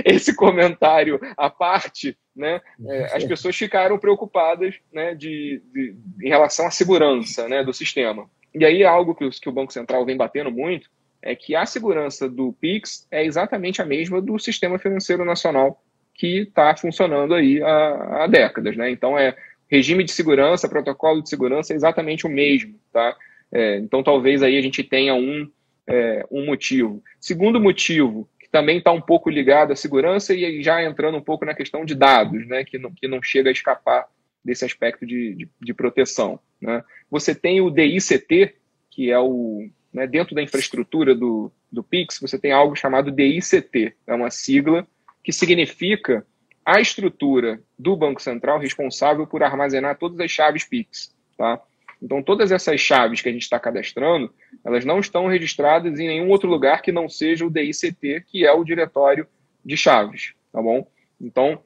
esse 0.06 0.36
comentário 0.36 1.20
à 1.38 1.50
parte, 1.50 2.18
né, 2.36 2.60
é, 2.88 3.16
as 3.16 3.24
pessoas 3.24 3.56
ficaram 3.56 3.98
preocupadas 3.98 4.76
né, 4.92 5.16
de, 5.16 5.62
de, 5.74 5.96
em 6.22 6.30
relação 6.30 6.68
à 6.68 6.72
segurança 6.72 7.48
né, 7.48 7.64
do 7.64 7.74
sistema. 7.74 8.30
E 8.54 8.66
aí 8.66 8.84
algo 8.84 9.16
que, 9.16 9.30
que 9.30 9.50
o 9.50 9.54
Banco 9.54 9.72
Central 9.72 10.06
vem 10.06 10.18
batendo 10.18 10.52
muito 10.52 10.90
é 11.22 11.36
que 11.36 11.56
a 11.56 11.66
segurança 11.66 12.30
do 12.30 12.52
Pix 12.54 13.08
é 13.10 13.24
exatamente 13.26 13.82
a 13.82 13.86
mesma 13.86 14.22
do 14.22 14.38
sistema 14.38 14.78
financeiro 14.78 15.24
nacional 15.24 15.82
que 16.14 16.42
está 16.42 16.76
funcionando 16.76 17.34
aí 17.34 17.62
há, 17.64 18.24
há 18.24 18.28
décadas. 18.28 18.76
Né? 18.76 18.92
Então 18.92 19.18
é 19.18 19.36
regime 19.74 20.04
de 20.04 20.12
segurança, 20.12 20.70
protocolo 20.70 21.24
de 21.24 21.30
segurança 21.30 21.74
é 21.74 21.76
exatamente 21.76 22.28
o 22.28 22.30
mesmo, 22.30 22.76
tá? 22.92 23.18
É, 23.52 23.78
então 23.78 24.04
talvez 24.04 24.44
aí 24.44 24.56
a 24.56 24.62
gente 24.62 24.84
tenha 24.84 25.16
um, 25.16 25.50
é, 25.88 26.24
um 26.30 26.46
motivo. 26.46 27.04
Segundo 27.20 27.60
motivo, 27.60 28.30
que 28.40 28.48
também 28.50 28.78
está 28.78 28.92
um 28.92 29.02
pouco 29.02 29.32
ligado 29.32 29.74
à 29.74 29.76
segurança 29.76 30.34
e 30.34 30.62
já 30.62 30.84
entrando 30.84 31.18
um 31.18 31.22
pouco 31.22 31.44
na 31.44 31.56
questão 31.56 31.84
de 31.84 31.96
dados, 31.96 32.48
né? 32.48 32.64
Que 32.64 32.78
não, 32.78 32.92
que 32.94 33.08
não 33.08 33.20
chega 33.24 33.50
a 33.50 33.52
escapar 33.52 34.06
desse 34.46 34.64
aspecto 34.64 35.08
de, 35.08 35.34
de, 35.34 35.50
de 35.60 35.74
proteção. 35.74 36.40
Né? 36.62 36.84
Você 37.10 37.34
tem 37.34 37.62
o 37.62 37.72
DICT, 37.72 38.54
que 38.92 39.10
é 39.10 39.20
o. 39.20 39.68
Né, 39.92 40.08
dentro 40.08 40.34
da 40.34 40.42
infraestrutura 40.42 41.14
do, 41.14 41.52
do 41.72 41.84
Pix, 41.84 42.20
você 42.20 42.38
tem 42.38 42.52
algo 42.52 42.76
chamado 42.76 43.12
DICT, 43.12 43.94
é 44.08 44.14
uma 44.14 44.32
sigla 44.32 44.88
que 45.24 45.32
significa 45.32 46.26
a 46.66 46.80
estrutura 46.80 47.62
do 47.78 47.96
Banco 47.96 48.22
Central 48.22 48.60
responsável 48.60 49.28
por 49.28 49.44
armazenar 49.44 49.98
todas 49.98 50.20
as 50.20 50.32
chaves 50.32 50.64
PIX. 50.64 51.14
Tá? 51.38 51.62
Então, 52.02 52.22
todas 52.22 52.52
essas 52.52 52.82
chaves 52.82 53.22
que 53.22 53.30
a 53.30 53.32
gente 53.32 53.44
está 53.44 53.60
cadastrando, 53.60 54.34
elas 54.64 54.84
não 54.84 55.00
estão 55.00 55.28
registradas 55.28 56.00
em 56.00 56.08
nenhum 56.08 56.30
outro 56.30 56.50
lugar 56.50 56.82
que 56.82 56.92
não 56.92 57.08
seja 57.08 57.46
o 57.46 57.50
DICT, 57.50 58.26
que 58.28 58.46
é 58.46 58.52
o 58.52 58.64
diretório 58.64 59.28
de 59.64 59.78
chaves. 59.78 60.34
Tá 60.52 60.62
bom? 60.62 60.86
Então, 61.20 61.62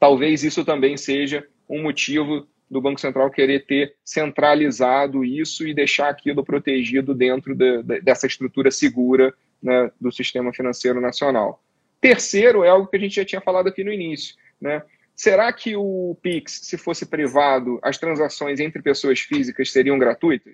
talvez 0.00 0.42
isso 0.42 0.64
também 0.64 0.96
seja 0.96 1.46
um 1.68 1.82
motivo 1.82 2.46
do 2.70 2.80
Banco 2.80 3.00
Central 3.00 3.30
querer 3.30 3.66
ter 3.66 3.94
centralizado 4.04 5.24
isso 5.24 5.66
e 5.66 5.74
deixar 5.74 6.08
aquilo 6.08 6.42
protegido 6.42 7.14
dentro 7.14 7.54
de, 7.54 7.82
de, 7.82 8.00
dessa 8.00 8.26
estrutura 8.26 8.70
segura 8.70 9.34
né, 9.62 9.90
do 10.00 10.10
sistema 10.10 10.52
financeiro 10.52 11.00
nacional. 11.00 11.62
Terceiro 12.04 12.62
é 12.62 12.68
algo 12.68 12.86
que 12.86 12.96
a 12.98 13.00
gente 13.00 13.14
já 13.14 13.24
tinha 13.24 13.40
falado 13.40 13.66
aqui 13.66 13.82
no 13.82 13.90
início. 13.90 14.34
Né? 14.60 14.82
Será 15.16 15.50
que 15.50 15.74
o 15.74 16.14
Pix, 16.20 16.60
se 16.64 16.76
fosse 16.76 17.06
privado, 17.06 17.78
as 17.82 17.96
transações 17.96 18.60
entre 18.60 18.82
pessoas 18.82 19.20
físicas 19.20 19.72
seriam 19.72 19.98
gratuitas? 19.98 20.52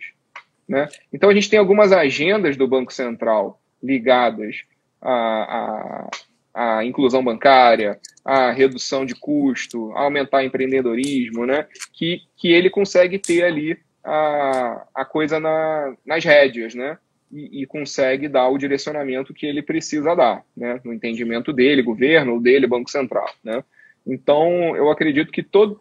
Né? 0.69 0.87
Então 1.13 1.29
a 1.29 1.35
gente 1.35 1.51
tem 1.51 1.59
algumas 1.59 1.91
agendas 1.91 2.57
do 2.57 2.69
Banco 2.69 2.93
Central 2.93 3.61
ligadas 3.83 4.63
à, 5.03 6.09
à, 6.55 6.77
à 6.79 6.85
inclusão 6.85 7.25
bancária, 7.25 7.99
à 8.25 8.53
redução 8.53 9.05
de 9.05 9.17
custo, 9.17 9.91
a 9.97 10.03
aumentar 10.03 10.45
empreendedorismo, 10.45 11.47
né? 11.47 11.67
que, 11.93 12.21
que 12.37 12.53
ele 12.53 12.71
consegue 12.71 13.19
ter 13.19 13.43
ali 13.43 13.77
a, 14.05 14.87
a 14.95 15.05
coisa 15.05 15.41
na, 15.41 15.97
nas 16.07 16.25
rédeas, 16.25 16.77
né? 16.77 16.97
E, 17.31 17.63
e, 17.63 17.67
consegue 17.67 18.29
dar 18.29 18.49
o 18.49 18.59
direcionamento 18.59 19.33
que 19.33 19.47
ele 19.47 19.63
precisa 19.63 20.15
dar, 20.15 20.45
né? 20.57 20.81
no 20.85 20.93
entendimento 20.93 21.53
dele, 21.53 21.83
governo, 21.83 22.41
dele, 22.41 22.67
Banco 22.67 22.91
Central. 22.91 23.29
Né? 23.45 23.63
Então, 24.07 24.77
eu 24.77 24.91
acredito 24.91 25.31
que 25.31 25.43
todo 25.43 25.81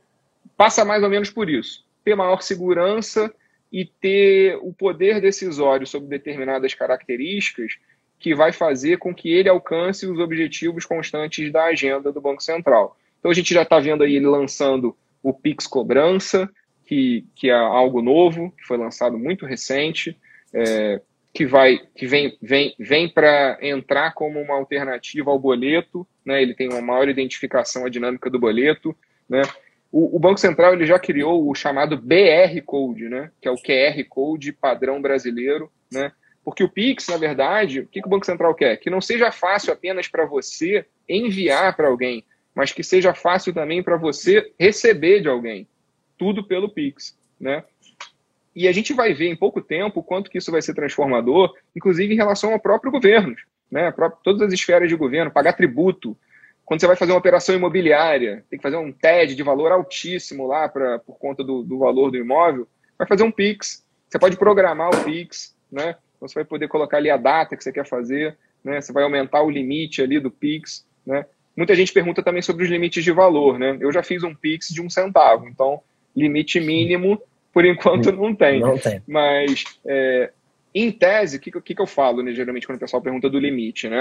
passa 0.56 0.86
mais 0.86 1.02
ou 1.04 1.10
menos 1.10 1.30
por 1.30 1.50
isso: 1.50 1.86
ter 2.04 2.16
maior 2.16 2.42
segurança 2.42 3.34
e 3.72 3.86
ter 3.86 4.58
o 4.62 4.74
poder 4.74 5.22
decisório 5.22 5.86
sobre 5.88 6.08
determinadas 6.08 6.74
características 6.74 7.78
que 8.20 8.36
vai 8.36 8.52
fazer 8.52 8.98
com 8.98 9.16
que 9.16 9.32
ele 9.32 9.48
alcance 9.48 10.06
os 10.06 10.20
objetivos 10.20 10.86
constantes 10.86 11.52
da 11.52 11.66
agenda 11.66 12.12
do 12.12 12.20
Banco 12.22 12.44
Central. 12.44 12.98
Então, 13.20 13.32
a 13.32 13.34
gente 13.34 13.54
já 13.54 13.64
está 13.64 13.80
vendo 13.80 14.04
aí 14.04 14.16
ele 14.16 14.28
lançando 14.28 14.96
o 15.24 15.34
Pix 15.34 15.66
Cobrança, 15.68 16.50
que, 16.86 17.26
que 17.36 17.50
é 17.50 17.54
algo 17.54 18.02
novo, 18.02 18.52
que 18.58 18.66
foi 18.66 18.78
lançado 18.78 19.18
muito 19.18 19.46
recente. 19.46 20.18
É, 20.54 21.02
que 21.34 21.46
vai 21.46 21.80
que 21.96 22.08
vem 22.08 22.38
vem 22.42 22.76
vem 22.80 23.08
para 23.08 23.58
entrar 23.62 24.14
como 24.14 24.42
uma 24.42 24.56
alternativa 24.56 25.30
ao 25.30 25.40
boleto, 25.40 26.08
né? 26.26 26.42
Ele 26.42 26.54
tem 26.54 26.70
uma 26.70 26.82
maior 26.82 27.08
identificação 27.08 27.86
à 27.86 27.90
dinâmica 27.90 28.30
do 28.30 28.40
boleto, 28.40 28.96
né? 29.28 29.42
O, 29.92 30.16
o, 30.16 30.20
Banco 30.20 30.40
Central 30.40 30.74
ele 30.74 30.86
já 30.86 31.00
criou 31.00 31.50
o 31.50 31.56
chamado 31.56 31.98
BR 31.98 32.62
Code, 32.66 33.10
né? 33.10 33.32
Que 33.42 33.48
é 33.48 33.52
o 33.52 33.56
QR 33.56 34.04
Code 34.08 34.54
padrão 34.54 35.02
brasileiro, 35.02 35.72
né? 35.92 36.12
Porque 36.44 36.64
o 36.64 36.70
Pix, 36.70 37.08
na 37.08 37.18
verdade, 37.18 37.82
o 37.82 37.88
que, 37.88 38.02
que 38.02 38.08
o 38.08 38.10
Banco 38.10 38.26
Central 38.26 38.54
quer? 38.56 38.78
Que 38.78 38.90
não 38.90 39.02
seja 39.02 39.32
fácil 39.32 39.74
apenas 39.74 40.08
para 40.08 40.26
você 40.26 40.86
enviar 41.08 41.76
para 41.76 41.88
alguém, 41.88 42.24
mas 42.56 42.72
que 42.72 42.84
seja 42.84 43.14
fácil 43.14 43.54
também 43.54 43.84
para 43.84 43.98
você 43.98 44.52
receber 44.60 45.22
de 45.22 45.28
alguém. 45.28 45.68
Tudo 46.18 46.44
pelo 46.44 46.70
Pix, 46.70 47.18
né? 47.40 47.64
E 48.60 48.68
a 48.68 48.74
gente 48.74 48.92
vai 48.92 49.14
ver 49.14 49.30
em 49.30 49.38
pouco 49.38 49.62
tempo 49.62 50.04
quanto 50.04 50.30
que 50.30 50.38
isso 50.38 50.52
vai 50.52 50.62
ser 50.62 50.74
transformador, 50.74 51.56
inclusive 51.74 52.14
em 52.14 52.18
relação 52.18 52.52
ao 52.52 52.60
próprio 52.60 52.92
governo, 52.92 53.34
né? 53.72 53.90
todas 54.22 54.42
as 54.42 54.52
esferas 54.52 54.90
de 54.90 54.98
governo, 54.98 55.32
pagar 55.32 55.54
tributo. 55.54 56.18
Quando 56.66 56.82
você 56.82 56.88
vai 56.88 56.98
fazer 56.98 57.14
uma 57.14 57.20
operação 57.20 57.56
imobiliária, 57.56 58.44
tem 58.50 58.60
que 58.60 58.64
fazer 58.64 58.76
um 58.76 58.92
TED 58.92 59.34
de 59.34 59.44
valor 59.44 59.72
altíssimo 59.72 60.46
lá 60.46 60.68
pra, 60.68 61.00
por 61.00 61.18
conta 61.18 61.42
do, 61.42 61.64
do 61.64 61.80
valor 61.80 62.12
do 62.12 62.18
imóvel, 62.18 62.68
vai 62.98 63.08
fazer 63.08 63.24
um 63.24 63.32
PIX. 63.32 63.82
Você 64.10 64.20
pode 64.20 64.36
programar 64.36 64.90
o 64.90 65.06
PIX, 65.06 65.56
né? 65.72 65.96
Então 66.18 66.28
você 66.28 66.36
vai 66.36 66.44
poder 66.44 66.68
colocar 66.68 66.98
ali 66.98 67.10
a 67.10 67.16
data 67.16 67.56
que 67.56 67.64
você 67.64 67.72
quer 67.72 67.88
fazer, 67.88 68.38
né? 68.62 68.82
Você 68.82 68.92
vai 68.92 69.04
aumentar 69.04 69.42
o 69.42 69.50
limite 69.50 70.02
ali 70.02 70.20
do 70.20 70.30
PIX, 70.30 70.86
né? 71.06 71.26
Muita 71.56 71.74
gente 71.76 71.94
pergunta 71.94 72.22
também 72.22 72.42
sobre 72.42 72.66
os 72.66 72.70
limites 72.70 73.06
de 73.06 73.12
valor, 73.14 73.58
né? 73.58 73.78
Eu 73.80 73.90
já 73.90 74.04
fiz 74.04 74.22
um 74.22 74.36
PIX 74.36 74.68
de 74.68 74.82
um 74.82 74.90
centavo, 74.90 75.48
então 75.48 75.82
limite 76.14 76.60
mínimo 76.60 77.22
por 77.60 77.66
enquanto 77.66 78.10
não 78.14 78.34
tem. 78.34 78.62
Não 78.62 78.78
tem. 78.78 79.02
Mas, 79.06 79.66
é, 79.86 80.32
em 80.74 80.90
tese, 80.90 81.36
o 81.36 81.40
que, 81.42 81.52
que, 81.52 81.76
que 81.76 81.82
eu 81.82 81.86
falo, 81.86 82.24
né, 82.24 82.32
geralmente, 82.32 82.66
quando 82.66 82.78
o 82.78 82.80
pessoal 82.80 83.02
pergunta 83.02 83.30
do 83.30 83.38
limite, 83.38 83.90
né? 83.90 84.00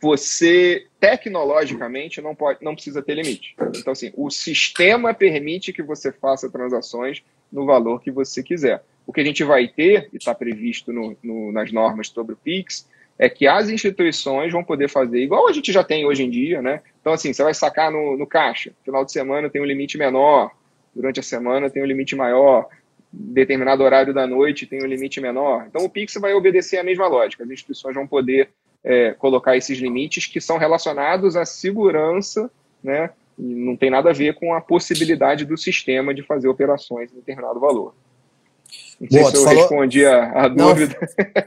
Você, 0.00 0.86
tecnologicamente, 0.98 2.22
não, 2.22 2.34
pode, 2.34 2.64
não 2.64 2.72
precisa 2.72 3.02
ter 3.02 3.16
limite. 3.16 3.54
Então, 3.76 3.92
assim, 3.92 4.10
o 4.16 4.30
sistema 4.30 5.12
permite 5.12 5.74
que 5.74 5.82
você 5.82 6.10
faça 6.10 6.50
transações 6.50 7.22
no 7.52 7.66
valor 7.66 8.00
que 8.00 8.10
você 8.10 8.42
quiser. 8.42 8.82
O 9.06 9.12
que 9.12 9.20
a 9.20 9.24
gente 9.24 9.44
vai 9.44 9.68
ter, 9.68 10.08
e 10.10 10.16
está 10.16 10.34
previsto 10.34 10.90
no, 10.90 11.14
no, 11.22 11.52
nas 11.52 11.70
normas 11.70 12.08
sobre 12.08 12.32
o 12.32 12.38
PIX, 12.38 12.88
é 13.18 13.28
que 13.28 13.46
as 13.46 13.68
instituições 13.68 14.50
vão 14.50 14.64
poder 14.64 14.88
fazer 14.88 15.22
igual 15.22 15.46
a 15.46 15.52
gente 15.52 15.70
já 15.70 15.84
tem 15.84 16.06
hoje 16.06 16.22
em 16.22 16.30
dia, 16.30 16.62
né? 16.62 16.80
Então, 16.98 17.12
assim, 17.12 17.30
você 17.30 17.42
vai 17.42 17.52
sacar 17.52 17.92
no, 17.92 18.16
no 18.16 18.26
caixa, 18.26 18.72
final 18.82 19.04
de 19.04 19.12
semana 19.12 19.50
tem 19.50 19.60
um 19.60 19.66
limite 19.66 19.98
menor, 19.98 20.50
durante 20.94 21.20
a 21.20 21.22
semana 21.22 21.70
tem 21.70 21.82
um 21.82 21.86
limite 21.86 22.16
maior, 22.16 22.68
determinado 23.12 23.82
horário 23.82 24.14
da 24.14 24.26
noite 24.26 24.66
tem 24.66 24.82
um 24.82 24.86
limite 24.86 25.20
menor. 25.20 25.66
Então 25.68 25.84
o 25.84 25.90
Pix 25.90 26.14
vai 26.14 26.32
obedecer 26.32 26.78
a 26.78 26.84
mesma 26.84 27.08
lógica. 27.08 27.42
As 27.42 27.50
instituições 27.50 27.94
vão 27.94 28.06
poder 28.06 28.50
é, 28.84 29.12
colocar 29.12 29.56
esses 29.56 29.78
limites 29.78 30.26
que 30.26 30.40
são 30.40 30.58
relacionados 30.58 31.36
à 31.36 31.44
segurança, 31.44 32.50
né? 32.82 33.10
E 33.38 33.42
não 33.42 33.76
tem 33.76 33.90
nada 33.90 34.10
a 34.10 34.12
ver 34.12 34.34
com 34.34 34.54
a 34.54 34.60
possibilidade 34.60 35.44
do 35.44 35.56
sistema 35.56 36.14
de 36.14 36.22
fazer 36.22 36.48
operações 36.48 37.10
em 37.10 37.16
determinado 37.16 37.58
valor. 37.58 37.94
Não 39.00 39.08
sei 39.08 39.20
Boa, 39.20 39.30
se 39.30 39.36
eu 39.38 39.42
falou... 39.42 39.60
respondi 39.60 40.04
a, 40.04 40.44
a 40.44 40.48
dúvida. 40.48 40.96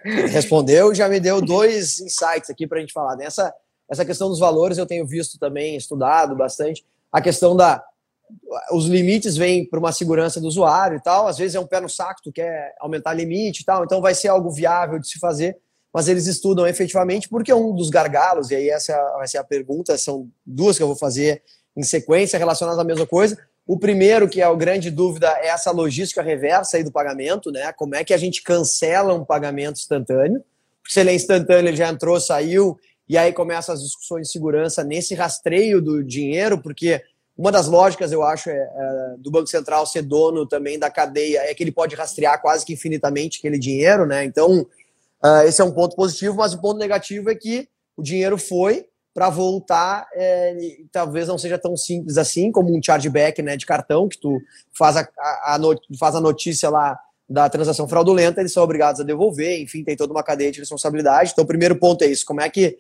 Não, 0.03 0.27
respondeu, 0.27 0.93
já 0.93 1.07
me 1.07 1.19
deu 1.19 1.39
dois 1.39 1.99
insights 1.99 2.49
aqui 2.49 2.65
para 2.65 2.79
a 2.79 2.81
gente 2.81 2.93
falar. 2.93 3.15
Nessa 3.15 3.53
essa 3.89 4.05
questão 4.05 4.29
dos 4.29 4.39
valores 4.39 4.77
eu 4.77 4.85
tenho 4.85 5.05
visto 5.05 5.37
também, 5.37 5.75
estudado 5.75 6.35
bastante. 6.35 6.83
A 7.11 7.21
questão 7.21 7.55
da, 7.55 7.83
os 8.71 8.85
limites 8.85 9.35
vêm 9.35 9.67
para 9.67 9.79
uma 9.79 9.91
segurança 9.91 10.39
do 10.39 10.47
usuário 10.47 10.97
e 10.97 11.01
tal. 11.01 11.27
Às 11.27 11.37
vezes 11.37 11.55
é 11.55 11.59
um 11.59 11.67
pé 11.67 11.79
no 11.79 11.89
saco, 11.89 12.21
tu 12.23 12.31
quer 12.31 12.75
aumentar 12.79 13.13
limite 13.13 13.61
e 13.61 13.65
tal, 13.65 13.83
então 13.83 14.01
vai 14.01 14.15
ser 14.15 14.29
algo 14.29 14.51
viável 14.51 14.99
de 14.99 15.07
se 15.07 15.19
fazer, 15.19 15.57
mas 15.93 16.07
eles 16.07 16.25
estudam 16.25 16.65
efetivamente 16.67 17.29
porque 17.29 17.51
é 17.51 17.55
um 17.55 17.73
dos 17.73 17.89
gargalos, 17.89 18.51
e 18.51 18.55
aí 18.55 18.69
essa 18.69 18.95
vai 19.17 19.27
ser 19.27 19.37
a 19.37 19.43
pergunta, 19.43 19.97
são 19.97 20.29
duas 20.45 20.77
que 20.77 20.83
eu 20.83 20.87
vou 20.87 20.95
fazer 20.95 21.43
em 21.75 21.83
sequência 21.83 22.39
relacionadas 22.39 22.79
à 22.79 22.83
mesma 22.83 23.05
coisa. 23.05 23.37
O 23.65 23.79
primeiro, 23.79 24.27
que 24.27 24.41
é 24.41 24.43
a 24.43 24.53
grande 24.53 24.91
dúvida, 24.91 25.29
é 25.39 25.47
essa 25.47 25.71
logística 25.71 26.21
reversa 26.21 26.77
aí 26.77 26.83
do 26.83 26.91
pagamento, 26.91 27.49
né? 27.49 27.71
Como 27.71 27.95
é 27.95 28.03
que 28.03 28.13
a 28.13 28.17
gente 28.17 28.43
cancela 28.43 29.13
um 29.13 29.23
pagamento 29.23 29.77
instantâneo? 29.77 30.43
Porque 30.81 30.93
se 30.93 30.99
ele 30.99 31.11
é 31.11 31.15
instantâneo, 31.15 31.69
ele 31.69 31.77
já 31.77 31.87
entrou, 31.87 32.19
saiu, 32.19 32.77
e 33.07 33.17
aí 33.17 33.31
começam 33.31 33.73
as 33.73 33.81
discussões 33.81 34.27
de 34.27 34.33
segurança 34.33 34.83
nesse 34.83 35.15
rastreio 35.15 35.81
do 35.81 36.03
dinheiro, 36.03 36.61
porque 36.61 37.01
uma 37.37 37.51
das 37.51 37.67
lógicas, 37.67 38.11
eu 38.11 38.21
acho, 38.23 38.49
é, 38.49 38.53
é, 38.53 39.15
do 39.17 39.31
Banco 39.31 39.47
Central 39.47 39.85
ser 39.85 40.03
dono 40.03 40.45
também 40.45 40.77
da 40.77 40.89
cadeia 40.89 41.39
é 41.39 41.53
que 41.53 41.63
ele 41.63 41.71
pode 41.71 41.95
rastrear 41.95 42.39
quase 42.41 42.65
que 42.65 42.73
infinitamente 42.73 43.39
aquele 43.39 43.57
dinheiro, 43.57 44.05
né? 44.05 44.23
Então, 44.23 44.61
uh, 45.23 45.41
esse 45.45 45.59
é 45.59 45.65
um 45.65 45.71
ponto 45.71 45.95
positivo, 45.95 46.35
mas 46.35 46.53
o 46.53 46.61
ponto 46.61 46.77
negativo 46.77 47.29
é 47.31 47.35
que 47.35 47.67
o 47.97 48.03
dinheiro 48.03 48.37
foi 48.37 48.85
para 49.13 49.29
voltar, 49.29 50.07
é, 50.13 50.57
talvez 50.91 51.27
não 51.27 51.37
seja 51.37 51.57
tão 51.57 51.77
simples 51.77 52.17
assim, 52.17 52.51
como 52.51 52.75
um 52.75 52.81
chargeback 52.81 53.41
né, 53.43 53.55
de 53.55 53.65
cartão, 53.65 54.07
que 54.07 54.17
tu 54.17 54.41
faz 54.75 54.97
a, 54.97 55.07
a, 55.19 55.55
a, 55.55 55.59
faz 55.99 56.15
a 56.15 56.21
notícia 56.21 56.67
lá 56.69 56.99
da 57.29 57.47
transação 57.47 57.87
fraudulenta, 57.87 58.41
eles 58.41 58.51
são 58.51 58.63
obrigados 58.63 59.01
a 59.01 59.03
devolver, 59.03 59.61
enfim, 59.61 59.83
tem 59.83 59.95
toda 59.95 60.11
uma 60.11 60.23
cadeia 60.23 60.51
de 60.51 60.59
responsabilidade. 60.59 61.31
Então, 61.31 61.43
o 61.43 61.47
primeiro 61.47 61.75
ponto 61.75 62.03
é 62.03 62.07
isso: 62.07 62.25
como 62.25 62.41
é 62.41 62.49
que 62.49 62.77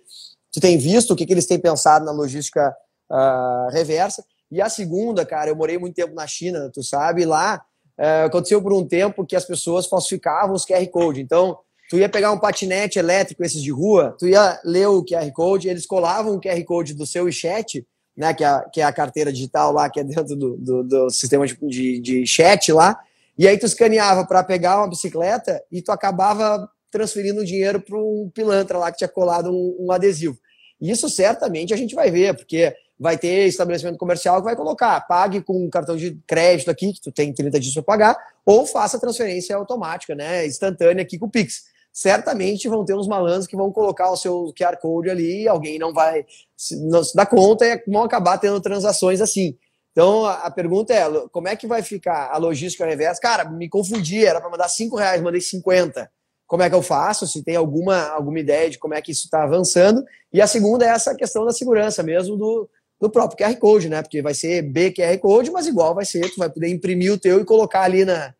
tu 0.51 0.59
tem 0.59 0.77
visto, 0.77 1.11
o 1.11 1.15
que, 1.15 1.25
que 1.25 1.33
eles 1.33 1.45
têm 1.45 1.59
pensado 1.59 2.03
na 2.05 2.11
logística 2.11 2.75
uh, 3.11 3.71
reversa? 3.71 4.23
E 4.53 4.61
a 4.61 4.69
segunda, 4.69 5.25
cara, 5.25 5.49
eu 5.49 5.55
morei 5.55 5.77
muito 5.77 5.95
tempo 5.95 6.13
na 6.13 6.27
China, 6.27 6.69
tu 6.71 6.83
sabe, 6.83 7.25
lá 7.25 7.61
uh, 7.97 8.25
aconteceu 8.25 8.61
por 8.61 8.71
um 8.71 8.85
tempo 8.85 9.25
que 9.25 9.35
as 9.35 9.45
pessoas 9.45 9.87
falsificavam 9.87 10.55
os 10.55 10.65
QR 10.65 10.85
Code. 10.87 11.21
Então, 11.21 11.57
tu 11.89 11.97
ia 11.97 12.07
pegar 12.07 12.31
um 12.31 12.37
patinete 12.37 12.99
elétrico, 12.99 13.43
esses 13.43 13.61
de 13.61 13.71
rua, 13.71 14.15
tu 14.17 14.27
ia 14.27 14.59
ler 14.63 14.87
o 14.87 15.03
QR 15.03 15.29
Code, 15.31 15.67
eles 15.67 15.87
colavam 15.87 16.35
o 16.35 16.39
QR 16.39 16.63
Code 16.65 16.93
do 16.93 17.05
seu 17.05 17.31
chat, 17.31 17.85
né, 18.15 18.31
que 18.33 18.43
é, 18.43 18.47
a, 18.47 18.59
que 18.71 18.81
é 18.81 18.83
a 18.83 18.93
carteira 18.93 19.33
digital 19.33 19.71
lá, 19.71 19.89
que 19.89 19.99
é 19.99 20.03
dentro 20.03 20.35
do, 20.35 20.55
do, 20.55 20.83
do 20.83 21.09
sistema 21.09 21.47
de, 21.47 21.57
de, 21.67 21.99
de 21.99 22.27
chat 22.27 22.71
lá, 22.71 22.99
e 23.37 23.47
aí 23.47 23.57
tu 23.57 23.65
escaneava 23.65 24.25
para 24.25 24.43
pegar 24.43 24.77
uma 24.77 24.87
bicicleta 24.87 25.59
e 25.71 25.81
tu 25.81 25.91
acabava 25.91 26.69
transferindo 26.91 27.43
dinheiro 27.43 27.81
para 27.81 27.97
um 27.97 28.29
pilantra 28.31 28.77
lá 28.77 28.91
que 28.91 28.99
tinha 28.99 29.07
colado 29.07 29.49
um, 29.51 29.87
um, 29.87 29.91
adesivo. 29.91 30.37
Isso 30.79 31.09
certamente 31.09 31.73
a 31.73 31.77
gente 31.77 31.95
vai 31.95 32.11
ver, 32.11 32.35
porque 32.35 32.75
vai 32.99 33.17
ter 33.17 33.47
estabelecimento 33.47 33.97
comercial 33.97 34.37
que 34.37 34.45
vai 34.45 34.55
colocar, 34.55 34.99
pague 35.01 35.41
com 35.41 35.65
um 35.65 35.69
cartão 35.69 35.95
de 35.95 36.17
crédito 36.27 36.69
aqui, 36.69 36.93
que 36.93 37.01
tu 37.01 37.11
tem 37.11 37.33
30 37.33 37.59
dias 37.59 37.73
para 37.73 37.83
pagar, 37.83 38.17
ou 38.45 38.65
faça 38.65 38.99
transferência 38.99 39.55
automática, 39.55 40.15
né, 40.15 40.45
instantânea 40.45 41.03
aqui 41.03 41.17
com 41.17 41.25
o 41.25 41.29
Pix. 41.29 41.63
Certamente 41.91 42.67
vão 42.67 42.83
ter 42.83 42.95
uns 42.95 43.07
malandros 43.07 43.45
que 43.45 43.55
vão 43.55 43.71
colocar 43.71 44.09
o 44.09 44.17
seu 44.17 44.51
QR 44.57 44.77
Code 44.81 45.09
ali, 45.09 45.47
alguém 45.47 45.77
não 45.77 45.93
vai 45.93 46.25
se, 46.57 46.75
não 46.87 47.03
se 47.03 47.15
dar 47.15 47.27
conta 47.27 47.65
e 47.65 47.83
vão 47.87 48.03
acabar 48.03 48.37
tendo 48.37 48.59
transações 48.59 49.21
assim. 49.21 49.55
Então, 49.91 50.25
a 50.25 50.49
pergunta 50.49 50.91
é, 50.91 51.05
como 51.31 51.47
é 51.47 51.55
que 51.55 51.67
vai 51.67 51.83
ficar 51.83 52.31
a 52.31 52.37
logística 52.37 52.83
reversa? 52.83 53.21
Cara, 53.21 53.47
me 53.47 53.69
confundi, 53.69 54.25
era 54.25 54.41
para 54.41 54.49
mandar 54.49 54.67
5 54.67 54.95
reais, 54.95 55.21
mandei 55.21 55.39
50. 55.39 56.09
Como 56.47 56.63
é 56.63 56.69
que 56.69 56.75
eu 56.75 56.81
faço? 56.81 57.27
Se 57.27 57.43
tem 57.43 57.55
alguma, 57.55 58.07
alguma 58.07 58.39
ideia 58.39 58.71
de 58.71 58.79
como 58.79 58.95
é 58.95 59.01
que 59.01 59.11
isso 59.11 59.25
está 59.25 59.43
avançando. 59.43 60.03
E 60.31 60.41
a 60.41 60.47
segunda 60.47 60.83
é 60.83 60.89
essa 60.89 61.13
questão 61.13 61.45
da 61.45 61.51
segurança 61.51 62.01
mesmo 62.01 62.35
do, 62.35 62.67
do 63.03 63.09
próprio 63.09 63.37
QR 63.37 63.57
Code, 63.57 63.89
né? 63.89 64.01
Porque 64.01 64.21
vai 64.21 64.33
ser 64.33 64.61
BQR 64.61 65.17
Code, 65.19 65.51
mas 65.51 65.67
igual 65.67 65.93
vai 65.93 66.05
ser, 66.05 66.21
tu 66.31 66.37
vai 66.37 66.49
poder 66.49 66.69
imprimir 66.69 67.11
o 67.11 67.17
teu 67.17 67.41
e 67.41 67.45
colocar 67.45 67.81
ali 67.81 68.05
na, 68.05 68.33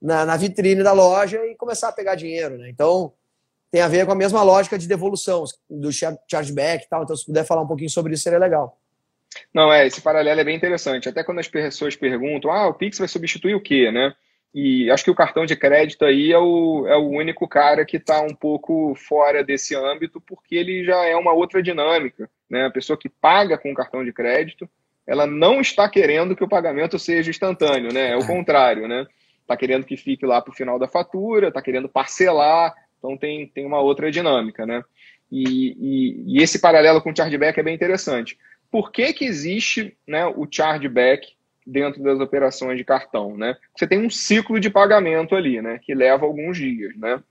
na, 0.00 0.24
na 0.24 0.36
vitrine 0.36 0.84
da 0.84 0.92
loja 0.92 1.44
e 1.44 1.56
começar 1.56 1.88
a 1.88 1.92
pegar 1.92 2.14
dinheiro, 2.14 2.56
né? 2.56 2.70
Então, 2.70 3.12
tem 3.72 3.82
a 3.82 3.88
ver 3.88 4.06
com 4.06 4.12
a 4.12 4.14
mesma 4.14 4.40
lógica 4.44 4.78
de 4.78 4.86
devolução, 4.86 5.42
do 5.68 5.90
chargeback 6.30 6.84
e 6.84 6.88
tal. 6.88 7.02
Então, 7.02 7.16
se 7.16 7.26
puder 7.26 7.44
falar 7.44 7.62
um 7.62 7.66
pouquinho 7.66 7.90
sobre 7.90 8.14
isso, 8.14 8.22
seria 8.22 8.38
legal. 8.38 8.78
Não, 9.52 9.72
é, 9.72 9.84
esse 9.84 10.00
paralelo 10.00 10.40
é 10.40 10.44
bem 10.44 10.56
interessante. 10.56 11.08
Até 11.08 11.24
quando 11.24 11.40
as 11.40 11.48
pessoas 11.48 11.96
perguntam, 11.96 12.52
ah, 12.52 12.68
o 12.68 12.74
Pix 12.74 12.98
vai 12.98 13.08
substituir 13.08 13.56
o 13.56 13.60
quê, 13.60 13.90
né? 13.90 14.14
E 14.54 14.88
acho 14.90 15.02
que 15.02 15.10
o 15.10 15.14
cartão 15.14 15.44
de 15.44 15.56
crédito 15.56 16.04
aí 16.04 16.30
é 16.30 16.38
o, 16.38 16.86
é 16.86 16.96
o 16.96 17.08
único 17.08 17.48
cara 17.48 17.84
que 17.84 17.96
está 17.96 18.20
um 18.20 18.34
pouco 18.34 18.94
fora 18.94 19.42
desse 19.42 19.74
âmbito, 19.74 20.20
porque 20.20 20.54
ele 20.54 20.84
já 20.84 21.04
é 21.04 21.16
uma 21.16 21.32
outra 21.32 21.60
dinâmica. 21.60 22.30
Né? 22.48 22.66
A 22.66 22.70
pessoa 22.70 22.96
que 22.96 23.08
paga 23.08 23.58
com 23.58 23.74
cartão 23.74 24.04
de 24.04 24.12
crédito, 24.12 24.70
ela 25.04 25.26
não 25.26 25.60
está 25.60 25.88
querendo 25.88 26.36
que 26.36 26.44
o 26.44 26.48
pagamento 26.48 26.98
seja 26.98 27.30
instantâneo, 27.30 27.92
né? 27.92 28.12
É 28.12 28.16
o 28.16 28.26
contrário, 28.26 28.86
né? 28.86 29.06
Está 29.42 29.56
querendo 29.56 29.84
que 29.84 29.96
fique 29.96 30.24
lá 30.24 30.40
para 30.40 30.52
o 30.52 30.56
final 30.56 30.78
da 30.78 30.86
fatura, 30.86 31.48
está 31.48 31.60
querendo 31.60 31.88
parcelar, 31.88 32.72
então 32.98 33.18
tem, 33.18 33.48
tem 33.48 33.66
uma 33.66 33.80
outra 33.80 34.10
dinâmica, 34.10 34.64
né? 34.64 34.82
E, 35.30 35.42
e, 35.78 36.36
e 36.38 36.42
esse 36.42 36.60
paralelo 36.60 37.02
com 37.02 37.10
o 37.10 37.16
chargeback 37.16 37.58
é 37.58 37.62
bem 37.62 37.74
interessante 37.74 38.38
por 38.74 38.90
que, 38.90 39.12
que 39.12 39.24
existe 39.24 39.96
né, 40.04 40.26
o 40.26 40.48
chargeback 40.50 41.28
dentro 41.66 42.02
das 42.02 42.20
operações 42.20 42.76
de 42.76 42.84
cartão, 42.84 43.36
né? 43.36 43.56
Você 43.76 43.86
tem 43.86 43.98
um 43.98 44.10
ciclo 44.10 44.60
de 44.60 44.70
pagamento 44.70 45.34
ali, 45.34 45.62
né? 45.62 45.78
Que 45.82 45.94
leva 45.94 46.26
alguns 46.26 46.58
dias, 46.58 46.96
né? 46.96 47.22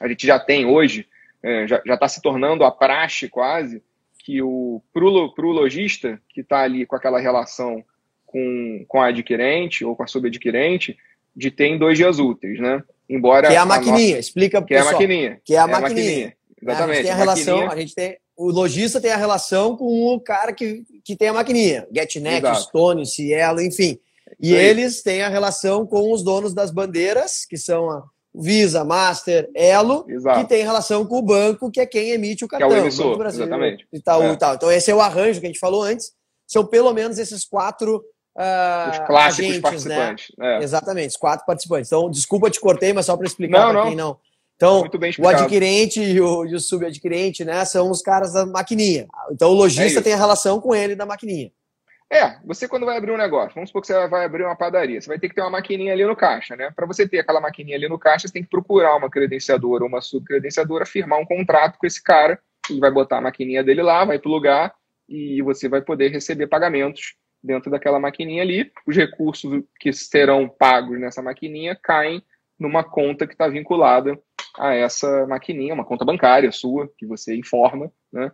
A 0.00 0.08
gente 0.08 0.26
já 0.26 0.38
tem 0.38 0.66
hoje, 0.66 1.06
é, 1.42 1.66
já 1.66 1.82
está 1.84 2.08
se 2.08 2.20
tornando 2.20 2.64
a 2.64 2.70
praxe 2.70 3.28
quase, 3.28 3.82
que 4.18 4.42
o 4.42 4.82
pro, 4.92 5.32
pro 5.34 5.50
lojista 5.50 6.20
que 6.28 6.40
está 6.40 6.60
ali 6.60 6.84
com 6.84 6.96
aquela 6.96 7.18
relação 7.18 7.84
com, 8.26 8.84
com 8.86 9.00
a 9.00 9.06
adquirente 9.06 9.84
ou 9.84 9.96
com 9.96 10.02
a 10.02 10.06
subadquirente, 10.06 10.96
de 11.34 11.50
ter 11.50 11.66
em 11.66 11.78
dois 11.78 11.96
dias 11.96 12.18
úteis, 12.18 12.58
né? 12.60 12.82
Embora 13.08 13.48
que 13.48 13.54
é 13.54 13.56
a 13.56 13.64
maquininha, 13.64 14.16
nossa, 14.16 14.18
explica 14.18 14.60
que 14.60 14.74
pessoal, 14.74 14.86
é 14.86 14.90
a 14.90 14.92
maquininha, 14.92 15.40
que 15.44 15.54
é 15.54 15.58
a, 15.58 15.62
é 15.62 15.66
maquininha. 15.66 16.04
maquininha. 16.04 16.36
Exatamente. 16.60 16.98
A 16.98 17.02
gente 17.02 17.04
tem 17.04 17.10
a, 17.10 17.14
a 17.14 17.18
relação, 17.18 17.70
a 17.70 17.76
gente 17.76 17.94
tem 17.94 18.18
o 18.38 18.52
lojista 18.52 19.00
tem 19.00 19.10
a 19.10 19.16
relação 19.16 19.76
com 19.76 20.14
o 20.14 20.20
cara 20.20 20.52
que, 20.52 20.84
que 21.04 21.16
tem 21.16 21.28
a 21.28 21.32
maquininha, 21.32 21.88
GetNet, 21.92 22.38
Exato. 22.38 22.60
Stone, 22.62 23.04
Cielo, 23.04 23.60
enfim. 23.60 23.98
E 24.38 24.54
eles 24.54 25.02
têm 25.02 25.22
a 25.22 25.28
relação 25.28 25.84
com 25.84 26.12
os 26.12 26.22
donos 26.22 26.54
das 26.54 26.70
bandeiras, 26.70 27.44
que 27.44 27.56
são 27.56 27.90
a 27.90 28.04
Visa, 28.32 28.84
Master, 28.84 29.50
Elo, 29.52 30.06
Exato. 30.08 30.38
que 30.38 30.48
tem 30.48 30.62
relação 30.62 31.04
com 31.04 31.18
o 31.18 31.22
banco, 31.22 31.68
que 31.68 31.80
é 31.80 31.86
quem 31.86 32.10
emite 32.10 32.44
o 32.44 32.48
cartão. 32.48 32.68
Que 32.68 32.74
é 32.76 32.78
o 32.78 32.80
emissor, 32.82 33.18
Brasil, 33.18 33.42
exatamente. 33.42 33.88
Itaú, 33.92 34.22
é. 34.22 34.36
tal. 34.36 34.54
Então 34.54 34.70
esse 34.70 34.88
é 34.88 34.94
o 34.94 35.00
arranjo 35.00 35.40
que 35.40 35.46
a 35.46 35.48
gente 35.48 35.58
falou 35.58 35.82
antes. 35.82 36.12
São 36.46 36.64
pelo 36.64 36.92
menos 36.92 37.18
esses 37.18 37.44
quatro 37.44 37.96
uh, 37.96 38.90
os 38.92 38.98
clássicos 39.06 39.50
agentes, 39.50 39.56
né? 39.56 39.60
participantes. 39.60 40.32
Né? 40.38 40.58
É. 40.58 40.62
Exatamente, 40.62 41.10
os 41.10 41.16
quatro 41.16 41.44
participantes. 41.44 41.88
Então, 41.88 42.08
desculpa 42.08 42.48
te 42.48 42.60
cortei, 42.60 42.92
mas 42.92 43.06
só 43.06 43.16
para 43.16 43.26
explicar 43.26 43.72
para 43.72 43.86
quem 43.86 43.96
não 43.96 44.16
então, 44.58 44.90
o 45.20 45.28
adquirente 45.28 46.02
e 46.02 46.20
o, 46.20 46.44
e 46.44 46.52
o 46.52 46.58
subadquirente, 46.58 47.44
né, 47.44 47.64
são 47.64 47.92
os 47.92 48.02
caras 48.02 48.32
da 48.32 48.44
maquininha. 48.44 49.06
Então, 49.30 49.50
o 49.50 49.54
lojista 49.54 50.00
é 50.00 50.02
tem 50.02 50.12
a 50.12 50.16
relação 50.16 50.60
com 50.60 50.74
ele 50.74 50.96
da 50.96 51.06
maquininha. 51.06 51.52
É, 52.10 52.38
você 52.44 52.66
quando 52.66 52.84
vai 52.84 52.96
abrir 52.96 53.12
um 53.12 53.16
negócio, 53.16 53.54
vamos 53.54 53.70
supor 53.70 53.82
que 53.82 53.86
você 53.86 54.08
vai 54.08 54.24
abrir 54.24 54.42
uma 54.42 54.56
padaria, 54.56 55.00
você 55.00 55.06
vai 55.06 55.18
ter 55.18 55.28
que 55.28 55.34
ter 55.36 55.42
uma 55.42 55.50
maquininha 55.50 55.92
ali 55.92 56.04
no 56.04 56.16
caixa, 56.16 56.56
né? 56.56 56.72
Para 56.74 56.86
você 56.86 57.06
ter 57.06 57.20
aquela 57.20 57.40
maquininha 57.40 57.76
ali 57.76 57.88
no 57.88 58.00
caixa, 58.00 58.26
você 58.26 58.32
tem 58.32 58.42
que 58.42 58.50
procurar 58.50 58.96
uma 58.96 59.08
credenciadora 59.08 59.84
ou 59.84 59.88
uma 59.88 60.00
subcredenciadora, 60.00 60.84
firmar 60.84 61.20
um 61.20 61.26
contrato 61.26 61.78
com 61.78 61.86
esse 61.86 62.02
cara, 62.02 62.40
ele 62.68 62.80
vai 62.80 62.90
botar 62.90 63.18
a 63.18 63.20
maquininha 63.20 63.62
dele 63.62 63.82
lá, 63.82 64.04
vai 64.04 64.18
para 64.18 64.28
o 64.28 64.32
lugar 64.32 64.74
e 65.08 65.40
você 65.42 65.68
vai 65.68 65.82
poder 65.82 66.10
receber 66.10 66.48
pagamentos 66.48 67.14
dentro 67.40 67.70
daquela 67.70 68.00
maquininha 68.00 68.42
ali. 68.42 68.72
Os 68.84 68.96
recursos 68.96 69.62
que 69.78 69.92
serão 69.92 70.48
pagos 70.48 70.98
nessa 70.98 71.22
maquininha 71.22 71.78
caem 71.80 72.24
numa 72.58 72.82
conta 72.82 73.24
que 73.24 73.34
está 73.34 73.46
vinculada 73.46 74.18
a 74.58 74.74
essa 74.74 75.26
maquininha, 75.26 75.74
uma 75.74 75.84
conta 75.84 76.04
bancária 76.04 76.50
sua, 76.52 76.90
que 76.96 77.06
você 77.06 77.36
informa, 77.36 77.90
né? 78.12 78.30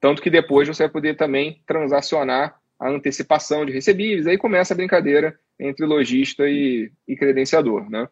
Tanto 0.00 0.22
que 0.22 0.30
depois 0.30 0.68
você 0.68 0.84
vai 0.84 0.92
poder 0.92 1.16
também 1.16 1.62
transacionar 1.66 2.58
a 2.78 2.88
antecipação 2.88 3.64
de 3.64 3.72
recebíveis, 3.72 4.26
aí 4.26 4.36
começa 4.36 4.74
a 4.74 4.76
brincadeira 4.76 5.38
entre 5.58 5.86
lojista 5.86 6.48
e, 6.48 6.90
e 7.08 7.16
credenciador, 7.16 7.88
né? 7.88 8.08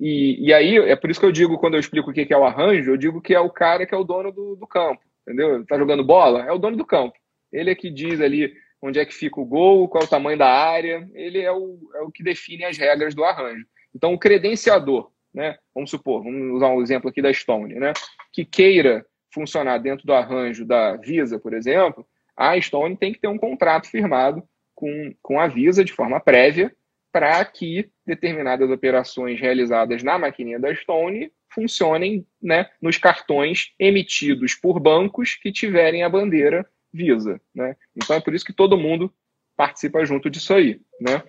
E, 0.00 0.46
e, 0.48 0.52
aí, 0.54 0.76
é 0.76 0.94
por 0.94 1.10
isso 1.10 1.18
que 1.18 1.26
eu 1.26 1.32
digo, 1.32 1.58
quando 1.58 1.74
eu 1.74 1.80
explico 1.80 2.10
o 2.10 2.14
que 2.14 2.32
é 2.32 2.36
o 2.36 2.44
arranjo, 2.44 2.92
eu 2.92 2.96
digo 2.96 3.20
que 3.20 3.34
é 3.34 3.40
o 3.40 3.50
cara 3.50 3.84
que 3.84 3.94
é 3.94 3.98
o 3.98 4.04
dono 4.04 4.30
do, 4.30 4.54
do 4.54 4.66
campo, 4.66 5.02
entendeu? 5.22 5.56
Ele 5.56 5.64
tá 5.64 5.76
jogando 5.76 6.04
bola, 6.04 6.44
é 6.44 6.52
o 6.52 6.58
dono 6.58 6.76
do 6.76 6.86
campo. 6.86 7.14
Ele 7.52 7.70
é 7.70 7.74
que 7.74 7.90
diz 7.90 8.20
ali 8.20 8.52
onde 8.80 9.00
é 9.00 9.04
que 9.04 9.12
fica 9.12 9.40
o 9.40 9.44
gol, 9.44 9.88
qual 9.88 10.02
é 10.02 10.06
o 10.06 10.10
tamanho 10.10 10.38
da 10.38 10.48
área, 10.48 11.08
ele 11.14 11.40
é 11.40 11.50
o, 11.50 11.78
é 11.96 12.00
o 12.02 12.12
que 12.12 12.22
define 12.22 12.64
as 12.64 12.78
regras 12.78 13.14
do 13.14 13.24
arranjo. 13.24 13.66
Então, 13.94 14.14
o 14.14 14.18
credenciador, 14.18 15.10
né? 15.38 15.56
Vamos 15.72 15.88
supor, 15.88 16.24
vamos 16.24 16.56
usar 16.56 16.68
um 16.70 16.82
exemplo 16.82 17.08
aqui 17.08 17.22
da 17.22 17.32
Stone, 17.32 17.74
né? 17.74 17.92
Que 18.32 18.44
queira 18.44 19.06
funcionar 19.32 19.78
dentro 19.78 20.04
do 20.04 20.12
arranjo 20.12 20.66
da 20.66 20.96
Visa, 20.96 21.38
por 21.38 21.54
exemplo, 21.54 22.04
a 22.36 22.60
Stone 22.60 22.96
tem 22.96 23.12
que 23.12 23.20
ter 23.20 23.28
um 23.28 23.38
contrato 23.38 23.88
firmado 23.88 24.42
com, 24.74 25.14
com 25.22 25.38
a 25.38 25.46
Visa 25.46 25.84
de 25.84 25.92
forma 25.92 26.18
prévia 26.18 26.74
para 27.12 27.44
que 27.44 27.88
determinadas 28.04 28.68
operações 28.68 29.40
realizadas 29.40 30.02
na 30.02 30.18
maquininha 30.18 30.58
da 30.58 30.74
Stone 30.74 31.32
funcionem 31.54 32.26
né, 32.42 32.68
nos 32.82 32.98
cartões 32.98 33.72
emitidos 33.78 34.56
por 34.56 34.80
bancos 34.80 35.36
que 35.36 35.52
tiverem 35.52 36.02
a 36.02 36.08
bandeira 36.08 36.68
Visa. 36.92 37.40
Né? 37.54 37.76
Então 37.96 38.16
é 38.16 38.20
por 38.20 38.34
isso 38.34 38.44
que 38.44 38.52
todo 38.52 38.76
mundo 38.76 39.12
participa 39.56 40.04
junto 40.04 40.28
disso 40.28 40.52
aí. 40.52 40.80
Né? 41.00 41.22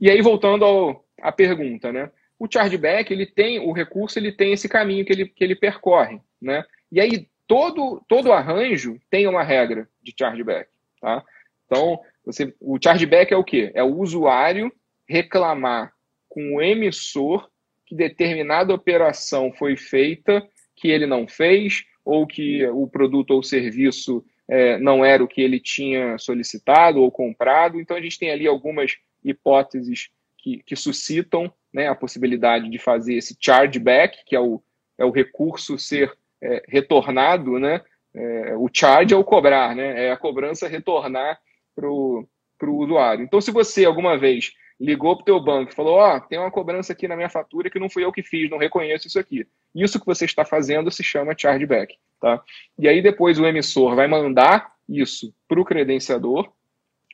E 0.00 0.10
aí, 0.10 0.20
voltando 0.20 0.64
ao, 0.64 1.04
à 1.20 1.30
pergunta, 1.30 1.92
né? 1.92 2.10
O 2.42 2.48
chargeback, 2.52 3.12
ele 3.12 3.24
tem, 3.24 3.60
o 3.60 3.70
recurso, 3.70 4.18
ele 4.18 4.32
tem 4.32 4.52
esse 4.52 4.68
caminho 4.68 5.04
que 5.04 5.12
ele, 5.12 5.26
que 5.26 5.44
ele 5.44 5.54
percorre, 5.54 6.20
né? 6.40 6.64
E 6.90 7.00
aí, 7.00 7.28
todo, 7.46 8.04
todo 8.08 8.32
arranjo 8.32 8.98
tem 9.08 9.28
uma 9.28 9.44
regra 9.44 9.88
de 10.02 10.12
chargeback, 10.18 10.68
tá? 11.00 11.24
Então, 11.64 12.00
você, 12.26 12.52
o 12.60 12.78
chargeback 12.82 13.32
é 13.32 13.36
o 13.36 13.44
quê? 13.44 13.70
É 13.76 13.84
o 13.84 13.96
usuário 13.96 14.72
reclamar 15.08 15.92
com 16.28 16.56
o 16.56 16.60
emissor 16.60 17.48
que 17.86 17.94
determinada 17.94 18.74
operação 18.74 19.52
foi 19.52 19.76
feita, 19.76 20.44
que 20.74 20.88
ele 20.88 21.06
não 21.06 21.28
fez, 21.28 21.84
ou 22.04 22.26
que 22.26 22.66
o 22.66 22.88
produto 22.88 23.30
ou 23.30 23.42
serviço 23.44 24.24
é, 24.48 24.78
não 24.78 25.04
era 25.04 25.22
o 25.22 25.28
que 25.28 25.40
ele 25.40 25.60
tinha 25.60 26.18
solicitado 26.18 27.00
ou 27.00 27.08
comprado. 27.08 27.80
Então, 27.80 27.96
a 27.96 28.00
gente 28.00 28.18
tem 28.18 28.32
ali 28.32 28.48
algumas 28.48 28.96
hipóteses 29.24 30.10
que, 30.36 30.60
que 30.66 30.74
suscitam 30.74 31.52
né, 31.72 31.88
a 31.88 31.94
possibilidade 31.94 32.68
de 32.68 32.78
fazer 32.78 33.14
esse 33.14 33.36
chargeback, 33.40 34.24
que 34.26 34.36
é 34.36 34.40
o, 34.40 34.62
é 34.98 35.04
o 35.04 35.10
recurso 35.10 35.78
ser 35.78 36.12
é, 36.40 36.62
retornado, 36.68 37.58
né? 37.58 37.80
É, 38.14 38.54
o 38.56 38.68
charge 38.70 39.14
é 39.14 39.16
o 39.16 39.24
cobrar, 39.24 39.74
né? 39.74 40.06
É 40.06 40.12
a 40.12 40.16
cobrança 40.16 40.68
retornar 40.68 41.40
para 41.74 41.88
o 41.88 42.28
usuário. 42.60 43.24
Então, 43.24 43.40
se 43.40 43.50
você 43.50 43.84
alguma 43.84 44.18
vez 44.18 44.52
ligou 44.78 45.14
para 45.14 45.22
o 45.22 45.24
teu 45.24 45.40
banco 45.40 45.70
e 45.70 45.74
falou, 45.74 45.94
ó, 45.94 46.16
oh, 46.16 46.20
tem 46.20 46.38
uma 46.38 46.50
cobrança 46.50 46.92
aqui 46.92 47.06
na 47.06 47.14
minha 47.14 47.28
fatura 47.28 47.70
que 47.70 47.78
não 47.78 47.88
fui 47.88 48.04
eu 48.04 48.12
que 48.12 48.22
fiz, 48.22 48.50
não 48.50 48.58
reconheço 48.58 49.06
isso 49.06 49.18
aqui. 49.18 49.46
Isso 49.74 49.98
que 50.00 50.06
você 50.06 50.24
está 50.24 50.44
fazendo 50.44 50.90
se 50.90 51.04
chama 51.04 51.38
chargeback, 51.38 51.96
tá? 52.20 52.42
E 52.78 52.88
aí 52.88 53.00
depois 53.00 53.38
o 53.38 53.46
emissor 53.46 53.94
vai 53.94 54.08
mandar 54.08 54.72
isso 54.88 55.32
para 55.46 55.60
o 55.60 55.64
credenciador, 55.64 56.52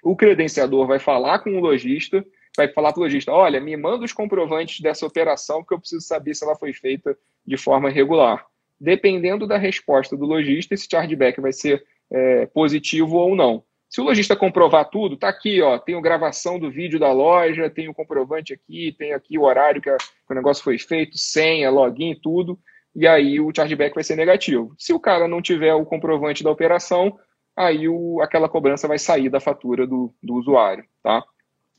o 0.02 0.16
credenciador 0.16 0.86
vai 0.86 0.98
falar 0.98 1.40
com 1.40 1.50
o 1.50 1.60
lojista, 1.60 2.24
vai 2.58 2.68
falar 2.68 2.92
para 2.92 3.00
o 3.00 3.04
lojista, 3.04 3.32
olha, 3.32 3.60
me 3.60 3.76
manda 3.76 4.04
os 4.04 4.12
comprovantes 4.12 4.80
dessa 4.80 5.06
operação 5.06 5.64
que 5.64 5.72
eu 5.72 5.78
preciso 5.78 6.04
saber 6.04 6.34
se 6.34 6.44
ela 6.44 6.56
foi 6.56 6.72
feita 6.72 7.16
de 7.46 7.56
forma 7.56 7.88
regular. 7.88 8.44
Dependendo 8.80 9.46
da 9.46 9.56
resposta 9.56 10.16
do 10.16 10.26
lojista, 10.26 10.74
esse 10.74 10.88
chargeback 10.90 11.40
vai 11.40 11.52
ser 11.52 11.84
é, 12.10 12.46
positivo 12.46 13.16
ou 13.16 13.36
não. 13.36 13.62
Se 13.88 14.00
o 14.00 14.04
lojista 14.04 14.36
comprovar 14.36 14.90
tudo, 14.90 15.16
tá 15.16 15.28
aqui, 15.28 15.62
ó, 15.62 15.76
a 15.76 16.00
gravação 16.00 16.58
do 16.58 16.70
vídeo 16.70 16.98
da 16.98 17.10
loja, 17.12 17.70
tem 17.70 17.88
o 17.88 17.94
comprovante 17.94 18.52
aqui, 18.52 18.94
tem 18.98 19.14
aqui 19.14 19.38
o 19.38 19.44
horário 19.44 19.80
que, 19.80 19.88
a, 19.88 19.96
que 19.96 20.32
o 20.32 20.34
negócio 20.34 20.62
foi 20.62 20.78
feito, 20.78 21.16
senha, 21.16 21.70
login, 21.70 22.14
tudo, 22.20 22.58
e 22.94 23.06
aí 23.06 23.40
o 23.40 23.52
chargeback 23.54 23.94
vai 23.94 24.04
ser 24.04 24.16
negativo. 24.16 24.74
Se 24.76 24.92
o 24.92 25.00
cara 25.00 25.28
não 25.28 25.40
tiver 25.40 25.72
o 25.74 25.86
comprovante 25.86 26.42
da 26.44 26.50
operação, 26.50 27.16
aí 27.56 27.88
o, 27.88 28.20
aquela 28.20 28.48
cobrança 28.48 28.88
vai 28.88 28.98
sair 28.98 29.30
da 29.30 29.40
fatura 29.40 29.86
do, 29.86 30.12
do 30.22 30.34
usuário, 30.34 30.84
tá? 31.02 31.24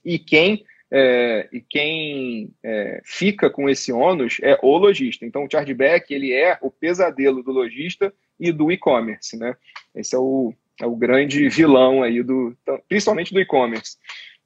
E 0.09 0.17
quem 0.17 0.65
é, 0.91 1.47
e 1.53 1.61
quem 1.61 2.51
é, 2.63 2.99
fica 3.05 3.47
com 3.47 3.69
esse 3.69 3.91
ônus 3.91 4.39
é 4.41 4.57
o 4.63 4.75
lojista. 4.75 5.23
Então, 5.23 5.45
o 5.45 5.49
chargeback 5.49 6.11
ele 6.11 6.33
é 6.33 6.57
o 6.63 6.71
pesadelo 6.71 7.43
do 7.43 7.51
lojista 7.51 8.11
e 8.39 8.51
do 8.51 8.71
e-commerce, 8.71 9.37
né? 9.37 9.55
Esse 9.93 10.15
é 10.15 10.17
o, 10.17 10.51
é 10.81 10.87
o 10.87 10.95
grande 10.95 11.47
vilão 11.47 12.01
aí 12.01 12.23
do, 12.23 12.57
principalmente 12.87 13.31
do 13.31 13.39
e-commerce. 13.39 13.97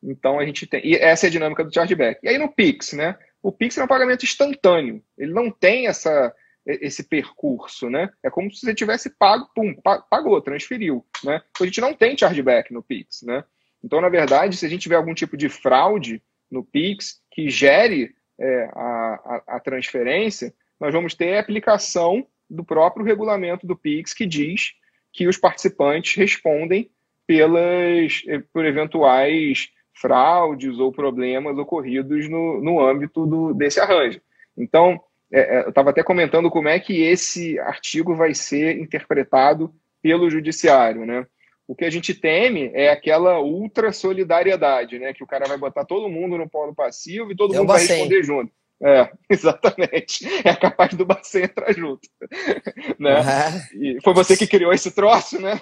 Então 0.03 0.37
a 0.37 0.45
gente 0.45 0.67
tem, 0.67 0.85
e 0.85 0.95
essa 0.95 1.27
é 1.27 1.29
a 1.29 1.31
dinâmica 1.31 1.63
do 1.63 1.73
chargeback. 1.73 2.19
E 2.21 2.27
aí 2.27 2.37
no 2.37 2.51
Pix, 2.51 2.91
né? 2.91 3.17
O 3.41 3.49
Pix 3.49 3.77
é 3.77 3.83
um 3.85 3.87
pagamento 3.87 4.25
instantâneo. 4.25 5.01
Ele 5.17 5.31
não 5.31 5.49
tem 5.49 5.87
essa 5.87 6.33
esse 6.65 7.03
percurso, 7.03 7.89
né? 7.89 8.09
É 8.23 8.29
como 8.29 8.49
se 8.51 8.61
você 8.61 8.73
tivesse 8.73 9.09
pago, 9.09 9.49
pum, 9.53 9.75
pagou, 10.09 10.41
transferiu, 10.41 11.05
né? 11.23 11.41
Então, 11.51 11.63
a 11.63 11.65
gente 11.65 11.81
não 11.81 11.93
tem 11.93 12.17
chargeback 12.17 12.73
no 12.73 12.81
Pix, 12.81 13.21
né? 13.21 13.43
Então, 13.83 13.99
na 13.99 14.09
verdade, 14.09 14.55
se 14.55 14.65
a 14.65 14.69
gente 14.69 14.83
tiver 14.83 14.95
algum 14.95 15.13
tipo 15.13 15.35
de 15.35 15.49
fraude 15.49 16.21
no 16.49 16.63
Pix 16.63 17.21
que 17.31 17.49
gere 17.49 18.15
é, 18.39 18.69
a, 18.73 19.41
a, 19.47 19.55
a 19.55 19.59
transferência, 19.59 20.53
nós 20.79 20.93
vamos 20.93 21.13
ter 21.13 21.35
a 21.35 21.39
aplicação 21.39 22.25
do 22.49 22.63
próprio 22.63 23.05
regulamento 23.05 23.65
do 23.65 23.75
Pix 23.75 24.13
que 24.13 24.25
diz 24.25 24.73
que 25.11 25.27
os 25.27 25.37
participantes 25.37 26.15
respondem 26.15 26.89
pelas, 27.25 28.23
eh, 28.27 28.41
por 28.51 28.65
eventuais 28.65 29.69
fraudes 29.93 30.79
ou 30.79 30.91
problemas 30.91 31.57
ocorridos 31.57 32.27
no, 32.29 32.61
no 32.61 32.85
âmbito 32.85 33.25
do, 33.25 33.53
desse 33.53 33.79
arranjo. 33.79 34.19
Então, 34.57 34.99
é, 35.31 35.57
é 35.57 35.65
eu 35.65 35.69
estava 35.69 35.91
até 35.91 36.03
comentando 36.03 36.49
como 36.49 36.67
é 36.67 36.79
que 36.79 37.01
esse 37.01 37.59
artigo 37.59 38.15
vai 38.15 38.33
ser 38.33 38.77
interpretado 38.79 39.73
pelo 40.01 40.29
judiciário, 40.29 41.05
né? 41.05 41.25
O 41.67 41.75
que 41.75 41.85
a 41.85 41.89
gente 41.89 42.13
teme 42.13 42.71
é 42.73 42.89
aquela 42.89 43.39
ultra 43.39 43.93
solidariedade, 43.93 44.99
né? 44.99 45.13
Que 45.13 45.23
o 45.23 45.27
cara 45.27 45.47
vai 45.47 45.57
botar 45.57 45.85
todo 45.85 46.09
mundo 46.09 46.37
no 46.37 46.49
polo 46.49 46.75
passivo 46.75 47.31
e 47.31 47.35
todo 47.35 47.53
mundo 47.53 47.67
vai 47.67 47.79
responder 47.81 48.23
junto. 48.23 48.51
É, 48.81 49.09
exatamente. 49.29 50.27
É 50.45 50.53
capaz 50.53 50.93
do 50.93 51.05
Bacen 51.05 51.43
entrar 51.43 51.73
junto. 51.73 52.07
Né? 52.99 53.19
Uhum. 53.19 53.81
E 53.81 54.01
foi 54.03 54.13
você 54.13 54.35
que 54.35 54.45
criou 54.45 54.73
esse 54.73 54.91
troço, 54.91 55.39
né? 55.39 55.61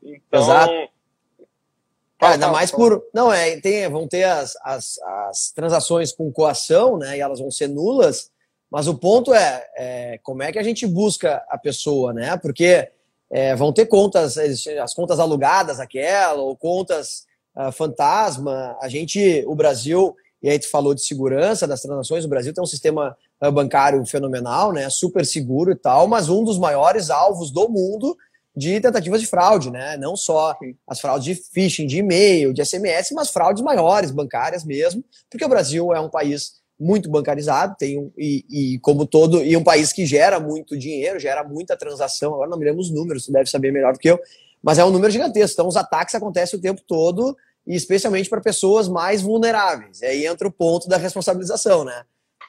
Então. 0.00 0.40
Exato. 0.40 0.72
É, 0.72 2.26
ainda 2.26 2.48
mais 2.52 2.70
por. 2.70 3.04
Não, 3.12 3.32
é, 3.32 3.58
tem, 3.60 3.88
vão 3.88 4.06
ter 4.06 4.24
as, 4.24 4.56
as, 4.62 4.98
as, 5.28 5.50
transações 5.50 6.12
com 6.12 6.32
coação, 6.32 6.96
né? 6.96 7.16
E 7.16 7.20
elas 7.20 7.40
vão 7.40 7.50
ser 7.50 7.68
nulas. 7.68 8.30
Mas 8.70 8.86
o 8.86 8.96
ponto 8.96 9.34
é, 9.34 9.66
é 9.76 10.20
como 10.22 10.42
é 10.42 10.52
que 10.52 10.58
a 10.58 10.62
gente 10.62 10.86
busca 10.86 11.44
a 11.48 11.58
pessoa, 11.58 12.12
né? 12.12 12.36
Porque 12.36 12.90
é, 13.34 13.52
vão 13.56 13.72
ter 13.72 13.86
contas, 13.86 14.38
as 14.80 14.94
contas 14.94 15.18
alugadas, 15.18 15.80
aquela, 15.80 16.40
ou 16.40 16.56
contas 16.56 17.24
uh, 17.56 17.72
fantasma. 17.72 18.78
A 18.80 18.88
gente, 18.88 19.42
o 19.48 19.56
Brasil, 19.56 20.14
e 20.40 20.48
aí 20.48 20.56
tu 20.56 20.70
falou 20.70 20.94
de 20.94 21.04
segurança 21.04 21.66
das 21.66 21.82
transações, 21.82 22.24
o 22.24 22.28
Brasil 22.28 22.54
tem 22.54 22.62
um 22.62 22.66
sistema 22.66 23.16
eh, 23.40 23.50
bancário 23.50 24.06
fenomenal, 24.06 24.72
né, 24.72 24.88
super 24.88 25.26
seguro 25.26 25.72
e 25.72 25.74
tal, 25.74 26.06
mas 26.06 26.28
um 26.28 26.44
dos 26.44 26.58
maiores 26.58 27.10
alvos 27.10 27.50
do 27.50 27.68
mundo 27.68 28.16
de 28.56 28.80
tentativas 28.80 29.20
de 29.20 29.26
fraude, 29.26 29.68
né? 29.68 29.96
Não 29.96 30.16
só 30.16 30.56
as 30.86 31.00
fraudes 31.00 31.24
de 31.24 31.34
phishing, 31.34 31.88
de 31.88 31.98
e-mail, 31.98 32.52
de 32.52 32.64
SMS, 32.64 33.10
mas 33.12 33.30
fraudes 33.30 33.64
maiores, 33.64 34.12
bancárias 34.12 34.64
mesmo, 34.64 35.04
porque 35.28 35.44
o 35.44 35.48
Brasil 35.48 35.92
é 35.92 35.98
um 35.98 36.08
país 36.08 36.52
muito 36.84 37.08
bancarizado, 37.08 37.74
tem 37.78 37.98
um, 37.98 38.12
e, 38.16 38.44
e, 38.50 38.78
como 38.80 39.06
todo, 39.06 39.42
e 39.42 39.56
um 39.56 39.64
país 39.64 39.90
que 39.92 40.04
gera 40.04 40.38
muito 40.38 40.76
dinheiro, 40.76 41.18
gera 41.18 41.42
muita 41.42 41.76
transação. 41.76 42.34
Agora 42.34 42.50
não 42.50 42.58
me 42.58 42.64
lembro 42.66 42.82
os 42.82 42.90
números, 42.90 43.24
você 43.24 43.32
deve 43.32 43.48
saber 43.48 43.72
melhor 43.72 43.94
do 43.94 43.98
que 43.98 44.10
eu, 44.10 44.20
mas 44.62 44.78
é 44.78 44.84
um 44.84 44.90
número 44.90 45.10
gigantesco. 45.10 45.54
Então 45.54 45.66
os 45.66 45.76
ataques 45.76 46.14
acontecem 46.14 46.58
o 46.58 46.62
tempo 46.62 46.82
todo 46.86 47.34
e 47.66 47.74
especialmente 47.74 48.28
para 48.28 48.40
pessoas 48.42 48.86
mais 48.86 49.22
vulneráveis. 49.22 50.02
E 50.02 50.06
aí 50.06 50.26
entra 50.26 50.46
o 50.46 50.52
ponto 50.52 50.86
da 50.86 50.98
responsabilização, 50.98 51.84
né? 51.84 52.04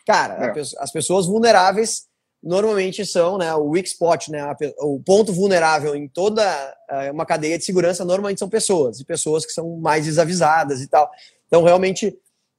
Cara, 0.06 0.54
é. 0.54 0.62
as 0.80 0.92
pessoas 0.92 1.26
vulneráveis 1.26 2.04
normalmente 2.44 3.06
são 3.06 3.38
né, 3.38 3.56
o 3.56 3.70
weak 3.70 3.88
spot, 3.88 4.28
né, 4.28 4.56
o 4.80 5.00
ponto 5.00 5.34
vulnerável 5.34 5.96
em 5.96 6.08
toda 6.08 6.44
é, 6.88 7.12
uma 7.12 7.26
cadeia 7.26 7.58
de 7.58 7.66
segurança 7.66 8.06
normalmente 8.06 8.38
são 8.38 8.48
pessoas, 8.48 9.00
e 9.00 9.06
pessoas 9.06 9.44
que 9.44 9.52
são 9.52 9.78
mais 9.78 10.06
desavisadas 10.06 10.80
e 10.82 10.88
tal. 10.88 11.10
Então, 11.48 11.64
realmente, 11.64 12.16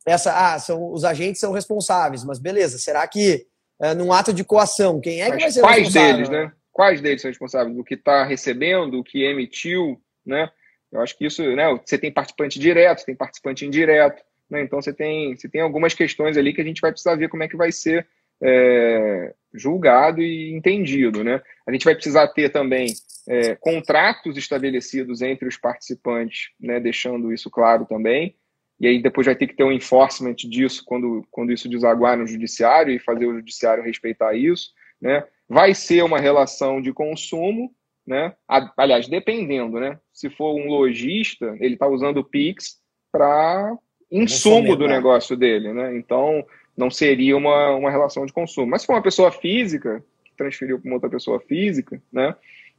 essa, 0.07 0.55
ah, 0.55 0.59
são, 0.59 0.93
os 0.93 1.05
agentes 1.05 1.41
são 1.41 1.53
responsáveis, 1.53 2.25
mas 2.25 2.39
beleza, 2.39 2.79
será 2.79 3.07
que 3.09 3.45
é, 3.81 3.93
num 3.93 4.13
ato 4.13 4.33
de 4.33 4.45
coação, 4.45 5.01
quem 5.01 5.21
é 5.21 5.29
mas 5.29 5.37
que 5.37 5.43
vai 5.43 5.53
ser 5.53 5.61
quais 5.61 5.77
responsável? 5.79 6.15
Quais 6.15 6.29
deles, 6.29 6.45
né? 6.45 6.53
Quais 6.73 7.01
deles 7.01 7.23
são 7.23 7.31
responsáveis? 7.31 7.77
O 7.77 7.85
que 7.85 7.95
está 7.95 8.25
recebendo, 8.25 8.99
o 8.99 9.05
que 9.05 9.25
emitiu, 9.25 10.01
né? 10.25 10.51
Eu 10.93 11.01
acho 11.01 11.19
que 11.19 11.27
isso, 11.27 11.43
né, 11.55 11.67
você 11.85 11.99
tem 11.99 12.13
participante 12.13 12.59
direto, 12.59 13.05
tem 13.05 13.15
participante 13.15 13.67
indireto, 13.67 14.23
né, 14.49 14.63
então 14.63 14.81
você 14.81 14.93
tem, 14.93 15.37
você 15.37 15.49
tem 15.49 15.61
algumas 15.61 15.93
questões 15.93 16.37
ali 16.37 16.55
que 16.55 16.61
a 16.61 16.65
gente 16.65 16.81
vai 16.81 16.93
precisar 16.93 17.17
ver 17.17 17.29
como 17.29 17.43
é 17.43 17.49
que 17.49 17.57
vai 17.57 17.73
ser 17.73 18.07
é, 18.41 19.35
julgado 19.53 20.23
e 20.23 20.55
entendido. 20.55 21.25
Né? 21.25 21.43
A 21.67 21.73
gente 21.73 21.85
vai 21.85 21.95
precisar 21.95 22.29
ter 22.29 22.51
também 22.51 22.95
é, 23.29 23.57
contratos 23.57 24.37
estabelecidos 24.37 25.21
entre 25.21 25.49
os 25.49 25.57
participantes, 25.57 26.51
né, 26.61 26.79
deixando 26.79 27.33
isso 27.33 27.51
claro 27.51 27.85
também, 27.85 28.37
e 28.79 28.87
aí 28.87 29.03
depois 29.03 29.27
vai 29.27 29.35
ter 29.35 29.47
que 29.47 29.55
ter 29.55 29.65
um 29.65 29.73
enforcement 29.73 30.35
disso 30.35 30.83
quando, 30.85 31.27
quando 31.31 31.53
isso 31.53 31.69
desaguar 31.69 32.17
no 32.17 32.27
judiciário 32.27 32.95
e 32.95 32.99
fazer 32.99 33.27
o 33.27 33.35
judiciário 33.35 33.83
respeitar 33.83 34.35
isso. 34.35 34.71
Né? 35.01 35.25
Vai 35.49 35.75
ser 35.75 36.03
uma 36.05 36.19
relação 36.19 36.81
de 36.81 36.93
consumo, 36.93 37.73
né? 38.07 38.35
Aliás, 38.77 39.09
dependendo, 39.09 39.81
né? 39.81 39.99
Se 40.13 40.31
for 40.31 40.55
um 40.55 40.69
lojista, 40.69 41.57
ele 41.61 41.75
está 41.75 41.89
usando 41.89 42.19
o 42.19 42.25
Pix 42.25 42.79
para 43.11 43.77
insumo 44.11 44.77
do 44.77 44.87
negócio 44.87 45.37
dele, 45.37 45.73
né? 45.73 45.97
Então, 45.97 46.45
não 46.77 46.91
seria 46.91 47.37
uma, 47.37 47.71
uma 47.71 47.91
relação 47.91 48.27
de 48.27 48.33
consumo. 48.33 48.69
Mas 48.69 48.83
se 48.83 48.87
for 48.87 48.95
uma 48.95 49.03
pessoa 49.03 49.33
física, 49.33 50.05
que 50.25 50.33
transferiu 50.37 50.79
para 50.79 50.89
uma 50.89 50.97
outra 50.97 51.11
pessoa 51.11 51.41
física, 51.41 52.01
né? 52.13 52.35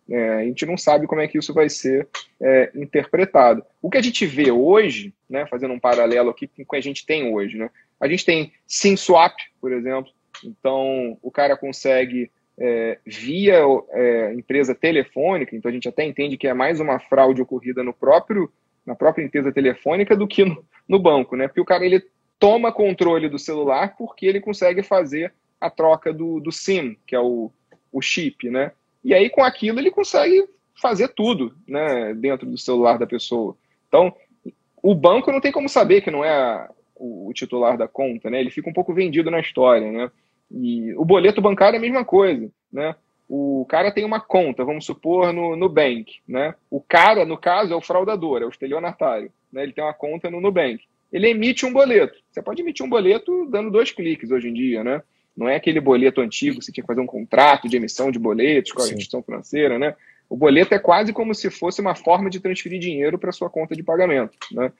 É, 0.09 0.29
a 0.35 0.43
gente 0.43 0.65
não 0.65 0.77
sabe 0.77 1.05
como 1.05 1.21
é 1.21 1.27
que 1.27 1.37
isso 1.37 1.53
vai 1.53 1.69
ser 1.69 2.07
é, 2.41 2.71
interpretado. 2.75 3.63
O 3.81 3.89
que 3.89 3.97
a 3.97 4.01
gente 4.01 4.25
vê 4.25 4.51
hoje, 4.51 5.13
né, 5.29 5.45
fazendo 5.47 5.73
um 5.73 5.79
paralelo 5.79 6.29
aqui 6.29 6.47
com 6.47 6.61
o 6.61 6.65
que 6.65 6.75
a 6.75 6.81
gente 6.81 7.05
tem 7.05 7.33
hoje, 7.33 7.57
né, 7.57 7.69
a 7.99 8.07
gente 8.07 8.25
tem 8.25 8.53
SIM 8.65 8.95
swap, 8.95 9.35
por 9.59 9.71
exemplo, 9.71 10.11
então 10.43 11.17
o 11.21 11.31
cara 11.31 11.57
consegue 11.57 12.31
é, 12.59 12.97
via 13.05 13.61
é, 13.91 14.33
empresa 14.33 14.73
telefônica, 14.73 15.55
então 15.55 15.69
a 15.69 15.73
gente 15.73 15.87
até 15.87 16.03
entende 16.03 16.37
que 16.37 16.47
é 16.47 16.53
mais 16.53 16.79
uma 16.79 16.99
fraude 16.99 17.41
ocorrida 17.41 17.83
no 17.83 17.93
próprio, 17.93 18.51
na 18.85 18.95
própria 18.95 19.23
empresa 19.23 19.51
telefônica 19.51 20.15
do 20.15 20.27
que 20.27 20.43
no, 20.43 20.65
no 20.87 20.99
banco, 20.99 21.35
né? 21.35 21.47
Porque 21.47 21.61
o 21.61 21.65
cara 21.65 21.85
ele 21.85 22.03
toma 22.39 22.71
controle 22.71 23.29
do 23.29 23.37
celular 23.37 23.95
porque 23.97 24.25
ele 24.25 24.39
consegue 24.39 24.81
fazer 24.81 25.33
a 25.59 25.69
troca 25.69 26.13
do, 26.13 26.39
do 26.39 26.51
SIM, 26.51 26.97
que 27.05 27.15
é 27.15 27.19
o, 27.19 27.51
o 27.91 28.01
chip, 28.01 28.49
né? 28.49 28.71
E 29.07 29.13
aí 29.13 29.29
com 29.29 29.41
aquilo 29.41 29.79
ele 29.79 29.89
consegue 29.89 30.45
fazer 30.75 31.07
tudo, 31.07 31.55
né, 31.65 32.13
dentro 32.13 32.45
do 32.45 32.57
celular 32.57 32.99
da 32.99 33.07
pessoa. 33.07 33.55
Então, 33.87 34.13
o 34.83 34.93
banco 34.93 35.31
não 35.31 35.39
tem 35.39 35.49
como 35.49 35.69
saber 35.69 36.01
que 36.01 36.11
não 36.11 36.25
é 36.25 36.29
a, 36.29 36.69
o, 36.93 37.29
o 37.29 37.33
titular 37.33 37.77
da 37.77 37.87
conta, 37.87 38.29
né? 38.29 38.41
Ele 38.41 38.51
fica 38.51 38.69
um 38.69 38.73
pouco 38.73 38.93
vendido 38.93 39.31
na 39.31 39.39
história, 39.39 39.89
né? 39.89 40.11
E 40.51 40.93
o 40.95 41.05
boleto 41.05 41.41
bancário 41.41 41.77
é 41.77 41.79
a 41.79 41.81
mesma 41.81 42.03
coisa, 42.03 42.51
né? 42.69 42.95
O 43.29 43.65
cara 43.69 43.93
tem 43.93 44.03
uma 44.03 44.19
conta, 44.19 44.65
vamos 44.65 44.85
supor, 44.85 45.31
no 45.31 45.55
Nubank, 45.55 46.19
né? 46.27 46.53
O 46.69 46.81
cara, 46.81 47.25
no 47.25 47.37
caso, 47.37 47.71
é 47.71 47.75
o 47.77 47.81
fraudador, 47.81 48.41
é 48.41 48.45
o 48.45 48.49
estelionatário, 48.49 49.31
né? 49.53 49.63
Ele 49.63 49.71
tem 49.71 49.83
uma 49.85 49.93
conta 49.93 50.29
no 50.29 50.41
Nubank. 50.41 50.83
Ele 51.13 51.29
emite 51.29 51.65
um 51.65 51.71
boleto. 51.71 52.19
Você 52.29 52.41
pode 52.41 52.61
emitir 52.61 52.85
um 52.85 52.89
boleto 52.89 53.47
dando 53.49 53.71
dois 53.71 53.89
cliques 53.89 54.31
hoje 54.31 54.49
em 54.49 54.53
dia, 54.53 54.83
né? 54.83 55.01
Não 55.37 55.47
é 55.47 55.55
aquele 55.55 55.79
boleto 55.79 56.19
antigo, 56.19 56.61
você 56.61 56.71
tinha 56.71 56.83
que 56.83 56.87
fazer 56.87 56.99
um 56.99 57.05
contrato 57.05 57.69
de 57.69 57.77
emissão 57.77 58.09
de 58.09 58.17
boletos 58.17 58.71
com 58.71 58.81
a 58.81 58.85
Sim. 58.85 58.95
instituição 58.95 59.21
financeira, 59.21 59.77
né? 59.77 59.95
O 60.27 60.35
boleto 60.35 60.73
é 60.73 60.79
quase 60.79 61.13
como 61.13 61.33
se 61.35 61.49
fosse 61.49 61.79
uma 61.79 61.95
forma 61.95 62.29
de 62.29 62.39
transferir 62.39 62.79
dinheiro 62.79 63.19
para 63.19 63.31
sua 63.31 63.49
conta 63.49 63.75
de 63.75 63.83
pagamento, 63.83 64.37
né? 64.51 64.71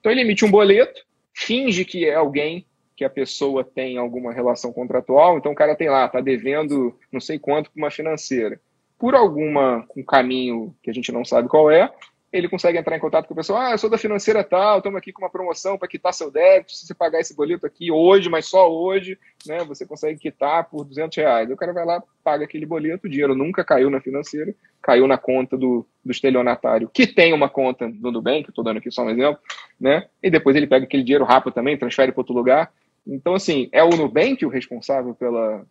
Então 0.00 0.10
ele 0.10 0.22
emite 0.22 0.44
um 0.44 0.50
boleto, 0.50 1.04
finge 1.34 1.84
que 1.84 2.06
é 2.06 2.14
alguém 2.14 2.66
que 2.96 3.04
a 3.04 3.10
pessoa 3.10 3.62
tem 3.62 3.98
alguma 3.98 4.32
relação 4.32 4.72
contratual, 4.72 5.36
então 5.36 5.52
o 5.52 5.54
cara 5.54 5.76
tem 5.76 5.90
lá, 5.90 6.06
está 6.06 6.20
devendo 6.20 6.98
não 7.12 7.20
sei 7.20 7.38
quanto 7.38 7.70
para 7.70 7.78
uma 7.78 7.90
financeira. 7.90 8.58
Por 8.98 9.14
alguma 9.14 9.86
um 9.94 10.02
caminho 10.02 10.74
que 10.82 10.90
a 10.90 10.94
gente 10.94 11.12
não 11.12 11.22
sabe 11.22 11.46
qual 11.46 11.70
é, 11.70 11.92
ele 12.32 12.48
consegue 12.48 12.76
entrar 12.76 12.96
em 12.96 13.00
contato 13.00 13.26
com 13.26 13.34
a 13.34 13.36
pessoa, 13.36 13.68
ah, 13.68 13.70
eu 13.72 13.78
sou 13.78 13.88
da 13.88 13.96
financeira 13.96 14.42
tal, 14.42 14.78
estamos 14.78 14.98
aqui 14.98 15.12
com 15.12 15.22
uma 15.22 15.30
promoção 15.30 15.78
para 15.78 15.88
quitar 15.88 16.12
seu 16.12 16.30
débito, 16.30 16.72
se 16.72 16.86
você 16.86 16.94
pagar 16.94 17.20
esse 17.20 17.34
boleto 17.34 17.66
aqui 17.66 17.90
hoje, 17.90 18.28
mas 18.28 18.46
só 18.46 18.70
hoje, 18.70 19.18
né, 19.46 19.64
você 19.64 19.86
consegue 19.86 20.18
quitar 20.18 20.68
por 20.68 20.84
200 20.84 21.16
reais. 21.16 21.50
O 21.50 21.56
cara 21.56 21.72
vai 21.72 21.84
lá, 21.84 22.02
paga 22.24 22.44
aquele 22.44 22.66
boleto, 22.66 23.06
o 23.06 23.10
dinheiro 23.10 23.34
nunca 23.34 23.64
caiu 23.64 23.88
na 23.88 24.00
financeira, 24.00 24.54
caiu 24.82 25.06
na 25.06 25.16
conta 25.16 25.56
do, 25.56 25.86
do 26.04 26.10
estelionatário, 26.10 26.90
que 26.92 27.06
tem 27.06 27.32
uma 27.32 27.48
conta 27.48 27.88
no 27.88 28.10
Nubank, 28.10 28.48
estou 28.48 28.64
dando 28.64 28.78
aqui 28.78 28.90
só 28.90 29.02
um 29.02 29.10
exemplo, 29.10 29.40
né, 29.80 30.08
e 30.22 30.30
depois 30.30 30.56
ele 30.56 30.66
pega 30.66 30.84
aquele 30.84 31.04
dinheiro 31.04 31.24
rápido 31.24 31.54
também, 31.54 31.78
transfere 31.78 32.12
para 32.12 32.20
outro 32.20 32.34
lugar. 32.34 32.72
Então, 33.06 33.34
assim, 33.34 33.68
é 33.70 33.84
o 33.84 33.90
Nubank 33.90 34.44
o 34.44 34.48
responsável 34.48 35.14
pela, 35.14 35.64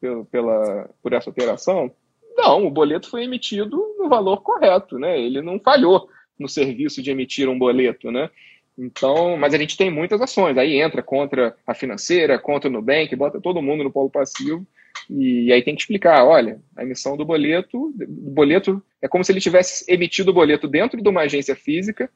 pela, 0.00 0.24
pela, 0.26 0.90
por 1.02 1.12
essa 1.12 1.30
operação? 1.30 1.92
Não, 2.36 2.66
o 2.66 2.70
boleto 2.70 3.08
foi 3.08 3.24
emitido 3.24 3.94
no 3.98 4.08
valor 4.08 4.42
correto, 4.42 4.98
né? 4.98 5.18
Ele 5.18 5.40
não 5.40 5.58
falhou 5.58 6.08
no 6.38 6.48
serviço 6.48 7.02
de 7.02 7.10
emitir 7.10 7.48
um 7.48 7.58
boleto, 7.58 8.10
né? 8.10 8.30
Então, 8.78 9.38
mas 9.38 9.54
a 9.54 9.58
gente 9.58 9.76
tem 9.76 9.90
muitas 9.90 10.20
ações. 10.20 10.58
Aí 10.58 10.80
entra 10.80 11.02
contra 11.02 11.56
a 11.66 11.74
financeira, 11.74 12.38
contra 12.38 12.68
o 12.68 12.72
Nubank, 12.72 13.14
bota 13.16 13.40
todo 13.40 13.62
mundo 13.62 13.82
no 13.82 13.90
polo 13.90 14.10
passivo. 14.10 14.66
E 15.08 15.52
aí 15.52 15.62
tem 15.62 15.74
que 15.74 15.80
explicar, 15.80 16.24
olha, 16.24 16.60
a 16.76 16.82
emissão 16.82 17.16
do 17.16 17.24
boleto, 17.24 17.78
o 17.98 18.30
boleto 18.30 18.82
é 19.00 19.08
como 19.08 19.24
se 19.24 19.32
ele 19.32 19.40
tivesse 19.40 19.90
emitido 19.90 20.30
o 20.30 20.34
boleto 20.34 20.68
dentro 20.68 21.00
de 21.00 21.08
uma 21.08 21.22
agência 21.22 21.54
física 21.54 22.10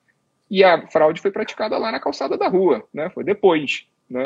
e 0.51 0.65
a 0.65 0.87
fraude 0.89 1.21
foi 1.21 1.31
praticada 1.31 1.79
lá 1.79 1.93
na 1.93 2.01
calçada 2.01 2.37
da 2.37 2.49
rua, 2.49 2.85
né? 2.93 3.09
Foi 3.11 3.23
depois, 3.23 3.87
né? 4.09 4.23